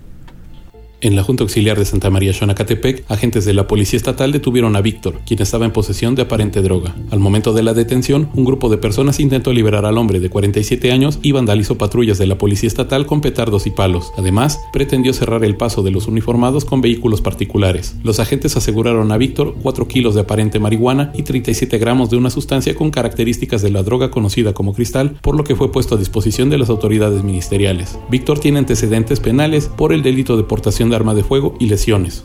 En 1.01 1.15
la 1.15 1.23
Junta 1.23 1.43
Auxiliar 1.43 1.79
de 1.79 1.85
Santa 1.85 2.09
María 2.09 2.33
Xonacatepec, 2.33 3.05
agentes 3.07 3.45
de 3.45 3.53
la 3.53 3.67
Policía 3.67 3.95
Estatal 3.95 4.33
detuvieron 4.33 4.75
a 4.75 4.81
Víctor, 4.81 5.21
quien 5.25 5.41
estaba 5.41 5.63
en 5.63 5.71
posesión 5.71 6.13
de 6.13 6.23
aparente 6.23 6.61
droga. 6.61 6.93
Al 7.09 7.19
momento 7.19 7.53
de 7.53 7.63
la 7.63 7.73
detención, 7.73 8.29
un 8.35 8.43
grupo 8.43 8.67
de 8.67 8.77
personas 8.77 9.21
intentó 9.21 9.53
liberar 9.53 9.85
al 9.85 9.97
hombre 9.97 10.19
de 10.19 10.29
47 10.29 10.91
años 10.91 11.17
y 11.21 11.31
vandalizó 11.31 11.77
patrullas 11.77 12.17
de 12.17 12.27
la 12.27 12.37
Policía 12.37 12.67
Estatal 12.67 13.05
con 13.05 13.21
petardos 13.21 13.65
y 13.65 13.71
palos. 13.71 14.11
Además, 14.17 14.59
pretendió 14.73 15.13
cerrar 15.13 15.45
el 15.45 15.55
paso 15.55 15.83
de 15.83 15.91
los 15.91 16.07
uniformados 16.07 16.65
con 16.65 16.81
vehículos 16.81 17.21
particulares. 17.21 17.95
Los 18.03 18.19
agentes 18.19 18.57
aseguraron 18.57 19.13
a 19.13 19.17
Víctor 19.17 19.55
4 19.61 19.87
kilos 19.87 20.15
de 20.15 20.21
aparente 20.21 20.59
marihuana 20.59 21.13
y 21.15 21.23
37 21.23 21.77
gramos 21.77 22.09
de 22.09 22.17
una 22.17 22.29
sustancia 22.29 22.75
con 22.75 22.91
características 22.91 23.61
de 23.61 23.69
la 23.69 23.83
droga 23.83 24.11
conocida 24.11 24.51
como 24.51 24.73
cristal, 24.73 25.11
por 25.21 25.37
lo 25.37 25.45
que 25.45 25.55
fue 25.55 25.71
puesto 25.71 25.95
a 25.95 25.97
disposición 25.97 26.49
de 26.49 26.57
las 26.57 26.69
autoridades 26.69 27.23
ministeriales. 27.23 27.97
Víctor 28.11 28.39
tiene 28.39 28.59
antecedentes 28.59 29.21
penales 29.21 29.69
por 29.77 29.93
el 29.93 30.03
delito 30.03 30.35
de 30.35 30.43
portación 30.43 30.88
de 30.89 31.13
de 31.13 31.23
fuego 31.23 31.55
y 31.59 31.67
lesiones. 31.67 32.23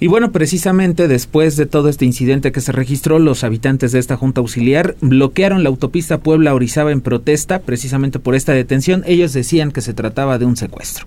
Y 0.00 0.06
bueno, 0.06 0.32
precisamente 0.32 1.08
después 1.08 1.56
de 1.56 1.66
todo 1.66 1.88
este 1.88 2.04
incidente 2.04 2.52
que 2.52 2.60
se 2.60 2.72
registró, 2.72 3.18
los 3.18 3.44
habitantes 3.44 3.92
de 3.92 4.00
esta 4.00 4.16
Junta 4.16 4.40
Auxiliar 4.40 4.96
bloquearon 5.00 5.62
la 5.62 5.70
autopista 5.70 6.18
Puebla-Orizaba 6.18 6.92
en 6.92 7.00
protesta 7.00 7.60
precisamente 7.60 8.18
por 8.18 8.34
esta 8.34 8.52
detención. 8.52 9.02
Ellos 9.06 9.32
decían 9.32 9.70
que 9.70 9.80
se 9.80 9.94
trataba 9.94 10.38
de 10.38 10.44
un 10.44 10.56
secuestro. 10.56 11.06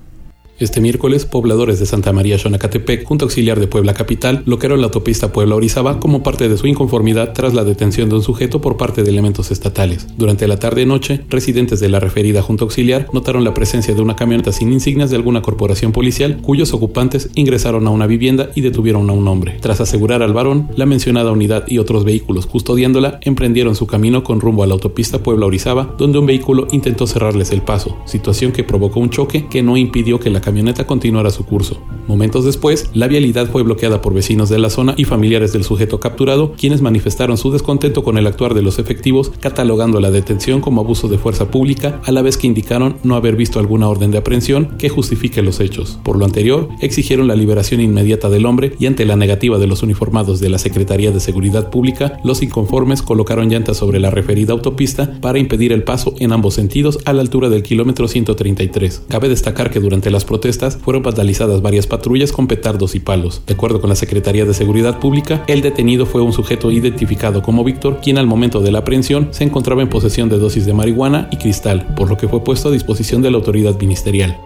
Este 0.60 0.82
miércoles, 0.82 1.28
pobladores 1.28 1.80
de 1.80 1.86
Santa 1.86 2.12
María 2.14 2.40
Xonacatepec, 2.40 3.06
junto 3.06 3.26
auxiliar 3.26 3.60
de 3.60 3.68
Puebla 3.68 3.94
Capital, 3.94 4.42
bloquearon 4.44 4.82
la 4.82 4.88
autopista 4.88 5.32
Puebla-Orizaba 5.32 6.00
como 6.00 6.24
parte 6.24 6.50
de 6.50 6.58
su 6.58 6.66
inconformidad 6.66 7.34
tras 7.34 7.54
la 7.54 7.64
detención 7.64 8.10
de 8.10 8.16
un 8.16 8.24
sujeto 8.24 8.60
por 8.60 8.76
parte 8.76 9.04
de 9.04 9.10
elementos 9.12 9.52
estatales. 9.52 10.08
Durante 10.18 10.48
la 10.48 10.58
tarde 10.58 10.82
y 10.82 10.88
noche, 10.88 11.22
residentes 11.30 11.80
de 11.80 11.90
la 11.90 12.00
referida 12.00 12.42
junta 12.42 12.64
auxiliar 12.64 13.06
notaron 13.14 13.44
la 13.44 13.54
presencia 13.54 13.94
de 13.94 14.02
una 14.02 14.16
camioneta 14.16 14.52
sin 14.52 14.74
insignias 14.74 15.12
de 15.12 15.18
alguna 15.18 15.44
corporación 15.44 15.92
policial, 15.92 16.40
cuyos 16.42 16.74
ocupantes 16.74 17.30
ingresaron 17.36 17.86
a 17.86 17.92
una 17.92 18.08
vivienda 18.08 18.50
y 18.56 18.62
detuvieron 18.62 19.08
a 19.12 19.14
un 19.14 19.28
hombre. 19.28 19.60
Tras 19.62 19.80
asegurar 19.80 20.24
al 20.24 20.34
varón, 20.34 20.70
la 20.76 20.88
mencionada 20.88 21.32
unidad 21.32 21.66
y 21.68 21.78
otros 21.78 22.04
vehículos 22.04 22.48
custodiándola 22.48 23.20
emprendieron 23.22 23.76
su 23.76 23.86
camino 23.86 24.24
con 24.24 24.42
rumbo 24.42 24.64
a 24.64 24.68
la 24.68 24.74
autopista 24.74 25.20
Puebla-Orizaba, 25.20 25.94
donde 26.00 26.18
un 26.18 26.26
vehículo 26.26 26.68
intentó 26.72 27.06
cerrarles 27.06 27.52
el 27.52 27.62
paso, 27.62 28.00
situación 28.06 28.52
que 28.52 28.64
provocó 28.64 29.00
un 29.00 29.12
choque 29.12 29.46
que 29.48 29.62
no 29.62 29.78
impidió 29.78 30.20
que 30.20 30.32
la 30.32 30.47
camioneta 30.48 30.88
continuara 30.88 31.30
su 31.30 31.46
curso. 31.46 31.78
Momentos 32.08 32.46
después, 32.46 32.90
la 32.94 33.10
vialidad 33.10 33.50
fue 33.52 33.64
bloqueada 33.64 34.02
por 34.02 34.14
vecinos 34.14 34.48
de 34.48 34.58
la 34.58 34.70
zona 34.70 34.94
y 34.96 35.04
familiares 35.04 35.52
del 35.52 35.66
sujeto 35.66 36.00
capturado, 36.00 36.54
quienes 36.58 36.82
manifestaron 36.82 37.38
su 37.38 37.52
descontento 37.52 38.02
con 38.02 38.18
el 38.18 38.26
actuar 38.26 38.54
de 38.54 38.62
los 38.62 38.80
efectivos, 38.80 39.34
catalogando 39.42 40.00
la 40.00 40.10
detención 40.10 40.62
como 40.62 40.80
abuso 40.80 41.10
de 41.10 41.18
fuerza 41.18 41.52
pública, 41.52 42.00
a 42.06 42.14
la 42.14 42.22
vez 42.22 42.38
que 42.38 42.48
indicaron 42.48 42.96
no 43.04 43.18
haber 43.18 43.36
visto 43.36 43.60
alguna 43.60 43.90
orden 43.90 44.10
de 44.10 44.20
aprehensión 44.20 44.78
que 44.78 44.88
justifique 44.88 45.42
los 45.42 45.60
hechos. 45.60 46.00
Por 46.02 46.18
lo 46.18 46.24
anterior, 46.24 46.70
exigieron 46.80 47.28
la 47.28 47.36
liberación 47.36 47.82
inmediata 47.82 48.30
del 48.30 48.46
hombre 48.46 48.74
y 48.80 48.86
ante 48.86 49.04
la 49.04 49.18
negativa 49.18 49.58
de 49.58 49.68
los 49.68 49.84
uniformados 49.84 50.40
de 50.40 50.48
la 50.48 50.60
Secretaría 50.60 51.12
de 51.12 51.20
Seguridad 51.20 51.70
Pública, 51.70 52.22
los 52.24 52.42
inconformes 52.42 53.02
colocaron 53.02 53.50
llantas 53.50 53.76
sobre 53.76 54.00
la 54.00 54.12
referida 54.12 54.54
autopista 54.54 55.20
para 55.20 55.40
impedir 55.40 55.74
el 55.74 55.84
paso 55.84 56.16
en 56.20 56.32
ambos 56.32 56.54
sentidos 56.54 57.00
a 57.04 57.12
la 57.12 57.20
altura 57.20 57.50
del 57.50 57.64
kilómetro 57.64 58.08
133. 58.08 59.04
Cabe 59.10 59.28
destacar 59.28 59.72
que 59.72 59.82
durante 59.82 60.10
las 60.10 60.24
protestas 60.24 60.37
fueron 60.82 61.04
vandalizadas 61.04 61.62
varias 61.62 61.88
patrullas 61.88 62.32
con 62.32 62.48
petardos 62.48 62.96
y 62.96 63.00
palos. 63.00 63.42
De 63.46 63.54
acuerdo 63.54 63.82
con 63.82 63.90
la 63.90 63.96
Secretaría 63.96 64.46
de 64.46 64.54
Seguridad 64.54 65.00
Pública, 65.00 65.44
el 65.48 65.62
detenido 65.62 66.06
fue 66.06 66.22
un 66.22 66.34
sujeto 66.34 66.72
identificado 66.72 67.42
como 67.42 67.64
Víctor, 67.64 68.00
quien 68.02 68.18
al 68.18 68.28
momento 68.28 68.62
de 68.62 68.72
la 68.72 68.80
aprehensión 68.80 69.30
se 69.32 69.44
encontraba 69.44 69.82
en 69.82 69.90
posesión 69.90 70.30
de 70.30 70.38
dosis 70.38 70.66
de 70.66 70.74
marihuana 70.74 71.28
y 71.32 71.38
cristal, 71.38 71.94
por 71.96 72.10
lo 72.10 72.18
que 72.18 72.28
fue 72.28 72.44
puesto 72.44 72.70
a 72.70 72.72
disposición 72.72 73.22
de 73.22 73.32
la 73.32 73.38
autoridad 73.38 73.80
ministerial. 73.80 74.38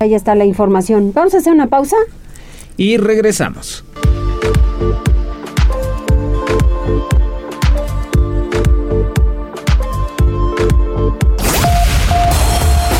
Ahí 0.00 0.14
está 0.14 0.34
la 0.34 0.44
información. 0.44 1.12
Vamos 1.12 1.34
a 1.34 1.38
hacer 1.38 1.52
una 1.52 1.66
pausa. 1.66 1.96
Y 2.76 2.96
regresamos. 2.96 3.84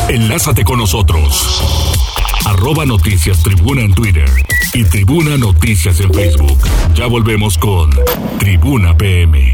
Enlázate 0.09 0.65
con 0.65 0.79
nosotros 0.79 2.08
arroba 2.49 2.87
noticias 2.87 3.43
tribuna 3.43 3.83
en 3.83 3.93
Twitter 3.93 4.29
y 4.73 4.83
tribuna 4.85 5.37
noticias 5.37 6.01
en 6.01 6.13
Facebook. 6.13 6.59
Ya 6.95 7.07
volvemos 7.07 7.59
con 7.59 7.91
Tribuna 8.39 8.97
PM. 8.97 9.53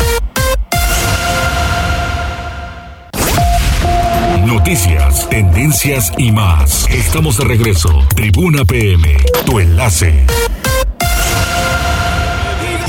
Noticias, 4.46 5.28
tendencias 5.28 6.12
y 6.18 6.30
más. 6.30 6.88
Estamos 6.88 7.38
de 7.38 7.44
regreso. 7.44 7.90
Tribuna 8.14 8.64
PM, 8.64 9.16
tu 9.44 9.58
enlace. 9.58 10.24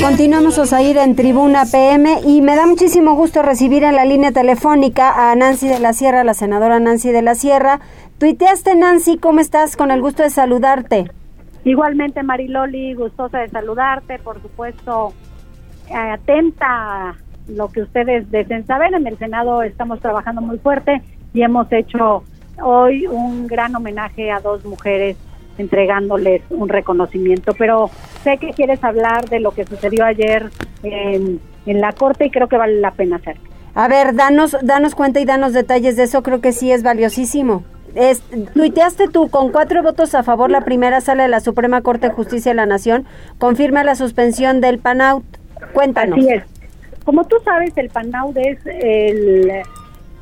Continuamos 0.01 0.59
ir 0.81 0.97
en 0.97 1.15
Tribuna 1.15 1.65
PM 1.65 2.19
y 2.25 2.41
me 2.41 2.55
da 2.55 2.67
muchísimo 2.67 3.15
gusto 3.15 3.41
recibir 3.41 3.83
en 3.83 3.95
la 3.95 4.03
línea 4.03 4.33
telefónica 4.33 5.31
a 5.31 5.35
Nancy 5.35 5.67
de 5.69 5.79
la 5.79 5.93
Sierra, 5.93 6.25
la 6.25 6.33
senadora 6.33 6.79
Nancy 6.79 7.11
de 7.11 7.21
la 7.21 7.33
Sierra, 7.33 7.79
Tuiteaste, 8.17 8.75
Nancy, 8.75 9.17
¿cómo 9.17 9.41
estás? 9.41 9.75
Con 9.75 9.91
el 9.91 10.01
gusto 10.01 10.23
de 10.23 10.29
saludarte. 10.29 11.11
Igualmente, 11.65 12.23
Mariloli, 12.23 12.93
gustosa 12.93 13.39
de 13.39 13.49
saludarte, 13.49 14.19
por 14.19 14.41
supuesto, 14.41 15.11
atenta 15.93 17.09
a 17.09 17.15
lo 17.49 17.67
que 17.67 17.81
ustedes 17.81 18.31
deseen 18.31 18.65
saber. 18.65 18.93
En 18.93 19.05
el 19.05 19.17
Senado 19.17 19.63
estamos 19.63 19.99
trabajando 19.99 20.41
muy 20.41 20.57
fuerte 20.59 21.01
y 21.33 21.41
hemos 21.41 21.69
hecho 21.73 22.23
hoy 22.63 23.05
un 23.05 23.47
gran 23.47 23.75
homenaje 23.75 24.31
a 24.31 24.39
dos 24.39 24.63
mujeres 24.63 25.17
entregándoles 25.57 26.41
un 26.51 26.69
reconocimiento. 26.69 27.53
Pero 27.57 27.89
sé 28.23 28.37
que 28.37 28.51
quieres 28.51 28.81
hablar 28.81 29.27
de 29.27 29.41
lo 29.41 29.51
que 29.51 29.65
sucedió 29.65 30.05
ayer 30.05 30.51
en, 30.83 31.41
en 31.65 31.81
la 31.81 31.91
Corte 31.91 32.27
y 32.27 32.31
creo 32.31 32.47
que 32.47 32.57
vale 32.57 32.79
la 32.79 32.91
pena 32.91 33.17
hacerlo. 33.17 33.43
A 33.73 33.89
ver, 33.89 34.15
danos, 34.15 34.55
danos 34.61 34.95
cuenta 34.95 35.19
y 35.19 35.25
danos 35.25 35.51
detalles 35.51 35.97
de 35.97 36.03
eso, 36.03 36.23
creo 36.23 36.39
que 36.39 36.53
sí 36.53 36.71
es 36.71 36.81
valiosísimo. 36.81 37.65
Es, 37.95 38.21
tuiteaste 38.53 39.07
tú 39.07 39.29
con 39.29 39.51
cuatro 39.51 39.81
votos 39.81 40.15
a 40.15 40.23
favor 40.23 40.51
la 40.51 40.61
primera 40.61 40.99
sala 40.99 41.23
de 41.23 41.29
la 41.29 41.39
Suprema 41.39 41.81
Corte 41.81 42.09
de 42.09 42.13
Justicia 42.13 42.51
de 42.51 42.55
la 42.55 42.65
Nación 42.65 43.05
confirma 43.37 43.85
la 43.85 43.95
suspensión 43.95 44.59
del 44.59 44.79
PANAUT. 44.79 45.23
Cuéntanos. 45.73 46.19
Así 46.19 46.29
es. 46.29 46.43
Como 47.05 47.23
tú 47.25 47.37
sabes, 47.45 47.71
el 47.77 47.89
PANAUT 47.89 48.35
es 48.37 48.59
el 48.65 49.63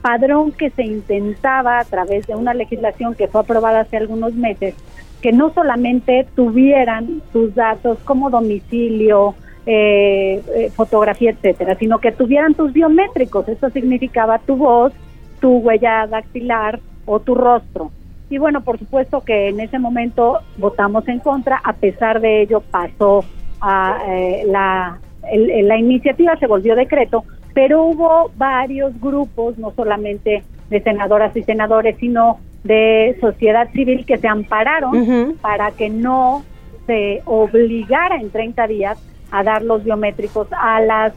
padrón 0.04 0.52
que 0.52 0.70
se 0.70 0.84
intentaba 0.84 1.80
a 1.80 1.86
través 1.86 2.28
de 2.28 2.36
una 2.36 2.54
legislación 2.54 3.16
que 3.16 3.28
fue 3.28 3.42
aprobada 3.42 3.80
hace 3.80 3.98
algunos 3.98 4.34
meses, 4.36 4.76
que 5.22 5.32
no 5.32 5.52
solamente 5.54 6.28
tuvieran 6.36 7.22
tus 7.32 7.56
datos 7.56 7.98
como 8.04 8.30
domicilio, 8.30 9.34
eh, 9.66 10.44
eh, 10.56 10.70
fotografía, 10.76 11.32
etcétera, 11.32 11.76
sino 11.76 12.00
que 12.00 12.12
tuvieran 12.12 12.54
tus 12.54 12.74
biométricos. 12.74 13.48
Eso 13.48 13.70
significaba 13.70 14.38
tu 14.40 14.58
voz, 14.58 14.94
tu 15.40 15.58
huella 15.58 16.06
dactilar, 16.06 16.82
o 17.06 17.20
tu 17.20 17.36
rostro. 17.36 17.92
Y 18.30 18.38
bueno, 18.38 18.62
por 18.62 18.80
supuesto 18.80 19.22
que 19.22 19.50
en 19.50 19.60
ese 19.60 19.80
momento 19.80 20.40
votamos 20.58 21.08
en 21.08 21.20
contra, 21.20 21.62
a 21.64 21.74
pesar 21.74 22.20
de 22.20 22.42
ello 22.42 22.62
pasó 22.62 23.24
a 23.62 24.00
eh, 24.08 24.44
la, 24.48 25.00
la 25.32 25.78
iniciativa, 25.78 26.38
se 26.38 26.48
volvió 26.48 26.76
decreto, 26.76 27.24
pero 27.54 27.84
hubo 27.84 28.32
varios 28.36 29.00
grupos, 29.00 29.58
no 29.58 29.72
solamente 29.72 30.44
de 30.70 30.82
senadoras 30.82 31.36
y 31.38 31.44
senadores, 31.44 31.98
sino 32.00 32.40
de 32.64 33.18
sociedad 33.20 33.70
civil 33.72 34.06
que 34.06 34.18
se 34.18 34.28
ampararon 34.28 35.38
para 35.42 35.72
que 35.72 35.90
no 35.90 36.44
se 36.88 37.22
obligara 37.26 38.16
en 38.16 38.30
30 38.30 38.68
días 38.68 38.98
a 39.32 39.44
dar 39.44 39.64
los 39.64 39.84
biométricos 39.84 40.48
a 40.52 40.82
las 40.82 41.14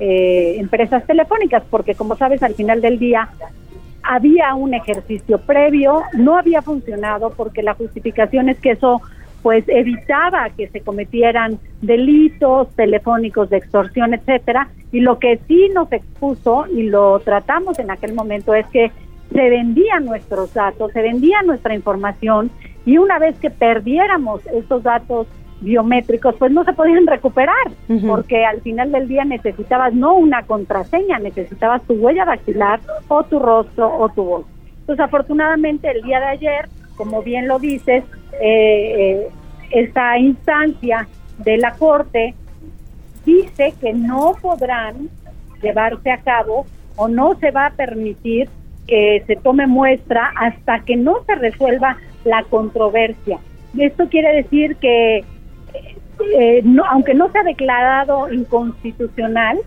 eh, 0.00 0.56
empresas 0.58 1.06
telefónicas, 1.06 1.62
porque 1.70 1.94
como 1.94 2.16
sabes, 2.16 2.42
al 2.42 2.54
final 2.54 2.80
del 2.80 2.98
día 2.98 3.28
había 4.02 4.54
un 4.54 4.74
ejercicio 4.74 5.38
previo, 5.38 6.02
no 6.14 6.36
había 6.36 6.62
funcionado 6.62 7.30
porque 7.30 7.62
la 7.62 7.74
justificación 7.74 8.48
es 8.48 8.58
que 8.58 8.72
eso 8.72 9.00
pues 9.42 9.64
evitaba 9.66 10.50
que 10.50 10.68
se 10.68 10.80
cometieran 10.80 11.58
delitos 11.80 12.68
telefónicos 12.76 13.50
de 13.50 13.56
extorsión, 13.56 14.14
etcétera, 14.14 14.68
y 14.92 15.00
lo 15.00 15.18
que 15.18 15.40
sí 15.48 15.68
nos 15.74 15.90
expuso 15.92 16.66
y 16.72 16.84
lo 16.84 17.18
tratamos 17.20 17.78
en 17.80 17.90
aquel 17.90 18.14
momento 18.14 18.54
es 18.54 18.66
que 18.68 18.92
se 19.32 19.50
vendían 19.50 20.04
nuestros 20.04 20.54
datos, 20.54 20.92
se 20.92 21.02
vendía 21.02 21.42
nuestra 21.42 21.74
información 21.74 22.50
y 22.84 22.98
una 22.98 23.18
vez 23.18 23.36
que 23.38 23.50
perdiéramos 23.50 24.46
estos 24.46 24.82
datos 24.82 25.26
biométricos, 25.62 26.34
pues 26.38 26.52
no 26.52 26.64
se 26.64 26.72
podían 26.72 27.06
recuperar, 27.06 27.54
porque 28.06 28.44
al 28.44 28.60
final 28.60 28.92
del 28.92 29.08
día 29.08 29.24
necesitabas 29.24 29.94
no 29.94 30.14
una 30.14 30.42
contraseña, 30.42 31.18
necesitabas 31.18 31.82
tu 31.82 31.94
huella 31.94 32.24
dactilar 32.24 32.80
o 33.08 33.22
tu 33.22 33.38
rostro 33.38 33.96
o 33.96 34.08
tu 34.08 34.24
voz. 34.24 34.46
Entonces, 34.80 35.04
afortunadamente, 35.04 35.90
el 35.90 36.02
día 36.02 36.20
de 36.20 36.26
ayer, 36.26 36.68
como 36.96 37.22
bien 37.22 37.48
lo 37.48 37.58
dices, 37.58 38.04
eh, 38.40 38.40
eh, 38.42 39.28
esta 39.70 40.18
instancia 40.18 41.06
de 41.38 41.56
la 41.56 41.72
Corte 41.72 42.34
dice 43.24 43.72
que 43.80 43.92
no 43.92 44.34
podrán 44.40 45.08
llevarse 45.62 46.10
a 46.10 46.18
cabo 46.18 46.66
o 46.96 47.08
no 47.08 47.34
se 47.36 47.52
va 47.52 47.66
a 47.66 47.70
permitir 47.70 48.48
que 48.86 49.22
se 49.26 49.36
tome 49.36 49.66
muestra 49.66 50.32
hasta 50.36 50.80
que 50.80 50.96
no 50.96 51.22
se 51.24 51.36
resuelva 51.36 51.96
la 52.24 52.42
controversia. 52.44 53.38
Esto 53.78 54.08
quiere 54.08 54.34
decir 54.42 54.76
que 54.76 55.24
eh, 56.34 56.62
no, 56.64 56.84
aunque 56.84 57.14
no 57.14 57.30
se 57.30 57.38
ha 57.38 57.42
declarado 57.42 58.32
inconstitucional, 58.32 59.58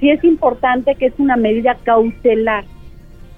sí 0.00 0.10
es 0.10 0.22
importante 0.24 0.94
que 0.94 1.06
es 1.06 1.14
una 1.18 1.36
medida 1.36 1.76
cautelar. 1.82 2.64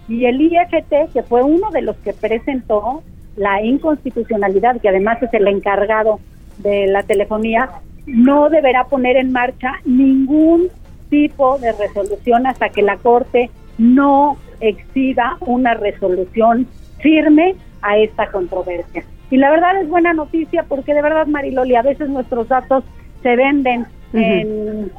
Y 0.09 0.25
el 0.27 0.41
IFT, 0.41 1.13
que 1.13 1.23
fue 1.23 1.43
uno 1.43 1.71
de 1.71 1.83
los 1.83 1.97
que 1.97 2.13
presentó 2.13 3.03
la 3.37 3.63
inconstitucionalidad, 3.63 4.81
que 4.81 4.89
además 4.89 5.23
es 5.23 5.33
el 5.35 5.47
encargado 5.49 6.21
de 6.59 6.87
la 6.87 7.03
telefonía, 7.03 7.71
no 8.07 8.49
deberá 8.49 8.85
poner 8.85 9.17
en 9.17 9.33
marcha 9.33 9.75
ningún 9.85 10.69
tipo 11.11 11.59
de 11.59 11.73
resolución 11.73 12.47
hasta 12.47 12.69
que 12.69 12.83
la 12.83 12.97
Corte 12.97 13.51
no 13.79 14.37
exida 14.61 15.37
una 15.41 15.75
resolución 15.75 16.67
firme 17.01 17.57
a 17.83 17.99
esta 17.99 18.31
controversia. 18.31 19.05
Y 19.31 19.37
la 19.37 19.51
verdad 19.51 19.81
es 19.81 19.89
buena 19.89 20.13
noticia 20.13 20.65
porque 20.69 20.95
de 20.95 21.03
verdad, 21.03 21.27
Mariloli, 21.27 21.75
a 21.75 21.83
veces 21.83 22.09
nuestros 22.09 22.49
datos 22.49 22.85
se 23.23 23.37
venden 23.37 23.87
en 24.13 24.91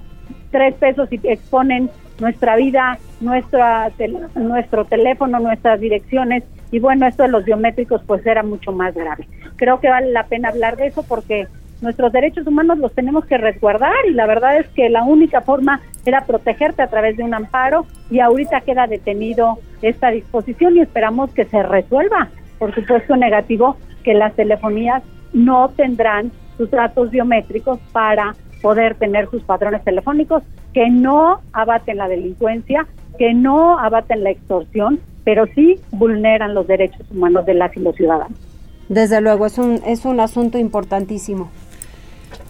tres 0.52 0.76
pesos 0.76 1.12
y 1.12 1.20
exponen 1.24 1.90
nuestra 2.20 2.56
vida, 2.56 2.98
nuestra, 3.22 3.92
nuestro 4.36 4.86
teléfono, 4.86 5.40
nuestras 5.40 5.80
direcciones 5.80 6.44
y 6.72 6.80
bueno, 6.80 7.08
esto 7.08 7.24
de 7.24 7.30
los 7.30 7.46
biométricos 7.46 8.02
pues 8.06 8.26
era 8.26 8.44
mucho 8.44 8.72
más 8.72 8.94
grave. 8.94 9.28
Creo 9.56 9.80
que 9.80 9.90
vale 9.90 10.12
la 10.12 10.24
pena 10.26 10.50
hablar 10.50 10.76
de 10.78 10.88
eso 10.88 11.04
porque 11.04 11.48
nuestros 11.82 12.12
derechos 12.12 12.48
humanos 12.48 12.80
los 12.80 12.94
tenemos 12.94 13.26
que 13.26 13.38
resguardar 13.38 13.94
y 14.10 14.14
la 14.14 14.26
verdad 14.26 14.58
es 14.58 14.68
que 14.70 14.90
la 14.90 15.04
única 15.04 15.42
forma 15.42 15.82
era 16.06 16.26
protegerte 16.26 16.82
a 16.82 16.88
través 16.88 17.18
de 17.18 17.24
un 17.24 17.34
amparo 17.34 17.86
y 18.10 18.20
ahorita 18.20 18.62
queda 18.62 18.88
detenido 18.88 19.60
esta 19.82 20.10
disposición 20.10 20.76
y 20.76 20.82
esperamos 20.82 21.32
que 21.32 21.46
se 21.46 21.62
resuelva. 21.64 22.30
Por 22.58 22.74
supuesto 22.74 23.16
negativo 23.16 23.78
que 24.08 24.14
las 24.14 24.34
telefonías 24.36 25.03
no 25.34 25.68
tendrán 25.76 26.32
sus 26.55 26.72
datos 26.72 27.12
biométricos 27.12 27.78
para 27.91 28.38
poder 28.62 28.95
tener 28.95 29.30
sus 29.30 29.43
patrones 29.43 29.84
telefónicos 29.84 30.43
que 30.74 30.89
no 30.89 31.41
abaten 31.51 31.97
la 31.97 32.08
delincuencia, 32.08 32.88
que 33.18 33.34
no 33.34 33.78
abaten 33.78 34.24
la 34.24 34.30
extorsión, 34.30 35.01
pero 35.26 35.45
sí 35.47 35.82
vulneran 35.91 36.53
los 36.53 36.66
derechos 36.68 37.05
humanos 37.12 37.45
de 37.45 37.55
las 37.55 37.76
y 37.76 37.82
los 37.82 37.97
ciudadanos. 37.97 38.39
Desde 38.88 39.20
luego, 39.20 39.45
es 39.45 39.58
un, 39.58 39.82
es 39.86 40.05
un 40.05 40.22
asunto 40.22 40.58
importantísimo. 40.58 41.49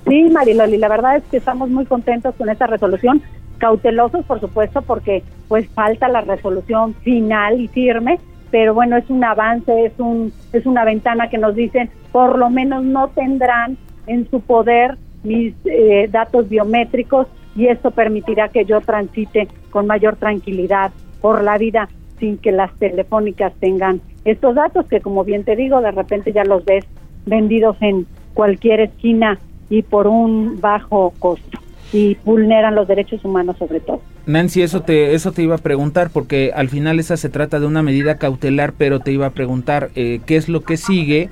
Sí, 0.08 0.30
Mariloli, 0.30 0.78
la 0.78 0.90
verdad 0.90 1.18
es 1.18 1.24
que 1.24 1.38
estamos 1.38 1.72
muy 1.72 1.88
contentos 1.88 2.36
con 2.36 2.52
esta 2.52 2.68
resolución, 2.68 3.24
cautelosos 3.58 4.24
por 4.28 4.40
supuesto 4.40 4.84
porque 4.84 5.24
pues 5.48 5.68
falta 5.70 6.08
la 6.08 6.22
resolución 6.22 6.94
final 7.02 7.60
y 7.60 7.68
firme, 7.68 8.20
pero 8.52 8.74
bueno, 8.74 8.98
es 8.98 9.10
un 9.10 9.24
avance, 9.24 9.86
es 9.86 9.94
un 10.00 10.32
es 10.54 10.66
una 10.66 10.86
ventana 10.86 11.30
que 11.30 11.38
nos 11.38 11.56
dicen 11.56 11.90
por 12.12 12.38
lo 12.38 12.50
menos 12.50 12.84
no 12.84 13.10
tendrán 13.10 13.78
en 14.08 14.30
su 14.30 14.42
poder 14.42 14.98
mis 15.24 15.54
eh, 15.66 16.08
datos 16.10 16.48
biométricos 16.50 17.28
y 17.56 17.68
esto 17.68 17.92
permitirá 17.92 18.50
que 18.50 18.66
yo 18.66 18.82
transite 18.82 19.48
con 19.72 19.88
mayor 19.88 20.16
tranquilidad 20.16 20.92
por 21.22 21.44
la 21.44 21.58
vida 21.58 21.90
sin 22.20 22.38
que 22.38 22.52
las 22.52 22.74
telefónicas 22.76 23.54
tengan 23.60 24.02
estos 24.26 24.56
datos 24.56 24.88
que 24.88 25.02
como 25.02 25.24
bien 25.24 25.44
te 25.44 25.56
digo, 25.56 25.82
de 25.82 25.92
repente 25.92 26.34
ya 26.34 26.44
los 26.44 26.66
ves 26.66 26.86
vendidos 27.26 27.78
en 27.82 28.06
cualquier 28.34 28.82
esquina 28.82 29.40
y 29.70 29.82
por 29.82 30.08
un 30.08 30.60
bajo 30.62 31.14
costo 31.20 31.60
y 31.94 32.18
vulneran 32.26 32.76
los 32.76 32.88
derechos 32.88 33.24
humanos 33.24 33.58
sobre 33.58 33.80
todo. 33.80 34.02
Nancy, 34.26 34.62
eso 34.62 34.82
te 34.82 35.14
eso 35.14 35.32
te 35.32 35.42
iba 35.42 35.56
a 35.56 35.60
preguntar 35.60 36.10
porque 36.12 36.52
al 36.54 36.70
final 36.70 37.00
esa 37.00 37.16
se 37.18 37.30
trata 37.30 37.60
de 37.60 37.66
una 37.66 37.82
medida 37.82 38.18
cautelar, 38.18 38.74
pero 38.78 39.00
te 39.00 39.12
iba 39.12 39.28
a 39.28 39.30
preguntar 39.32 39.90
eh, 39.96 40.20
qué 40.26 40.36
es 40.36 40.50
lo 40.50 40.62
que 40.62 40.78
sigue 40.78 41.30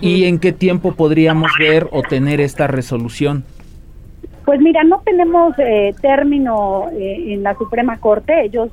y 0.00 0.24
en 0.24 0.38
qué 0.38 0.52
tiempo 0.52 0.92
podríamos 0.92 1.52
ver 1.58 1.88
o 1.90 2.02
tener 2.02 2.40
esta 2.40 2.66
resolución. 2.66 3.44
Pues 4.44 4.60
mira, 4.60 4.84
no 4.84 5.00
tenemos 5.04 5.58
eh, 5.58 5.94
término 6.02 6.90
eh, 6.92 7.32
en 7.32 7.42
la 7.42 7.54
Suprema 7.56 7.98
Corte, 7.98 8.44
ellos 8.44 8.70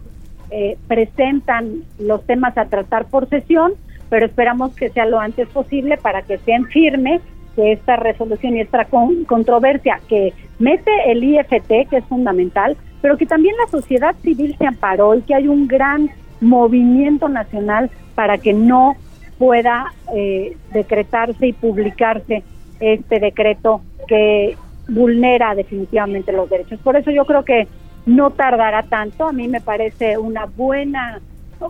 presentan 0.89 1.83
los 1.97 2.25
temas 2.25 2.57
a 2.57 2.65
tratar 2.65 3.05
por 3.05 3.29
sesión, 3.29 3.71
pero 4.09 4.25
esperamos 4.25 4.75
que 4.75 4.89
sea 4.89 5.05
lo 5.05 5.17
antes 5.17 5.47
posible 5.47 5.95
para 5.95 6.23
que 6.23 6.39
sean 6.39 6.65
firmes 6.65 7.21
que 7.55 7.73
esta 7.73 7.95
resolución 7.95 8.55
y 8.55 8.61
esta 8.61 8.87
controversia 9.27 9.99
que 10.07 10.33
mete 10.59 10.91
el 11.07 11.23
IFT, 11.23 11.89
que 11.89 11.97
es 11.97 12.05
fundamental, 12.05 12.77
pero 13.01 13.17
que 13.17 13.25
también 13.25 13.55
la 13.57 13.69
sociedad 13.71 14.15
civil 14.21 14.55
se 14.57 14.67
amparó 14.67 15.15
y 15.15 15.21
que 15.21 15.35
hay 15.35 15.47
un 15.47 15.67
gran 15.67 16.09
movimiento 16.39 17.29
nacional 17.29 17.89
para 18.15 18.37
que 18.37 18.53
no 18.53 18.95
pueda 19.37 19.93
eh, 20.13 20.55
decretarse 20.71 21.47
y 21.47 21.53
publicarse 21.53 22.43
este 22.79 23.19
decreto 23.19 23.81
que 24.07 24.55
vulnera 24.87 25.55
definitivamente 25.55 26.31
los 26.31 26.49
derechos. 26.49 26.79
Por 26.79 26.95
eso 26.95 27.11
yo 27.11 27.25
creo 27.25 27.43
que 27.43 27.67
no 28.05 28.31
tardará 28.31 28.83
tanto. 28.83 29.27
A 29.27 29.31
mí 29.31 29.47
me 29.47 29.61
parece 29.61 30.17
una 30.17 30.45
buena, 30.45 31.19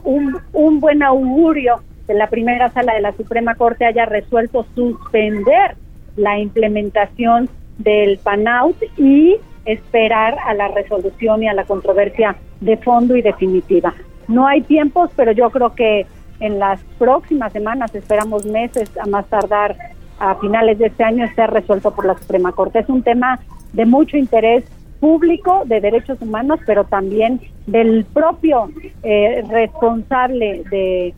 un, 0.03 0.37
un 0.53 0.79
buen 0.79 1.03
augurio 1.03 1.81
la 2.13 2.27
primera 2.27 2.69
sala 2.69 2.93
de 2.93 3.01
la 3.01 3.11
Suprema 3.13 3.55
Corte 3.55 3.85
haya 3.85 4.05
resuelto 4.05 4.65
suspender 4.75 5.75
la 6.15 6.39
implementación 6.39 7.49
del 7.77 8.17
PANAUT 8.17 8.75
y 8.97 9.37
esperar 9.65 10.37
a 10.45 10.53
la 10.53 10.67
resolución 10.69 11.43
y 11.43 11.47
a 11.47 11.53
la 11.53 11.65
controversia 11.65 12.35
de 12.59 12.77
fondo 12.77 13.15
y 13.15 13.21
definitiva. 13.21 13.93
No 14.27 14.47
hay 14.47 14.61
tiempos, 14.61 15.11
pero 15.15 15.31
yo 15.31 15.49
creo 15.49 15.73
que 15.75 16.05
en 16.39 16.59
las 16.59 16.81
próximas 16.97 17.53
semanas, 17.53 17.93
esperamos 17.93 18.45
meses, 18.45 18.89
a 18.97 19.05
más 19.05 19.27
tardar 19.27 19.75
a 20.19 20.35
finales 20.35 20.79
de 20.79 20.87
este 20.87 21.03
año, 21.03 21.25
esté 21.25 21.45
resuelto 21.47 21.91
por 21.91 22.05
la 22.05 22.17
Suprema 22.17 22.51
Corte. 22.51 22.79
Es 22.79 22.89
un 22.89 23.03
tema 23.03 23.39
de 23.73 23.85
mucho 23.85 24.17
interés 24.17 24.63
público 24.99 25.63
de 25.65 25.81
derechos 25.81 26.21
humanos, 26.21 26.59
pero 26.65 26.83
también 26.83 27.41
del 27.65 28.05
propio 28.05 28.69
eh, 29.03 29.43
responsable 29.49 30.63
de 30.69 31.13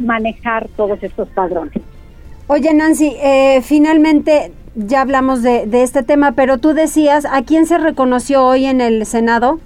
manejar 0.00 0.68
todos 0.76 1.02
estos 1.02 1.28
padrones. 1.28 1.82
Oye, 2.46 2.74
Nancy, 2.74 3.14
eh, 3.22 3.60
finalmente 3.62 4.52
ya 4.74 5.02
hablamos 5.02 5.42
de, 5.42 5.66
de, 5.66 5.82
este 5.82 6.02
tema, 6.02 6.32
pero 6.32 6.58
tú 6.58 6.74
decías, 6.74 7.24
¿a 7.24 7.42
quién 7.42 7.66
se 7.66 7.78
reconoció 7.78 8.44
hoy 8.44 8.66
en 8.66 8.80
el 8.80 9.06
Senado? 9.06 9.60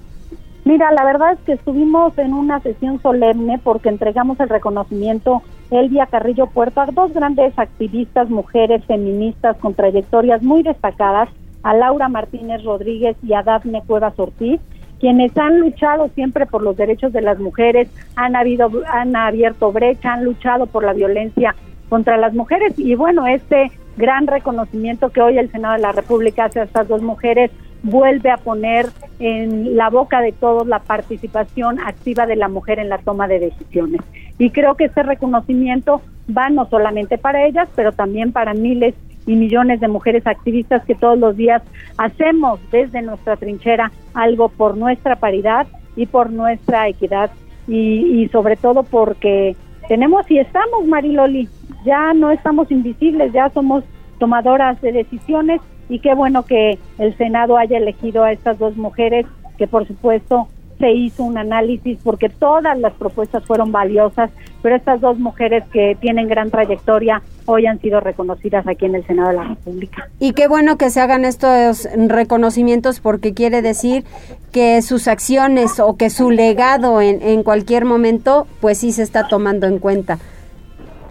Mira, 0.65 0.91
la 0.91 1.03
verdad 1.03 1.33
es 1.33 1.39
que 1.41 1.53
estuvimos 1.53 2.17
en 2.17 2.33
una 2.33 2.59
sesión 2.59 3.01
solemne 3.01 3.59
porque 3.63 3.89
entregamos 3.89 4.39
el 4.39 4.49
reconocimiento 4.49 5.43
Elvia 5.71 6.07
Carrillo 6.07 6.47
Puerto 6.47 6.81
a 6.81 6.87
dos 6.87 7.13
grandes 7.13 7.57
activistas, 7.57 8.29
mujeres 8.29 8.83
feministas 8.85 9.57
con 9.57 9.73
trayectorias 9.73 10.41
muy 10.41 10.63
destacadas, 10.63 11.29
a 11.63 11.73
Laura 11.73 12.09
Martínez 12.09 12.63
Rodríguez 12.63 13.17
y 13.23 13.33
a 13.33 13.41
Dafne 13.41 13.81
Cuevas 13.85 14.13
Ortiz, 14.17 14.61
quienes 14.99 15.35
han 15.37 15.59
luchado 15.59 16.09
siempre 16.15 16.45
por 16.45 16.61
los 16.61 16.77
derechos 16.77 17.13
de 17.13 17.21
las 17.21 17.39
mujeres, 17.39 17.89
han 18.15 18.35
habido, 18.35 18.71
han 18.87 19.15
abierto 19.15 19.71
brecha, 19.71 20.13
han 20.13 20.25
luchado 20.25 20.65
por 20.65 20.83
la 20.83 20.93
violencia 20.93 21.55
contra 21.89 22.17
las 22.17 22.33
mujeres 22.33 22.73
y 22.77 22.95
bueno, 22.95 23.27
este 23.27 23.71
gran 23.97 24.27
reconocimiento 24.27 25.09
que 25.09 25.21
hoy 25.21 25.37
el 25.37 25.51
Senado 25.51 25.75
de 25.75 25.81
la 25.81 25.91
República 25.91 26.45
hace 26.45 26.59
a 26.59 26.63
estas 26.63 26.87
dos 26.87 27.01
mujeres 27.01 27.51
vuelve 27.83 28.31
a 28.31 28.37
poner 28.37 28.87
en 29.19 29.77
la 29.77 29.89
boca 29.89 30.21
de 30.21 30.31
todos 30.31 30.67
la 30.67 30.79
participación 30.79 31.79
activa 31.79 32.25
de 32.25 32.35
la 32.35 32.47
mujer 32.47 32.79
en 32.79 32.89
la 32.89 32.97
toma 32.97 33.27
de 33.27 33.39
decisiones. 33.39 34.01
Y 34.39 34.49
creo 34.49 34.75
que 34.75 34.85
este 34.85 35.03
reconocimiento 35.03 36.01
va 36.35 36.49
no 36.49 36.67
solamente 36.67 37.17
para 37.17 37.45
ellas, 37.45 37.69
pero 37.75 37.91
también 37.91 38.31
para 38.31 38.53
miles 38.53 38.95
y 39.25 39.35
millones 39.35 39.79
de 39.79 39.87
mujeres 39.87 40.25
activistas 40.27 40.85
que 40.85 40.95
todos 40.95 41.17
los 41.17 41.35
días 41.35 41.61
hacemos 41.97 42.59
desde 42.71 43.01
nuestra 43.01 43.37
trinchera 43.37 43.91
algo 44.13 44.49
por 44.49 44.77
nuestra 44.77 45.15
paridad 45.15 45.67
y 45.95 46.05
por 46.05 46.31
nuestra 46.31 46.87
equidad. 46.87 47.31
Y, 47.67 48.21
y 48.21 48.29
sobre 48.29 48.55
todo 48.55 48.83
porque 48.83 49.55
tenemos 49.87 50.29
y 50.29 50.39
estamos, 50.39 50.85
Mariloli, 50.85 51.49
ya 51.85 52.13
no 52.13 52.31
estamos 52.31 52.71
invisibles, 52.71 53.33
ya 53.33 53.49
somos 53.49 53.83
tomadoras 54.19 54.79
de 54.81 54.91
decisiones 54.91 55.61
y 55.89 55.99
qué 55.99 56.13
bueno 56.15 56.45
que 56.45 56.79
el 56.97 57.15
Senado 57.17 57.57
haya 57.57 57.77
elegido 57.77 58.23
a 58.23 58.31
estas 58.31 58.57
dos 58.57 58.75
mujeres 58.77 59.25
que 59.57 59.67
por 59.67 59.87
supuesto 59.87 60.47
se 60.79 60.91
hizo 60.91 61.23
un 61.23 61.37
análisis 61.37 61.97
porque 62.03 62.29
todas 62.29 62.77
las 62.77 62.93
propuestas 62.93 63.43
fueron 63.45 63.71
valiosas, 63.71 64.31
pero 64.61 64.75
estas 64.75 64.99
dos 65.01 65.17
mujeres 65.17 65.63
que 65.71 65.97
tienen 65.99 66.27
gran 66.27 66.51
trayectoria 66.51 67.21
hoy 67.45 67.65
han 67.65 67.79
sido 67.79 67.99
reconocidas 67.99 68.67
aquí 68.67 68.85
en 68.85 68.95
el 68.95 69.05
Senado 69.05 69.29
de 69.29 69.35
la 69.35 69.43
República. 69.45 70.09
Y 70.19 70.33
qué 70.33 70.47
bueno 70.47 70.77
que 70.77 70.89
se 70.89 70.99
hagan 70.99 71.25
estos 71.25 71.87
reconocimientos 71.95 72.99
porque 72.99 73.33
quiere 73.33 73.61
decir 73.61 74.03
que 74.51 74.81
sus 74.81 75.07
acciones 75.07 75.79
o 75.79 75.95
que 75.95 76.09
su 76.09 76.31
legado 76.31 77.01
en, 77.01 77.21
en 77.21 77.43
cualquier 77.43 77.85
momento 77.85 78.47
pues 78.59 78.79
sí 78.79 78.91
se 78.91 79.03
está 79.03 79.27
tomando 79.27 79.67
en 79.67 79.79
cuenta. 79.79 80.17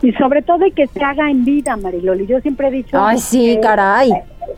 Y 0.02 0.12
sobre 0.12 0.42
todo 0.42 0.66
y 0.66 0.72
que 0.72 0.86
se 0.86 1.02
haga 1.02 1.30
en 1.30 1.46
vida, 1.46 1.76
Mariloli. 1.76 2.26
Yo 2.26 2.38
siempre 2.40 2.68
he 2.68 2.70
dicho... 2.70 3.02
Ay, 3.02 3.16
sí, 3.16 3.58
caray. 3.62 4.10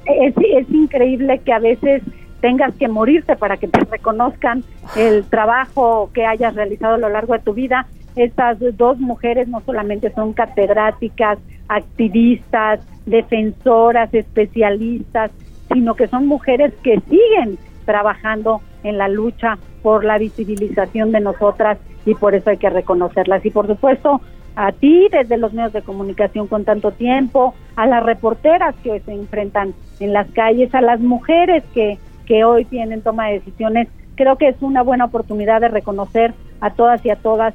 Es, 0.05 0.35
es 0.37 0.69
increíble 0.71 1.41
que 1.45 1.53
a 1.53 1.61
veces 1.61 2.03
tengas 2.41 2.75
que 2.77 2.89
morirte 2.89 3.37
para 3.37 3.57
que 3.57 3.69
te 3.69 3.81
reconozcan 3.81 4.65
el 4.97 5.25
trabajo 5.25 6.11
que 6.13 6.27
hayas 6.27 6.55
realizado 6.55 6.95
a 6.95 6.99
lo 6.99 7.09
largo 7.09 7.35
de 7.35 7.41
tu 7.41 7.55
vida. 7.55 7.87
Estas 8.15 8.59
dos 8.77 8.99
mujeres 8.99 9.49
no 9.49 9.61
solamente 9.61 10.13
son 10.13 10.33
catedráticas, 10.33 11.39
activistas, 11.69 12.81
defensoras, 13.05 14.13
especialistas, 14.15 15.31
sino 15.73 15.95
que 15.95 16.09
son 16.09 16.27
mujeres 16.27 16.73
que 16.83 17.01
siguen 17.09 17.59
trabajando 17.85 18.61
en 18.83 18.99
la 18.99 19.09
lucha 19.09 19.59
por 19.83 20.05
la 20.05 20.19
visibilización 20.19 21.13
de 21.13 21.21
nosotras 21.21 21.79
y 22.05 22.15
por 22.15 22.35
eso 22.35 22.51
hay 22.51 22.57
que 22.57 22.71
reconocerlas. 22.71 23.45
Y 23.45 23.51
por 23.51 23.67
supuesto, 23.67 24.21
a 24.55 24.73
ti 24.73 25.09
desde 25.11 25.37
los 25.37 25.53
medios 25.53 25.73
de 25.73 25.83
comunicación 25.83 26.47
con 26.47 26.65
tanto 26.65 26.91
tiempo, 26.93 27.55
a 27.77 27.87
las 27.87 28.03
reporteras 28.03 28.75
que 28.83 28.93
hoy 28.93 29.01
se 29.01 29.13
enfrentan 29.13 29.75
en 30.01 30.13
las 30.13 30.31
calles, 30.31 30.75
a 30.75 30.81
las 30.81 31.01
mujeres 31.01 31.63
que 31.75 31.99
que 32.27 32.45
hoy 32.45 32.65
tienen 32.65 33.03
toma 33.03 33.29
de 33.29 33.35
decisiones, 33.35 33.89
creo 34.17 34.37
que 34.37 34.49
es 34.49 34.57
una 34.61 34.83
buena 34.83 35.07
oportunidad 35.07 35.61
de 35.61 35.69
reconocer 35.69 36.35
a 36.61 36.71
todas 36.71 37.05
y 37.05 37.11
a 37.11 37.17
todas 37.17 37.55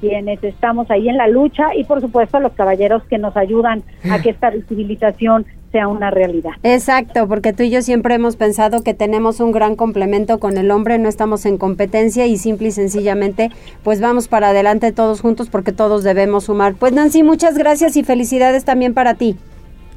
quienes 0.00 0.42
estamos 0.44 0.90
ahí 0.90 1.08
en 1.08 1.16
la 1.16 1.26
lucha 1.28 1.74
y 1.74 1.84
por 1.84 2.00
supuesto 2.00 2.36
a 2.36 2.40
los 2.40 2.52
caballeros 2.52 3.02
que 3.04 3.18
nos 3.18 3.36
ayudan 3.36 3.82
a 4.10 4.20
que 4.20 4.30
esta 4.30 4.50
visibilización 4.50 5.46
sea 5.72 5.88
una 5.88 6.10
realidad. 6.10 6.52
Exacto, 6.62 7.26
porque 7.26 7.52
tú 7.52 7.62
y 7.62 7.70
yo 7.70 7.82
siempre 7.82 8.14
hemos 8.14 8.36
pensado 8.36 8.82
que 8.82 8.94
tenemos 8.94 9.40
un 9.40 9.52
gran 9.52 9.74
complemento 9.74 10.38
con 10.38 10.58
el 10.58 10.70
hombre, 10.70 10.98
no 10.98 11.08
estamos 11.08 11.44
en 11.46 11.58
competencia 11.58 12.26
y 12.26 12.36
simple 12.36 12.68
y 12.68 12.72
sencillamente 12.72 13.50
pues 13.82 14.00
vamos 14.00 14.28
para 14.28 14.50
adelante 14.50 14.92
todos 14.92 15.20
juntos 15.20 15.48
porque 15.50 15.72
todos 15.72 16.04
debemos 16.04 16.44
sumar. 16.44 16.74
Pues 16.74 16.92
Nancy, 16.92 17.22
muchas 17.22 17.58
gracias 17.58 17.96
y 17.96 18.04
felicidades 18.04 18.64
también 18.64 18.94
para 18.94 19.14
ti. 19.14 19.36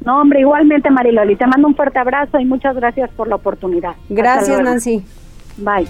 No, 0.05 0.21
hombre, 0.21 0.41
igualmente 0.41 0.89
Mariloli, 0.89 1.35
te 1.35 1.45
mando 1.45 1.67
un 1.67 1.75
fuerte 1.75 1.99
abrazo 1.99 2.39
y 2.39 2.45
muchas 2.45 2.75
gracias 2.75 3.09
por 3.11 3.27
la 3.27 3.35
oportunidad. 3.35 3.95
Gracias, 4.09 4.61
Nancy. 4.61 5.03
Bye. 5.57 5.87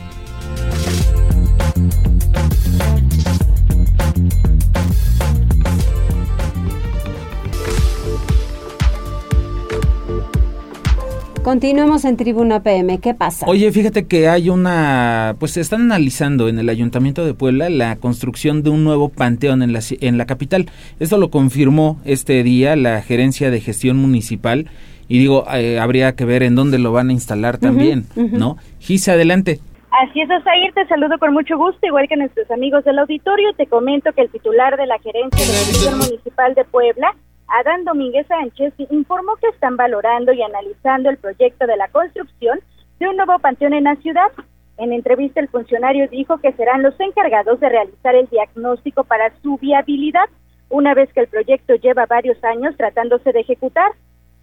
Continuemos 11.49 12.05
en 12.05 12.15
Tribuna 12.15 12.61
PM. 12.61 12.99
¿Qué 12.99 13.15
pasa? 13.15 13.47
Oye, 13.49 13.71
fíjate 13.71 14.05
que 14.05 14.29
hay 14.29 14.51
una, 14.51 15.35
pues 15.39 15.53
se 15.53 15.61
están 15.61 15.81
analizando 15.81 16.47
en 16.47 16.59
el 16.59 16.69
Ayuntamiento 16.69 17.25
de 17.25 17.33
Puebla 17.33 17.71
la 17.71 17.95
construcción 17.95 18.61
de 18.61 18.69
un 18.69 18.83
nuevo 18.83 19.09
panteón 19.09 19.63
en 19.63 19.73
la, 19.73 19.79
en 19.99 20.19
la 20.19 20.27
capital. 20.27 20.67
Esto 20.99 21.17
lo 21.17 21.31
confirmó 21.31 21.99
este 22.05 22.43
día 22.43 22.75
la 22.75 23.01
Gerencia 23.01 23.49
de 23.49 23.61
Gestión 23.61 23.97
Municipal 23.97 24.69
y 25.07 25.17
digo, 25.17 25.43
eh, 25.51 25.79
habría 25.79 26.15
que 26.15 26.23
ver 26.23 26.43
en 26.43 26.53
dónde 26.53 26.77
lo 26.77 26.91
van 26.91 27.09
a 27.09 27.13
instalar 27.13 27.57
también, 27.57 28.05
¿no? 28.15 28.57
Gisa, 28.77 29.13
adelante. 29.13 29.59
Así 29.89 30.21
es, 30.21 30.29
Osair, 30.29 30.71
te 30.75 30.85
saludo 30.85 31.17
con 31.17 31.33
mucho 31.33 31.57
gusto, 31.57 31.79
igual 31.81 32.07
que 32.07 32.15
nuestros 32.15 32.51
amigos 32.51 32.83
del 32.83 32.99
auditorio. 32.99 33.53
Te 33.57 33.65
comento 33.65 34.13
que 34.13 34.21
el 34.21 34.29
titular 34.29 34.77
de 34.77 34.85
la 34.85 34.99
Gerencia 34.99 35.43
de 35.43 35.65
Gestión 35.65 35.97
Municipal 35.97 36.53
de 36.53 36.63
Puebla 36.65 37.15
Adán 37.51 37.83
Domínguez 37.83 38.27
Sánchez 38.27 38.73
informó 38.91 39.35
que 39.37 39.47
están 39.47 39.75
valorando 39.75 40.31
y 40.31 40.41
analizando 40.41 41.09
el 41.09 41.17
proyecto 41.17 41.65
de 41.65 41.77
la 41.77 41.87
construcción 41.87 42.59
de 42.99 43.07
un 43.07 43.15
nuevo 43.15 43.39
panteón 43.39 43.73
en 43.73 43.85
la 43.85 43.95
ciudad. 43.95 44.31
En 44.77 44.93
entrevista 44.93 45.39
el 45.39 45.49
funcionario 45.49 46.07
dijo 46.09 46.37
que 46.37 46.53
serán 46.53 46.83
los 46.83 46.97
encargados 46.99 47.59
de 47.59 47.69
realizar 47.69 48.13
el 48.13 48.27
diagnóstico 48.27 49.03
para 49.03 49.33
su 49.41 49.57
viabilidad, 49.57 50.29
una 50.69 50.93
vez 50.93 51.11
que 51.11 51.21
el 51.21 51.27
proyecto 51.27 51.73
lleva 51.75 52.05
varios 52.05 52.41
años 52.43 52.77
tratándose 52.77 53.31
de 53.31 53.39
ejecutar. 53.39 53.91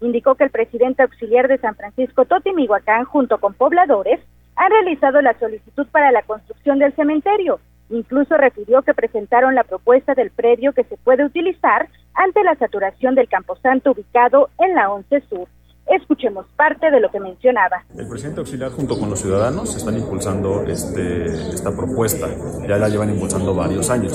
Indicó 0.01 0.35
que 0.35 0.43
el 0.43 0.51
presidente 0.51 1.01
auxiliar 1.01 1.47
de 1.47 1.57
San 1.59 1.75
Francisco 1.75 2.25
Totimihuacán, 2.25 3.05
junto 3.05 3.39
con 3.39 3.53
pobladores, 3.53 4.19
han 4.57 4.69
realizado 4.69 5.21
la 5.21 5.37
solicitud 5.39 5.87
para 5.91 6.11
la 6.11 6.23
construcción 6.23 6.79
del 6.79 6.93
cementerio. 6.93 7.59
Incluso 7.89 8.35
refirió 8.37 8.81
que 8.81 8.93
presentaron 8.93 9.55
la 9.55 9.63
propuesta 9.63 10.13
del 10.13 10.31
predio 10.31 10.73
que 10.73 10.83
se 10.83 10.97
puede 10.97 11.25
utilizar 11.25 11.87
ante 12.13 12.43
la 12.43 12.55
saturación 12.55 13.15
del 13.15 13.29
Camposanto 13.29 13.91
ubicado 13.91 14.49
en 14.59 14.75
la 14.75 14.91
11 14.91 15.21
Sur. 15.29 15.47
Escuchemos 15.87 16.45
parte 16.57 16.91
de 16.91 16.99
lo 16.99 17.09
que 17.09 17.19
mencionaba. 17.19 17.83
El 17.97 18.07
presidente 18.09 18.41
auxiliar 18.41 18.71
junto 18.71 18.99
con 18.99 19.09
los 19.09 19.21
ciudadanos 19.21 19.73
están 19.75 19.95
impulsando 19.95 20.63
este, 20.63 21.25
esta 21.53 21.71
propuesta. 21.71 22.27
Ya 22.67 22.77
la 22.77 22.89
llevan 22.89 23.09
impulsando 23.09 23.55
varios 23.55 23.89
años. 23.89 24.13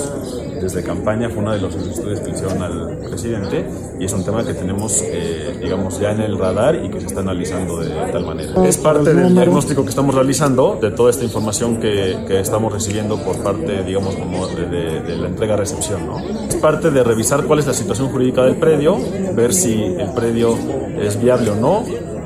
Desde 0.60 0.84
campaña 0.84 1.30
fue 1.30 1.42
una 1.42 1.54
de 1.54 1.62
los 1.62 1.74
estudios 1.74 2.20
que 2.20 2.30
hicieron 2.30 2.62
al 2.62 2.98
presidente 2.98 3.64
y 3.98 4.04
es 4.04 4.12
un 4.12 4.24
tema 4.24 4.44
que 4.44 4.52
tenemos, 4.52 5.02
eh, 5.02 5.56
digamos, 5.60 5.98
ya 5.98 6.12
en 6.12 6.20
el 6.20 6.38
radar 6.38 6.74
y 6.74 6.90
que 6.90 7.00
se 7.00 7.06
está 7.06 7.20
analizando 7.20 7.78
de 7.78 7.88
tal 8.12 8.26
manera. 8.26 8.66
Es 8.66 8.76
parte 8.76 9.14
del 9.14 9.34
diagnóstico 9.34 9.82
que 9.82 9.90
estamos 9.90 10.14
realizando 10.14 10.78
de 10.80 10.90
toda 10.90 11.10
esta 11.10 11.24
información 11.24 11.80
que, 11.80 12.18
que 12.28 12.40
estamos 12.40 12.70
recibiendo 12.70 13.16
por 13.24 13.42
parte, 13.42 13.82
digamos, 13.82 14.14
como 14.16 14.46
de, 14.48 15.00
de 15.00 15.16
la 15.16 15.28
entrega-recepción. 15.28 16.06
¿no? 16.06 16.18
Es 16.46 16.56
parte 16.56 16.90
de 16.90 17.02
revisar 17.02 17.44
cuál 17.44 17.60
es 17.60 17.66
la 17.66 17.72
situación 17.72 18.10
jurídica 18.10 18.42
del 18.42 18.56
predio, 18.56 18.98
ver 19.34 19.54
si 19.54 19.82
el 19.82 20.12
predio 20.14 20.54
es 21.00 21.20
viable 21.20 21.50
o 21.50 21.56
no 21.56 21.61
no 21.62 21.84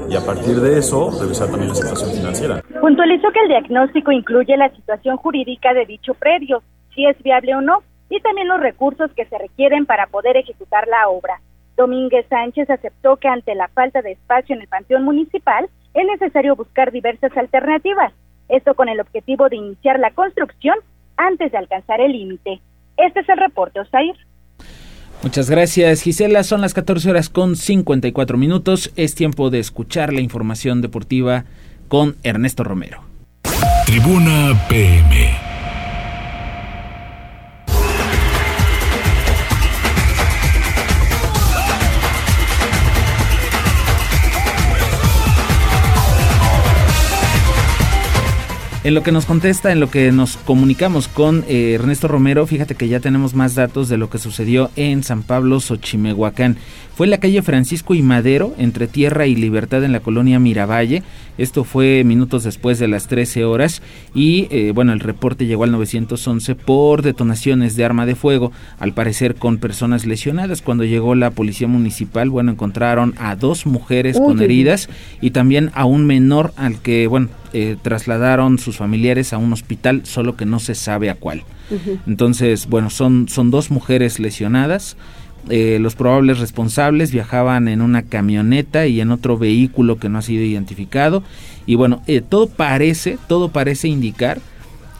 y 0.08 0.16
a 0.16 0.24
partir 0.24 0.60
de 0.60 0.78
eso 0.78 1.10
revisar 1.20 1.48
también 1.48 1.68
la 1.68 1.74
situación 1.74 2.10
financiera. 2.10 2.62
Puntualizó 2.80 3.30
que 3.32 3.40
el 3.40 3.48
diagnóstico 3.48 4.12
incluye 4.12 4.56
la 4.56 4.70
situación 4.70 5.16
jurídica 5.16 5.74
de 5.74 5.84
dicho 5.84 6.14
predio, 6.14 6.62
si 6.94 7.06
es 7.06 7.20
viable 7.22 7.54
o 7.54 7.60
no, 7.60 7.82
y 8.08 8.20
también 8.20 8.48
los 8.48 8.60
recursos 8.60 9.10
que 9.14 9.26
se 9.26 9.36
requieren 9.36 9.84
para 9.84 10.06
poder 10.06 10.36
ejecutar 10.36 10.86
la 10.88 11.08
obra. 11.08 11.40
Domínguez 11.76 12.24
Sánchez 12.30 12.70
aceptó 12.70 13.16
que 13.16 13.28
ante 13.28 13.54
la 13.54 13.68
falta 13.68 14.00
de 14.00 14.12
espacio 14.12 14.54
en 14.54 14.62
el 14.62 14.68
Panteón 14.68 15.04
Municipal 15.04 15.68
es 15.92 16.06
necesario 16.06 16.56
buscar 16.56 16.90
diversas 16.90 17.36
alternativas, 17.36 18.12
esto 18.48 18.74
con 18.74 18.88
el 18.88 19.00
objetivo 19.00 19.48
de 19.48 19.56
iniciar 19.56 19.98
la 19.98 20.12
construcción 20.12 20.76
antes 21.16 21.52
de 21.52 21.58
alcanzar 21.58 22.00
el 22.00 22.12
límite. 22.12 22.60
Este 22.96 23.20
es 23.20 23.28
el 23.28 23.38
reporte, 23.38 23.80
Osair. 23.80 24.16
Muchas 25.26 25.50
gracias 25.50 26.02
Gisela, 26.02 26.44
son 26.44 26.60
las 26.60 26.72
14 26.72 27.10
horas 27.10 27.28
con 27.28 27.56
54 27.56 28.38
minutos, 28.38 28.92
es 28.94 29.16
tiempo 29.16 29.50
de 29.50 29.58
escuchar 29.58 30.12
la 30.12 30.20
información 30.20 30.82
deportiva 30.82 31.46
con 31.88 32.14
Ernesto 32.22 32.62
Romero. 32.62 33.02
Tribuna 33.86 34.56
PM. 34.68 35.45
En 48.86 48.94
lo 48.94 49.02
que 49.02 49.10
nos 49.10 49.26
contesta, 49.26 49.72
en 49.72 49.80
lo 49.80 49.90
que 49.90 50.12
nos 50.12 50.36
comunicamos 50.36 51.08
con 51.08 51.44
eh, 51.48 51.72
Ernesto 51.72 52.06
Romero, 52.06 52.46
fíjate 52.46 52.76
que 52.76 52.86
ya 52.86 53.00
tenemos 53.00 53.34
más 53.34 53.56
datos 53.56 53.88
de 53.88 53.96
lo 53.96 54.10
que 54.10 54.18
sucedió 54.18 54.70
en 54.76 55.02
San 55.02 55.24
Pablo, 55.24 55.58
Xochimehuacán. 55.58 56.56
Fue 56.94 57.06
en 57.06 57.10
la 57.10 57.18
calle 57.18 57.42
Francisco 57.42 57.96
y 57.96 58.02
Madero, 58.02 58.54
entre 58.58 58.86
Tierra 58.86 59.26
y 59.26 59.34
Libertad 59.34 59.82
en 59.82 59.90
la 59.90 59.98
colonia 59.98 60.38
Miravalle. 60.38 61.02
Esto 61.38 61.64
fue 61.64 62.02
minutos 62.04 62.44
después 62.44 62.78
de 62.78 62.88
las 62.88 63.08
13 63.08 63.44
horas 63.44 63.82
y 64.14 64.48
eh, 64.50 64.72
bueno, 64.74 64.92
el 64.92 65.00
reporte 65.00 65.46
llegó 65.46 65.64
al 65.64 65.72
911 65.72 66.54
por 66.54 67.02
detonaciones 67.02 67.76
de 67.76 67.84
arma 67.84 68.06
de 68.06 68.14
fuego, 68.14 68.52
al 68.78 68.92
parecer 68.92 69.34
con 69.34 69.58
personas 69.58 70.06
lesionadas. 70.06 70.62
Cuando 70.62 70.84
llegó 70.84 71.14
la 71.14 71.30
policía 71.30 71.68
municipal, 71.68 72.30
bueno, 72.30 72.52
encontraron 72.52 73.14
a 73.18 73.36
dos 73.36 73.66
mujeres 73.66 74.18
con 74.18 74.40
heridas 74.40 74.88
y 75.20 75.30
también 75.30 75.70
a 75.74 75.84
un 75.84 76.06
menor 76.06 76.52
al 76.56 76.80
que, 76.80 77.06
bueno, 77.06 77.28
eh, 77.52 77.76
trasladaron 77.80 78.58
sus 78.58 78.76
familiares 78.76 79.32
a 79.32 79.38
un 79.38 79.52
hospital, 79.52 80.02
solo 80.04 80.36
que 80.36 80.46
no 80.46 80.58
se 80.58 80.74
sabe 80.74 81.10
a 81.10 81.14
cuál. 81.14 81.44
Entonces, 82.06 82.68
bueno, 82.68 82.90
son, 82.90 83.28
son 83.28 83.50
dos 83.50 83.70
mujeres 83.70 84.20
lesionadas. 84.20 84.96
Eh, 85.48 85.78
los 85.80 85.94
probables 85.94 86.38
responsables 86.40 87.12
viajaban 87.12 87.68
en 87.68 87.80
una 87.80 88.02
camioneta 88.02 88.86
y 88.86 89.00
en 89.00 89.12
otro 89.12 89.38
vehículo 89.38 89.98
que 89.98 90.08
no 90.08 90.18
ha 90.18 90.22
sido 90.22 90.42
identificado. 90.42 91.22
Y 91.66 91.76
bueno, 91.76 92.02
eh, 92.06 92.20
todo 92.20 92.48
parece, 92.48 93.18
todo 93.28 93.50
parece 93.50 93.88
indicar 93.88 94.40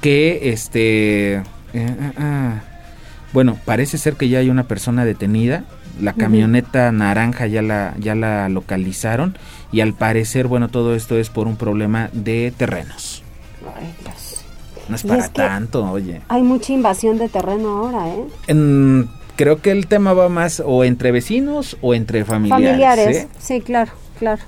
que 0.01 0.51
este... 0.53 1.43
Ah, 1.75 2.13
ah, 2.17 2.61
bueno, 3.33 3.59
parece 3.65 3.99
ser 3.99 4.15
que 4.15 4.29
ya 4.29 4.39
hay 4.39 4.51
una 4.51 4.65
persona 4.65 5.05
detenida. 5.05 5.65
La 6.01 6.13
camioneta 6.13 6.93
naranja 6.93 7.47
ya 7.47 7.63
la, 7.63 7.95
ya 7.99 8.15
la 8.15 8.49
localizaron 8.51 9.37
y 9.73 9.81
al 9.81 9.95
parecer, 9.95 10.47
bueno, 10.47 10.69
todo 10.69 10.95
esto 10.95 11.17
es 11.17 11.31
por 11.31 11.47
un 11.47 11.57
problema 11.57 12.11
de 12.13 12.53
terrenos. 12.57 13.23
No 14.89 14.95
es 14.95 15.03
para 15.03 15.29
tanto, 15.29 15.91
oye. 15.91 16.21
Hay 16.29 16.43
mucha 16.43 16.73
invasión 16.73 17.19
de 17.19 17.29
terreno 17.29 17.79
ahora, 17.79 18.09
¿eh? 18.09 18.25
En, 18.47 19.09
creo 19.37 19.61
que 19.61 19.71
el 19.71 19.87
tema 19.87 20.13
va 20.13 20.29
más 20.29 20.63
o 20.65 20.85
entre 20.85 21.13
vecinos 21.13 21.77
o 21.81 21.95
entre 21.95 22.25
familiares. 22.25 22.67
Familiares, 22.67 23.17
¿eh? 23.17 23.29
sí, 23.39 23.61
claro, 23.61 23.93
claro. 24.19 24.43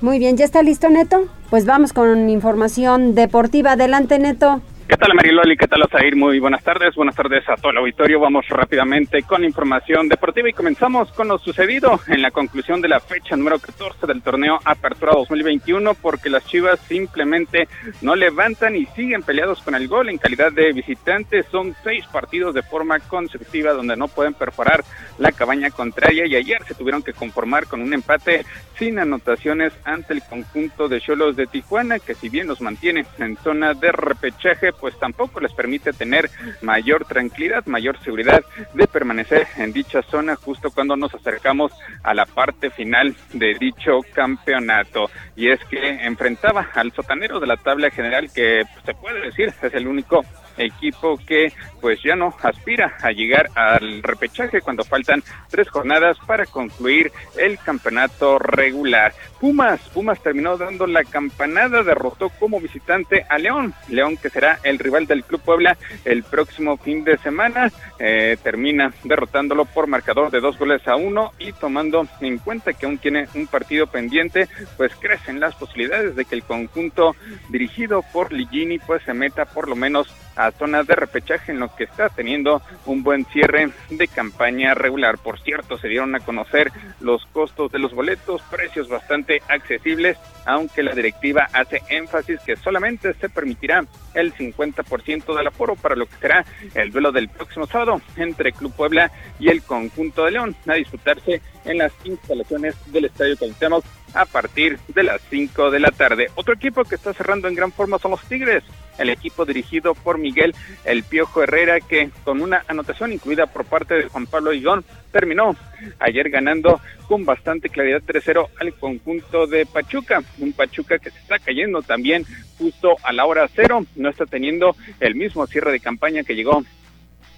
Muy 0.00 0.18
bien, 0.18 0.36
¿ya 0.36 0.44
está 0.44 0.62
listo 0.62 0.88
Neto? 0.88 1.26
Pues 1.50 1.66
vamos 1.66 1.92
con 1.92 2.28
información 2.30 3.14
deportiva. 3.14 3.72
Adelante 3.72 4.18
Neto. 4.18 4.62
¿Qué 4.92 4.98
tal 4.98 5.14
Mariloli? 5.14 5.56
¿Qué 5.56 5.66
tal 5.66 5.84
Osair? 5.84 6.14
Muy 6.16 6.38
buenas 6.38 6.62
tardes. 6.62 6.94
Buenas 6.94 7.16
tardes 7.16 7.48
a 7.48 7.56
todo 7.56 7.70
el 7.70 7.78
auditorio. 7.78 8.20
Vamos 8.20 8.46
rápidamente 8.50 9.22
con 9.22 9.42
información 9.42 10.06
deportiva 10.06 10.50
y 10.50 10.52
comenzamos 10.52 11.10
con 11.12 11.28
lo 11.28 11.38
sucedido 11.38 11.98
en 12.08 12.20
la 12.20 12.30
conclusión 12.30 12.82
de 12.82 12.88
la 12.88 13.00
fecha 13.00 13.34
número 13.34 13.58
14 13.58 14.06
del 14.06 14.20
torneo 14.20 14.58
Apertura 14.62 15.12
2021 15.14 15.94
porque 15.94 16.28
las 16.28 16.44
Chivas 16.44 16.78
simplemente 16.80 17.68
no 18.02 18.14
levantan 18.14 18.76
y 18.76 18.84
siguen 18.84 19.22
peleados 19.22 19.62
con 19.62 19.74
el 19.74 19.88
gol 19.88 20.10
en 20.10 20.18
calidad 20.18 20.52
de 20.52 20.74
visitantes. 20.74 21.46
Son 21.50 21.74
seis 21.82 22.04
partidos 22.12 22.54
de 22.54 22.62
forma 22.62 23.00
consecutiva 23.00 23.72
donde 23.72 23.96
no 23.96 24.08
pueden 24.08 24.34
perforar 24.34 24.84
la 25.16 25.32
cabaña 25.32 25.70
contraria 25.70 26.26
y 26.26 26.36
ayer 26.36 26.62
se 26.64 26.74
tuvieron 26.74 27.02
que 27.02 27.14
conformar 27.14 27.66
con 27.66 27.80
un 27.80 27.94
empate 27.94 28.44
sin 28.78 28.98
anotaciones 28.98 29.72
ante 29.84 30.12
el 30.12 30.22
conjunto 30.22 30.88
de 30.88 31.00
Cholos 31.00 31.34
de 31.34 31.46
Tijuana 31.46 31.98
que 31.98 32.14
si 32.14 32.28
bien 32.28 32.46
los 32.46 32.60
mantiene 32.60 33.06
en 33.18 33.38
zona 33.38 33.72
de 33.72 33.90
repechaje 33.90 34.72
pues 34.82 34.98
tampoco 34.98 35.38
les 35.38 35.52
permite 35.52 35.92
tener 35.92 36.28
mayor 36.60 37.04
tranquilidad, 37.04 37.64
mayor 37.66 38.02
seguridad 38.02 38.44
de 38.74 38.88
permanecer 38.88 39.46
en 39.56 39.72
dicha 39.72 40.02
zona 40.02 40.34
justo 40.34 40.72
cuando 40.72 40.96
nos 40.96 41.14
acercamos 41.14 41.70
a 42.02 42.12
la 42.14 42.26
parte 42.26 42.68
final 42.70 43.14
de 43.32 43.54
dicho 43.60 44.00
campeonato. 44.12 45.08
Y 45.36 45.50
es 45.50 45.60
que 45.70 46.04
enfrentaba 46.04 46.68
al 46.74 46.90
sotanero 46.90 47.38
de 47.38 47.46
la 47.46 47.56
tabla 47.56 47.90
general 47.90 48.28
que 48.34 48.64
pues, 48.72 48.84
se 48.84 48.94
puede 48.94 49.20
decir 49.20 49.54
es 49.62 49.72
el 49.72 49.86
único 49.86 50.24
equipo 50.56 51.18
que 51.26 51.52
pues 51.80 52.00
ya 52.02 52.14
no 52.14 52.34
aspira 52.42 52.96
a 53.02 53.10
llegar 53.10 53.50
al 53.54 54.02
repechaje 54.02 54.60
cuando 54.60 54.84
faltan 54.84 55.22
tres 55.50 55.68
jornadas 55.68 56.16
para 56.26 56.46
concluir 56.46 57.12
el 57.36 57.58
campeonato 57.58 58.38
regular. 58.38 59.12
Pumas, 59.40 59.80
Pumas 59.88 60.22
terminó 60.22 60.56
dando 60.56 60.86
la 60.86 61.02
campanada, 61.04 61.82
derrotó 61.82 62.28
como 62.30 62.60
visitante 62.60 63.26
a 63.28 63.38
León, 63.38 63.74
León 63.88 64.16
que 64.16 64.30
será 64.30 64.58
el 64.62 64.78
rival 64.78 65.06
del 65.06 65.24
Club 65.24 65.40
Puebla 65.40 65.76
el 66.04 66.22
próximo 66.22 66.76
fin 66.76 67.02
de 67.04 67.18
semana, 67.18 67.72
eh, 67.98 68.36
termina 68.42 68.92
derrotándolo 69.02 69.64
por 69.64 69.88
marcador 69.88 70.30
de 70.30 70.40
dos 70.40 70.58
goles 70.58 70.86
a 70.86 70.96
uno 70.96 71.32
y 71.38 71.52
tomando 71.52 72.06
en 72.20 72.38
cuenta 72.38 72.72
que 72.72 72.86
aún 72.86 72.98
tiene 72.98 73.26
un 73.34 73.46
partido 73.46 73.86
pendiente, 73.88 74.48
pues 74.76 74.94
crecen 74.96 75.40
las 75.40 75.54
posibilidades 75.54 76.14
de 76.14 76.24
que 76.24 76.36
el 76.36 76.44
conjunto 76.44 77.16
dirigido 77.48 78.02
por 78.12 78.32
Ligini 78.32 78.78
pues 78.78 79.02
se 79.02 79.14
meta 79.14 79.44
por 79.44 79.68
lo 79.68 79.76
menos 79.76 80.12
a 80.36 80.41
zonas 80.50 80.86
de 80.86 80.96
repechaje 80.96 81.52
en 81.52 81.60
lo 81.60 81.74
que 81.74 81.84
está 81.84 82.08
teniendo 82.08 82.62
un 82.86 83.02
buen 83.02 83.24
cierre 83.26 83.70
de 83.90 84.08
campaña 84.08 84.74
regular. 84.74 85.18
Por 85.18 85.40
cierto, 85.40 85.78
se 85.78 85.88
dieron 85.88 86.14
a 86.14 86.20
conocer 86.20 86.72
los 87.00 87.24
costos 87.26 87.70
de 87.70 87.78
los 87.78 87.94
boletos, 87.94 88.42
precios 88.50 88.88
bastante 88.88 89.42
accesibles, 89.48 90.18
aunque 90.44 90.82
la 90.82 90.94
directiva 90.94 91.48
hace 91.52 91.82
énfasis 91.88 92.40
que 92.40 92.56
solamente 92.56 93.14
se 93.14 93.28
permitirá 93.28 93.84
el 94.14 94.34
50% 94.34 95.36
del 95.36 95.46
aforo 95.46 95.76
para 95.76 95.96
lo 95.96 96.06
que 96.06 96.16
será 96.16 96.44
el 96.74 96.90
duelo 96.90 97.12
del 97.12 97.28
próximo 97.28 97.66
sábado 97.66 98.00
entre 98.16 98.52
Club 98.52 98.74
Puebla 98.74 99.10
y 99.38 99.48
el 99.48 99.62
conjunto 99.62 100.24
de 100.24 100.32
León, 100.32 100.56
a 100.66 100.74
disputarse 100.74 101.40
en 101.64 101.78
las 101.78 101.92
instalaciones 102.04 102.74
del 102.92 103.06
Estadio 103.06 103.36
Cuauhtémoc 103.36 103.84
a 104.14 104.26
partir 104.26 104.78
de 104.88 105.02
las 105.02 105.20
5 105.30 105.70
de 105.70 105.80
la 105.80 105.90
tarde. 105.90 106.28
Otro 106.34 106.54
equipo 106.54 106.84
que 106.84 106.94
está 106.94 107.12
cerrando 107.12 107.48
en 107.48 107.54
gran 107.54 107.72
forma 107.72 107.98
son 107.98 108.12
los 108.12 108.22
Tigres, 108.22 108.62
el 108.98 109.10
equipo 109.10 109.44
dirigido 109.44 109.94
por 109.94 110.18
Miguel 110.18 110.54
El 110.84 111.02
Piojo 111.02 111.42
Herrera, 111.42 111.80
que 111.80 112.10
con 112.24 112.40
una 112.40 112.64
anotación 112.68 113.12
incluida 113.12 113.46
por 113.46 113.64
parte 113.64 113.94
de 113.94 114.08
Juan 114.08 114.26
Pablo 114.26 114.52
Higuón, 114.52 114.84
terminó 115.10 115.56
ayer 115.98 116.30
ganando 116.30 116.80
con 117.08 117.24
bastante 117.24 117.68
claridad 117.68 118.02
3-0 118.06 118.48
al 118.60 118.74
conjunto 118.74 119.46
de 119.46 119.66
Pachuca, 119.66 120.22
un 120.38 120.52
Pachuca 120.52 120.98
que 120.98 121.10
se 121.10 121.18
está 121.18 121.38
cayendo 121.38 121.82
también 121.82 122.24
justo 122.58 122.96
a 123.02 123.12
la 123.12 123.24
hora 123.24 123.48
cero, 123.54 123.84
no 123.96 124.08
está 124.08 124.26
teniendo 124.26 124.76
el 125.00 125.14
mismo 125.14 125.46
cierre 125.46 125.72
de 125.72 125.80
campaña 125.80 126.22
que 126.22 126.34
llegó 126.34 126.62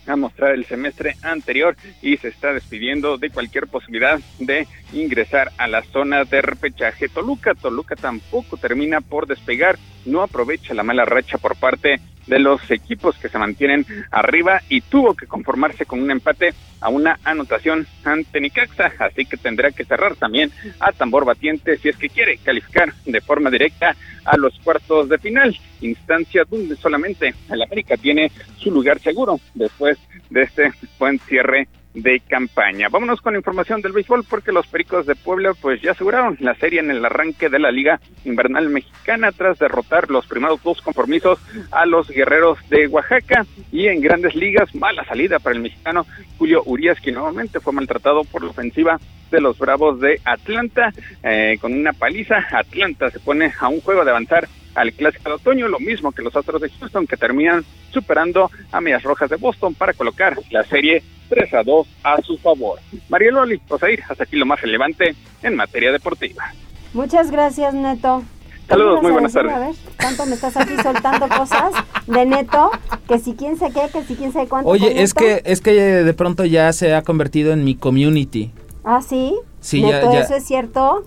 a 0.07 0.17
mostrar 0.17 0.55
el 0.55 0.65
semestre 0.65 1.17
anterior 1.23 1.77
y 2.03 2.17
se 2.17 2.29
está 2.29 2.53
despidiendo 2.53 3.19
de 3.19 3.31
cualquier 3.31 3.67
posibilidad 3.67 4.21
de 4.39 4.67
ingresar 4.93 5.51
a 5.59 5.67
la 5.67 5.83
zona 5.83 6.25
de 6.25 6.43
repechaje. 6.43 7.09
Toluca, 7.09 7.55
Toluca 7.55 7.97
tampoco 7.97 8.57
termina 8.57 9.01
por 9.01 9.27
despegar, 9.27 9.79
no 10.05 10.23
aprovecha 10.23 10.75
la 10.75 10.83
mala 10.83 11.05
racha 11.05 11.39
por 11.39 11.57
parte 11.57 12.01
de 12.27 12.39
los 12.39 12.71
equipos 12.71 13.17
que 13.17 13.29
se 13.29 13.39
mantienen 13.39 13.87
arriba 14.11 14.61
y 14.69 14.81
tuvo 14.81 15.15
que 15.15 15.27
conformarse 15.27 15.87
con 15.87 16.03
un 16.03 16.11
empate 16.11 16.55
a 16.81 16.89
una 16.89 17.19
anotación 17.25 17.87
ante 18.05 18.41
Nicaxa, 18.41 18.93
así 18.99 19.25
que 19.25 19.37
tendrá 19.37 19.71
que 19.71 19.85
cerrar 19.85 20.17
también 20.17 20.51
a 20.81 20.93
tambor 20.93 21.25
batiente 21.25 21.77
si 21.79 21.89
es 21.89 21.97
que 21.97 22.09
quiere 22.09 22.39
calificar 22.39 22.93
de 23.05 23.21
forma 23.21 23.51
directa 23.51 23.97
a 24.25 24.37
los 24.37 24.59
cuartos 24.61 25.09
de 25.09 25.19
final, 25.19 25.57
instancia 25.81 26.45
donde 26.49 26.77
solamente 26.77 27.35
el 27.51 27.63
América 27.63 27.97
tiene 27.97 28.31
su 28.59 28.71
lugar 28.71 28.99
seguro 29.01 29.41
después 29.55 29.99
de 30.31 30.43
este 30.43 30.73
buen 30.99 31.19
cierre 31.21 31.69
de 31.95 32.21
campaña. 32.21 32.89
Vámonos 32.91 33.21
con 33.21 33.37
información 33.37 33.81
del 33.81 33.93
béisbol 33.93 34.25
porque 34.29 34.53
los 34.53 34.67
Pericos 34.67 35.07
de 35.07 35.15
Puebla 35.15 35.55
pues 35.55 35.81
ya 35.81 35.93
aseguraron 35.93 36.37
la 36.41 36.55
serie 36.57 36.81
en 36.81 36.91
el 36.91 37.05
arranque 37.05 37.49
de 37.49 37.61
la 37.61 37.71
Liga 37.71 38.01
Invernal 38.25 38.69
Mexicana 38.69 39.31
tras 39.33 39.59
derrotar 39.59 40.11
los 40.11 40.27
primeros 40.27 40.63
dos 40.63 40.83
compromisos 40.83 41.39
a 41.71 41.87
los 41.87 42.09
Guerreros 42.09 42.59
de 42.69 42.89
Oaxaca 42.89 43.47
y 43.71 43.87
en 43.87 44.01
Grandes 44.01 44.35
Ligas 44.35 44.75
mala 44.75 45.05
salida 45.05 45.39
para 45.39 45.55
el 45.55 45.63
mexicano 45.63 46.05
Julio 46.37 46.63
Urias 46.67 47.01
que 47.01 47.13
nuevamente 47.13 47.61
fue 47.61 47.73
maltratado 47.73 48.25
por 48.25 48.43
la 48.43 48.51
ofensiva 48.51 48.99
de 49.31 49.41
los 49.41 49.59
Bravos 49.59 50.01
de 50.01 50.21
Atlanta 50.25 50.93
eh, 51.23 51.59
con 51.61 51.73
una 51.73 51.93
paliza. 51.93 52.45
Atlanta 52.51 53.11
se 53.11 53.21
pone 53.21 53.53
a 53.59 53.69
un 53.69 53.81
juego 53.81 54.05
de 54.05 54.11
avanzar 54.11 54.49
al 54.75 54.93
Clásico 54.93 55.29
de 55.29 55.35
Otoño, 55.37 55.69
lo 55.69 55.79
mismo 55.79 56.13
que 56.13 56.23
los 56.23 56.35
Astros 56.35 56.61
de 56.61 56.71
Houston 56.71 57.07
que 57.07 57.17
terminan 57.17 57.65
superando 57.91 58.51
a 58.73 58.81
Medias 58.81 59.03
Rojas 59.03 59.31
de 59.31 59.37
Boston 59.37 59.75
para 59.75 59.93
colocar 59.93 60.37
la 60.51 60.65
serie 60.65 61.03
3 61.29 61.55
a 61.55 61.63
2 61.63 61.87
a 62.03 62.23
su 62.23 62.39
favor. 62.39 62.79
María 63.09 63.31
Loli, 63.31 63.55
ir 63.91 64.03
hasta 64.09 64.25
aquí 64.25 64.37
lo 64.37 64.47
más 64.47 64.61
relevante 64.61 65.15
en 65.43 65.57
materia 65.57 65.93
deportiva. 65.93 66.45
Muchas 66.93 67.31
gracias, 67.31 67.75
Neto. 67.75 68.23
Saludos, 68.69 69.03
muy 69.03 69.13
buenas 69.13 69.33
tardes. 69.33 69.53
A 69.53 69.59
ver, 69.59 69.75
tanto 69.99 70.25
me 70.27 70.35
estás 70.35 70.57
aquí 70.57 70.75
soltando 70.83 71.29
cosas 71.29 71.73
de 72.07 72.25
Neto, 72.25 72.71
que 73.07 73.19
si 73.19 73.35
quién 73.35 73.59
sé 73.59 73.71
qué, 73.75 73.89
que 73.93 74.05
si 74.05 74.15
quién 74.15 74.33
sabe 74.33 74.49
cuánto. 74.49 74.71
Oye, 74.71 75.03
es 75.03 75.13
que 75.13 75.43
es 75.45 75.61
que 75.61 75.73
de 75.73 76.15
pronto 76.15 76.45
ya 76.45 76.73
se 76.73 76.95
ha 76.95 77.03
convertido 77.03 77.53
en 77.53 77.65
mi 77.65 77.75
community. 77.75 78.53
¿Ah, 78.83 79.03
sí? 79.07 79.35
Sí, 79.61 79.83
Neto, 79.83 80.13
ya, 80.13 80.21
¿eso 80.21 80.37
es 80.37 80.45
cierto? 80.45 81.05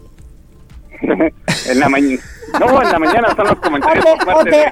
en 1.70 1.80
la 1.80 1.90
mañana. 1.90 2.22
No, 2.60 2.82
en 2.82 2.92
la 2.92 3.00
mañana 3.00 3.28
están 3.30 3.48
los 3.48 3.60
comentarios. 3.60 4.06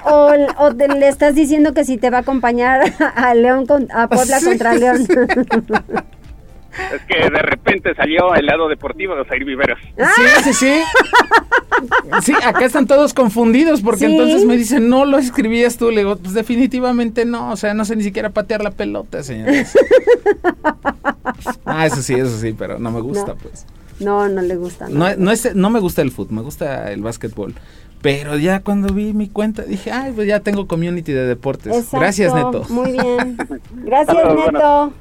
O, 0.04 0.70
le 0.70 1.08
estás 1.08 1.34
diciendo 1.34 1.74
que 1.74 1.84
si 1.84 1.98
te 1.98 2.10
va 2.10 2.18
a 2.18 2.20
acompañar 2.20 2.92
a 3.14 3.34
León 3.34 3.66
con, 3.66 3.88
a 3.92 4.08
Puebla 4.08 4.38
contra 4.42 4.74
León. 4.74 5.06
Es 6.76 7.00
que 7.08 7.30
de 7.30 7.40
repente 7.40 7.94
salió 7.94 8.34
el 8.34 8.44
lado 8.44 8.68
deportivo 8.68 9.14
de 9.14 9.22
Osair 9.22 9.46
Viveros. 9.46 9.78
Sí, 9.96 10.22
sí, 10.44 10.52
sí. 10.52 10.82
Sí, 12.22 12.34
acá 12.44 12.66
están 12.66 12.86
todos 12.86 13.14
confundidos 13.14 13.80
porque 13.80 14.04
entonces 14.04 14.44
me 14.44 14.58
dicen, 14.58 14.90
no 14.90 15.06
lo 15.06 15.16
escribías 15.16 15.78
tú. 15.78 15.90
Le 15.90 16.02
digo, 16.02 16.16
pues 16.16 16.34
definitivamente 16.34 17.24
no. 17.24 17.50
O 17.50 17.56
sea, 17.56 17.72
no 17.72 17.86
sé 17.86 17.96
ni 17.96 18.04
siquiera 18.04 18.28
patear 18.28 18.62
la 18.62 18.72
pelota, 18.72 19.22
señores. 19.22 19.74
ah, 21.64 21.86
eso 21.86 22.02
sí, 22.02 22.12
eso 22.12 22.38
sí, 22.38 22.54
pero 22.56 22.78
no 22.78 22.90
me 22.90 23.00
gusta, 23.00 23.34
pues. 23.34 23.66
No, 24.00 24.28
no 24.28 24.42
le 24.42 24.56
gusta. 24.56 24.88
No, 24.88 25.14
no, 25.16 25.30
es, 25.30 25.54
no 25.54 25.70
me 25.70 25.80
gusta 25.80 26.02
el 26.02 26.10
fútbol, 26.10 26.36
me 26.36 26.42
gusta 26.42 26.92
el 26.92 27.02
básquetbol. 27.02 27.54
Pero 28.02 28.36
ya 28.36 28.60
cuando 28.60 28.92
vi 28.92 29.14
mi 29.14 29.28
cuenta 29.28 29.62
dije, 29.62 29.90
ay, 29.90 30.12
pues 30.14 30.28
ya 30.28 30.40
tengo 30.40 30.66
community 30.66 31.12
de 31.12 31.26
deportes. 31.26 31.90
Gracias, 31.90 32.34
Neto. 32.34 32.64
Muy 32.68 32.92
bien. 32.92 33.36
Gracias, 33.84 34.16
Neto. 34.16 34.92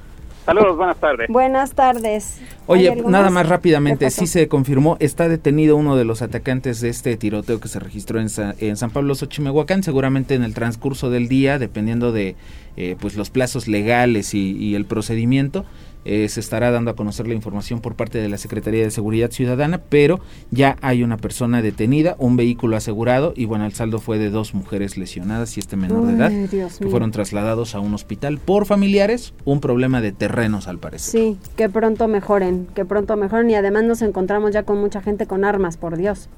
Saludos, 0.45 0.77
buenas 0.77 0.97
tardes. 0.97 1.27
Buenas 1.27 1.71
tardes. 1.73 2.39
Oye, 2.67 2.95
nada 3.07 3.31
más 3.31 3.49
rápidamente, 3.49 4.11
sí 4.11 4.27
se 4.27 4.47
confirmó, 4.47 4.95
está 4.99 5.27
detenido 5.27 5.75
uno 5.75 5.95
de 5.95 6.05
los 6.05 6.21
atacantes 6.21 6.81
de 6.81 6.89
este 6.89 7.17
tiroteo 7.17 7.59
que 7.59 7.67
se 7.67 7.79
registró 7.79 8.19
en, 8.19 8.27
en 8.59 8.77
San 8.77 8.91
Pablo 8.91 9.15
Xochimehuacán, 9.15 9.81
seguramente 9.81 10.35
en 10.35 10.43
el 10.43 10.53
transcurso 10.53 11.09
del 11.09 11.27
día, 11.27 11.57
dependiendo 11.57 12.11
de 12.11 12.35
eh, 12.77 12.95
pues 12.99 13.15
los 13.15 13.31
plazos 13.31 13.67
legales 13.67 14.35
y, 14.35 14.55
y 14.55 14.75
el 14.75 14.85
procedimiento, 14.85 15.65
eh, 16.05 16.29
se 16.29 16.39
estará 16.39 16.71
dando 16.71 16.91
a 16.91 16.95
conocer 16.95 17.27
la 17.27 17.33
información 17.33 17.81
por 17.81 17.95
parte 17.95 18.19
de 18.19 18.29
la 18.29 18.37
Secretaría 18.37 18.83
de 18.83 18.91
Seguridad 18.91 19.31
Ciudadana, 19.31 19.81
pero 19.89 20.19
ya 20.51 20.77
hay 20.81 21.03
una 21.03 21.17
persona 21.17 21.61
detenida, 21.61 22.15
un 22.19 22.37
vehículo 22.37 22.77
asegurado 22.77 23.33
y 23.35 23.45
bueno, 23.45 23.65
el 23.65 23.73
saldo 23.73 23.99
fue 23.99 24.17
de 24.17 24.29
dos 24.29 24.53
mujeres 24.53 24.97
lesionadas 24.97 25.57
y 25.57 25.59
este 25.59 25.75
menor 25.75 26.05
de 26.05 26.13
edad 26.13 26.31
que 26.49 26.87
fueron 26.87 27.11
trasladados 27.11 27.75
a 27.75 27.79
un 27.79 27.93
hospital 27.93 28.37
por 28.37 28.65
familiares, 28.65 29.33
un 29.45 29.59
problema 29.59 29.99
de 29.99 30.11
terrenos 30.11 30.67
al 30.67 30.77
parecer. 30.77 31.11
Sí, 31.11 31.37
que 31.55 31.69
pronto 31.69 32.07
mejoren, 32.07 32.67
que 32.75 32.85
pronto 32.85 33.15
mejoren 33.17 33.49
y 33.49 33.55
además 33.55 33.83
nos 33.83 34.01
encontramos 34.01 34.51
ya 34.51 34.63
con 34.63 34.77
mucha 34.79 35.01
gente 35.01 35.25
con 35.25 35.43
armas, 35.43 35.77
por 35.77 35.97
Dios. 35.97 36.29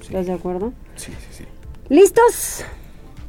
¿Estás 0.00 0.26
de 0.26 0.32
acuerdo? 0.32 0.72
Sí, 0.96 1.12
sí, 1.12 1.38
sí. 1.38 1.44
¿Listos? 1.88 2.64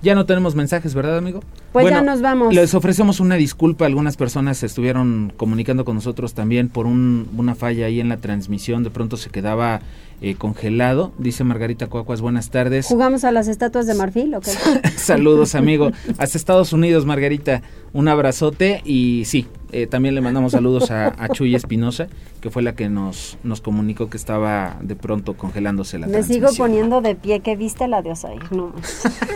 Ya 0.02 0.16
no 0.16 0.26
tenemos 0.26 0.56
mensajes, 0.56 0.94
¿verdad, 0.94 1.18
amigo? 1.18 1.42
Pues 1.74 1.90
ya 1.90 2.02
nos 2.02 2.22
vamos. 2.22 2.54
Les 2.54 2.74
ofrecemos 2.74 3.20
una 3.20 3.36
disculpa. 3.36 3.86
Algunas 3.86 4.16
personas 4.18 4.62
estuvieron 4.64 5.34
comunicando 5.36 5.86
con 5.86 5.96
nosotros 5.96 6.34
también 6.34 6.70
por 6.70 6.86
una 6.86 7.56
falla 7.56 7.88
ahí 7.88 8.00
en 8.00 8.10
la 8.10 8.18
transmisión. 8.18 8.84
De 8.84 8.90
pronto 8.90 9.18
se 9.18 9.30
quedaba 9.30 9.82
eh, 10.22 10.36
congelado. 10.36 11.12
Dice 11.18 11.44
Margarita 11.44 11.88
Cuacuas, 11.88 12.22
buenas 12.22 12.50
tardes. 12.50 12.88
¿Jugamos 12.88 13.24
a 13.24 13.32
las 13.32 13.48
estatuas 13.48 13.86
de 13.86 13.94
marfil 13.94 14.34
o 14.34 14.42
qué? 14.42 14.52
Saludos, 14.98 15.54
amigo. 15.56 15.92
Hasta 16.18 16.38
Estados 16.38 16.74
Unidos, 16.74 17.06
Margarita. 17.06 17.62
Un 17.94 18.08
abrazote 18.08 18.82
y 18.84 19.24
sí, 19.26 19.48
eh, 19.72 19.88
también 19.88 20.16
le 20.16 20.22
mandamos 20.22 20.52
saludos 20.54 20.92
a, 20.92 21.30
Chuy 21.30 21.56
Espinosa, 21.56 22.08
que 22.42 22.50
fue 22.50 22.62
la 22.62 22.74
que 22.74 22.90
nos, 22.90 23.38
nos 23.44 23.62
comunicó 23.62 24.10
que 24.10 24.18
estaba 24.18 24.78
de 24.82 24.96
pronto 24.96 25.36
congelándose 25.36 25.98
la 26.00 26.08
Me 26.08 26.24
sigo 26.24 26.50
poniendo 26.58 27.02
de 27.02 27.16
pie, 27.16 27.40
que 27.40 27.56
viste 27.56 27.88
la 27.88 28.02
de 28.02 28.12
Osair, 28.12 28.52
no. 28.52 28.74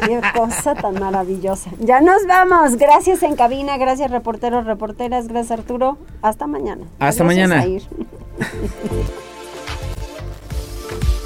Qué 0.06 0.22
cosa 0.36 0.76
tan 0.76 0.96
maravillosa. 0.96 1.72
Ya 1.80 2.02
nos 2.02 2.26
vamos. 2.28 2.76
Gracias 2.78 3.24
en 3.24 3.36
cabina, 3.36 3.78
gracias 3.78 4.12
reporteros, 4.12 4.66
reporteras, 4.66 5.28
gracias 5.28 5.60
Arturo. 5.60 5.98
Hasta 6.22 6.48
mañana. 6.48 6.86
Hasta 7.00 7.24
mañana. 7.24 7.66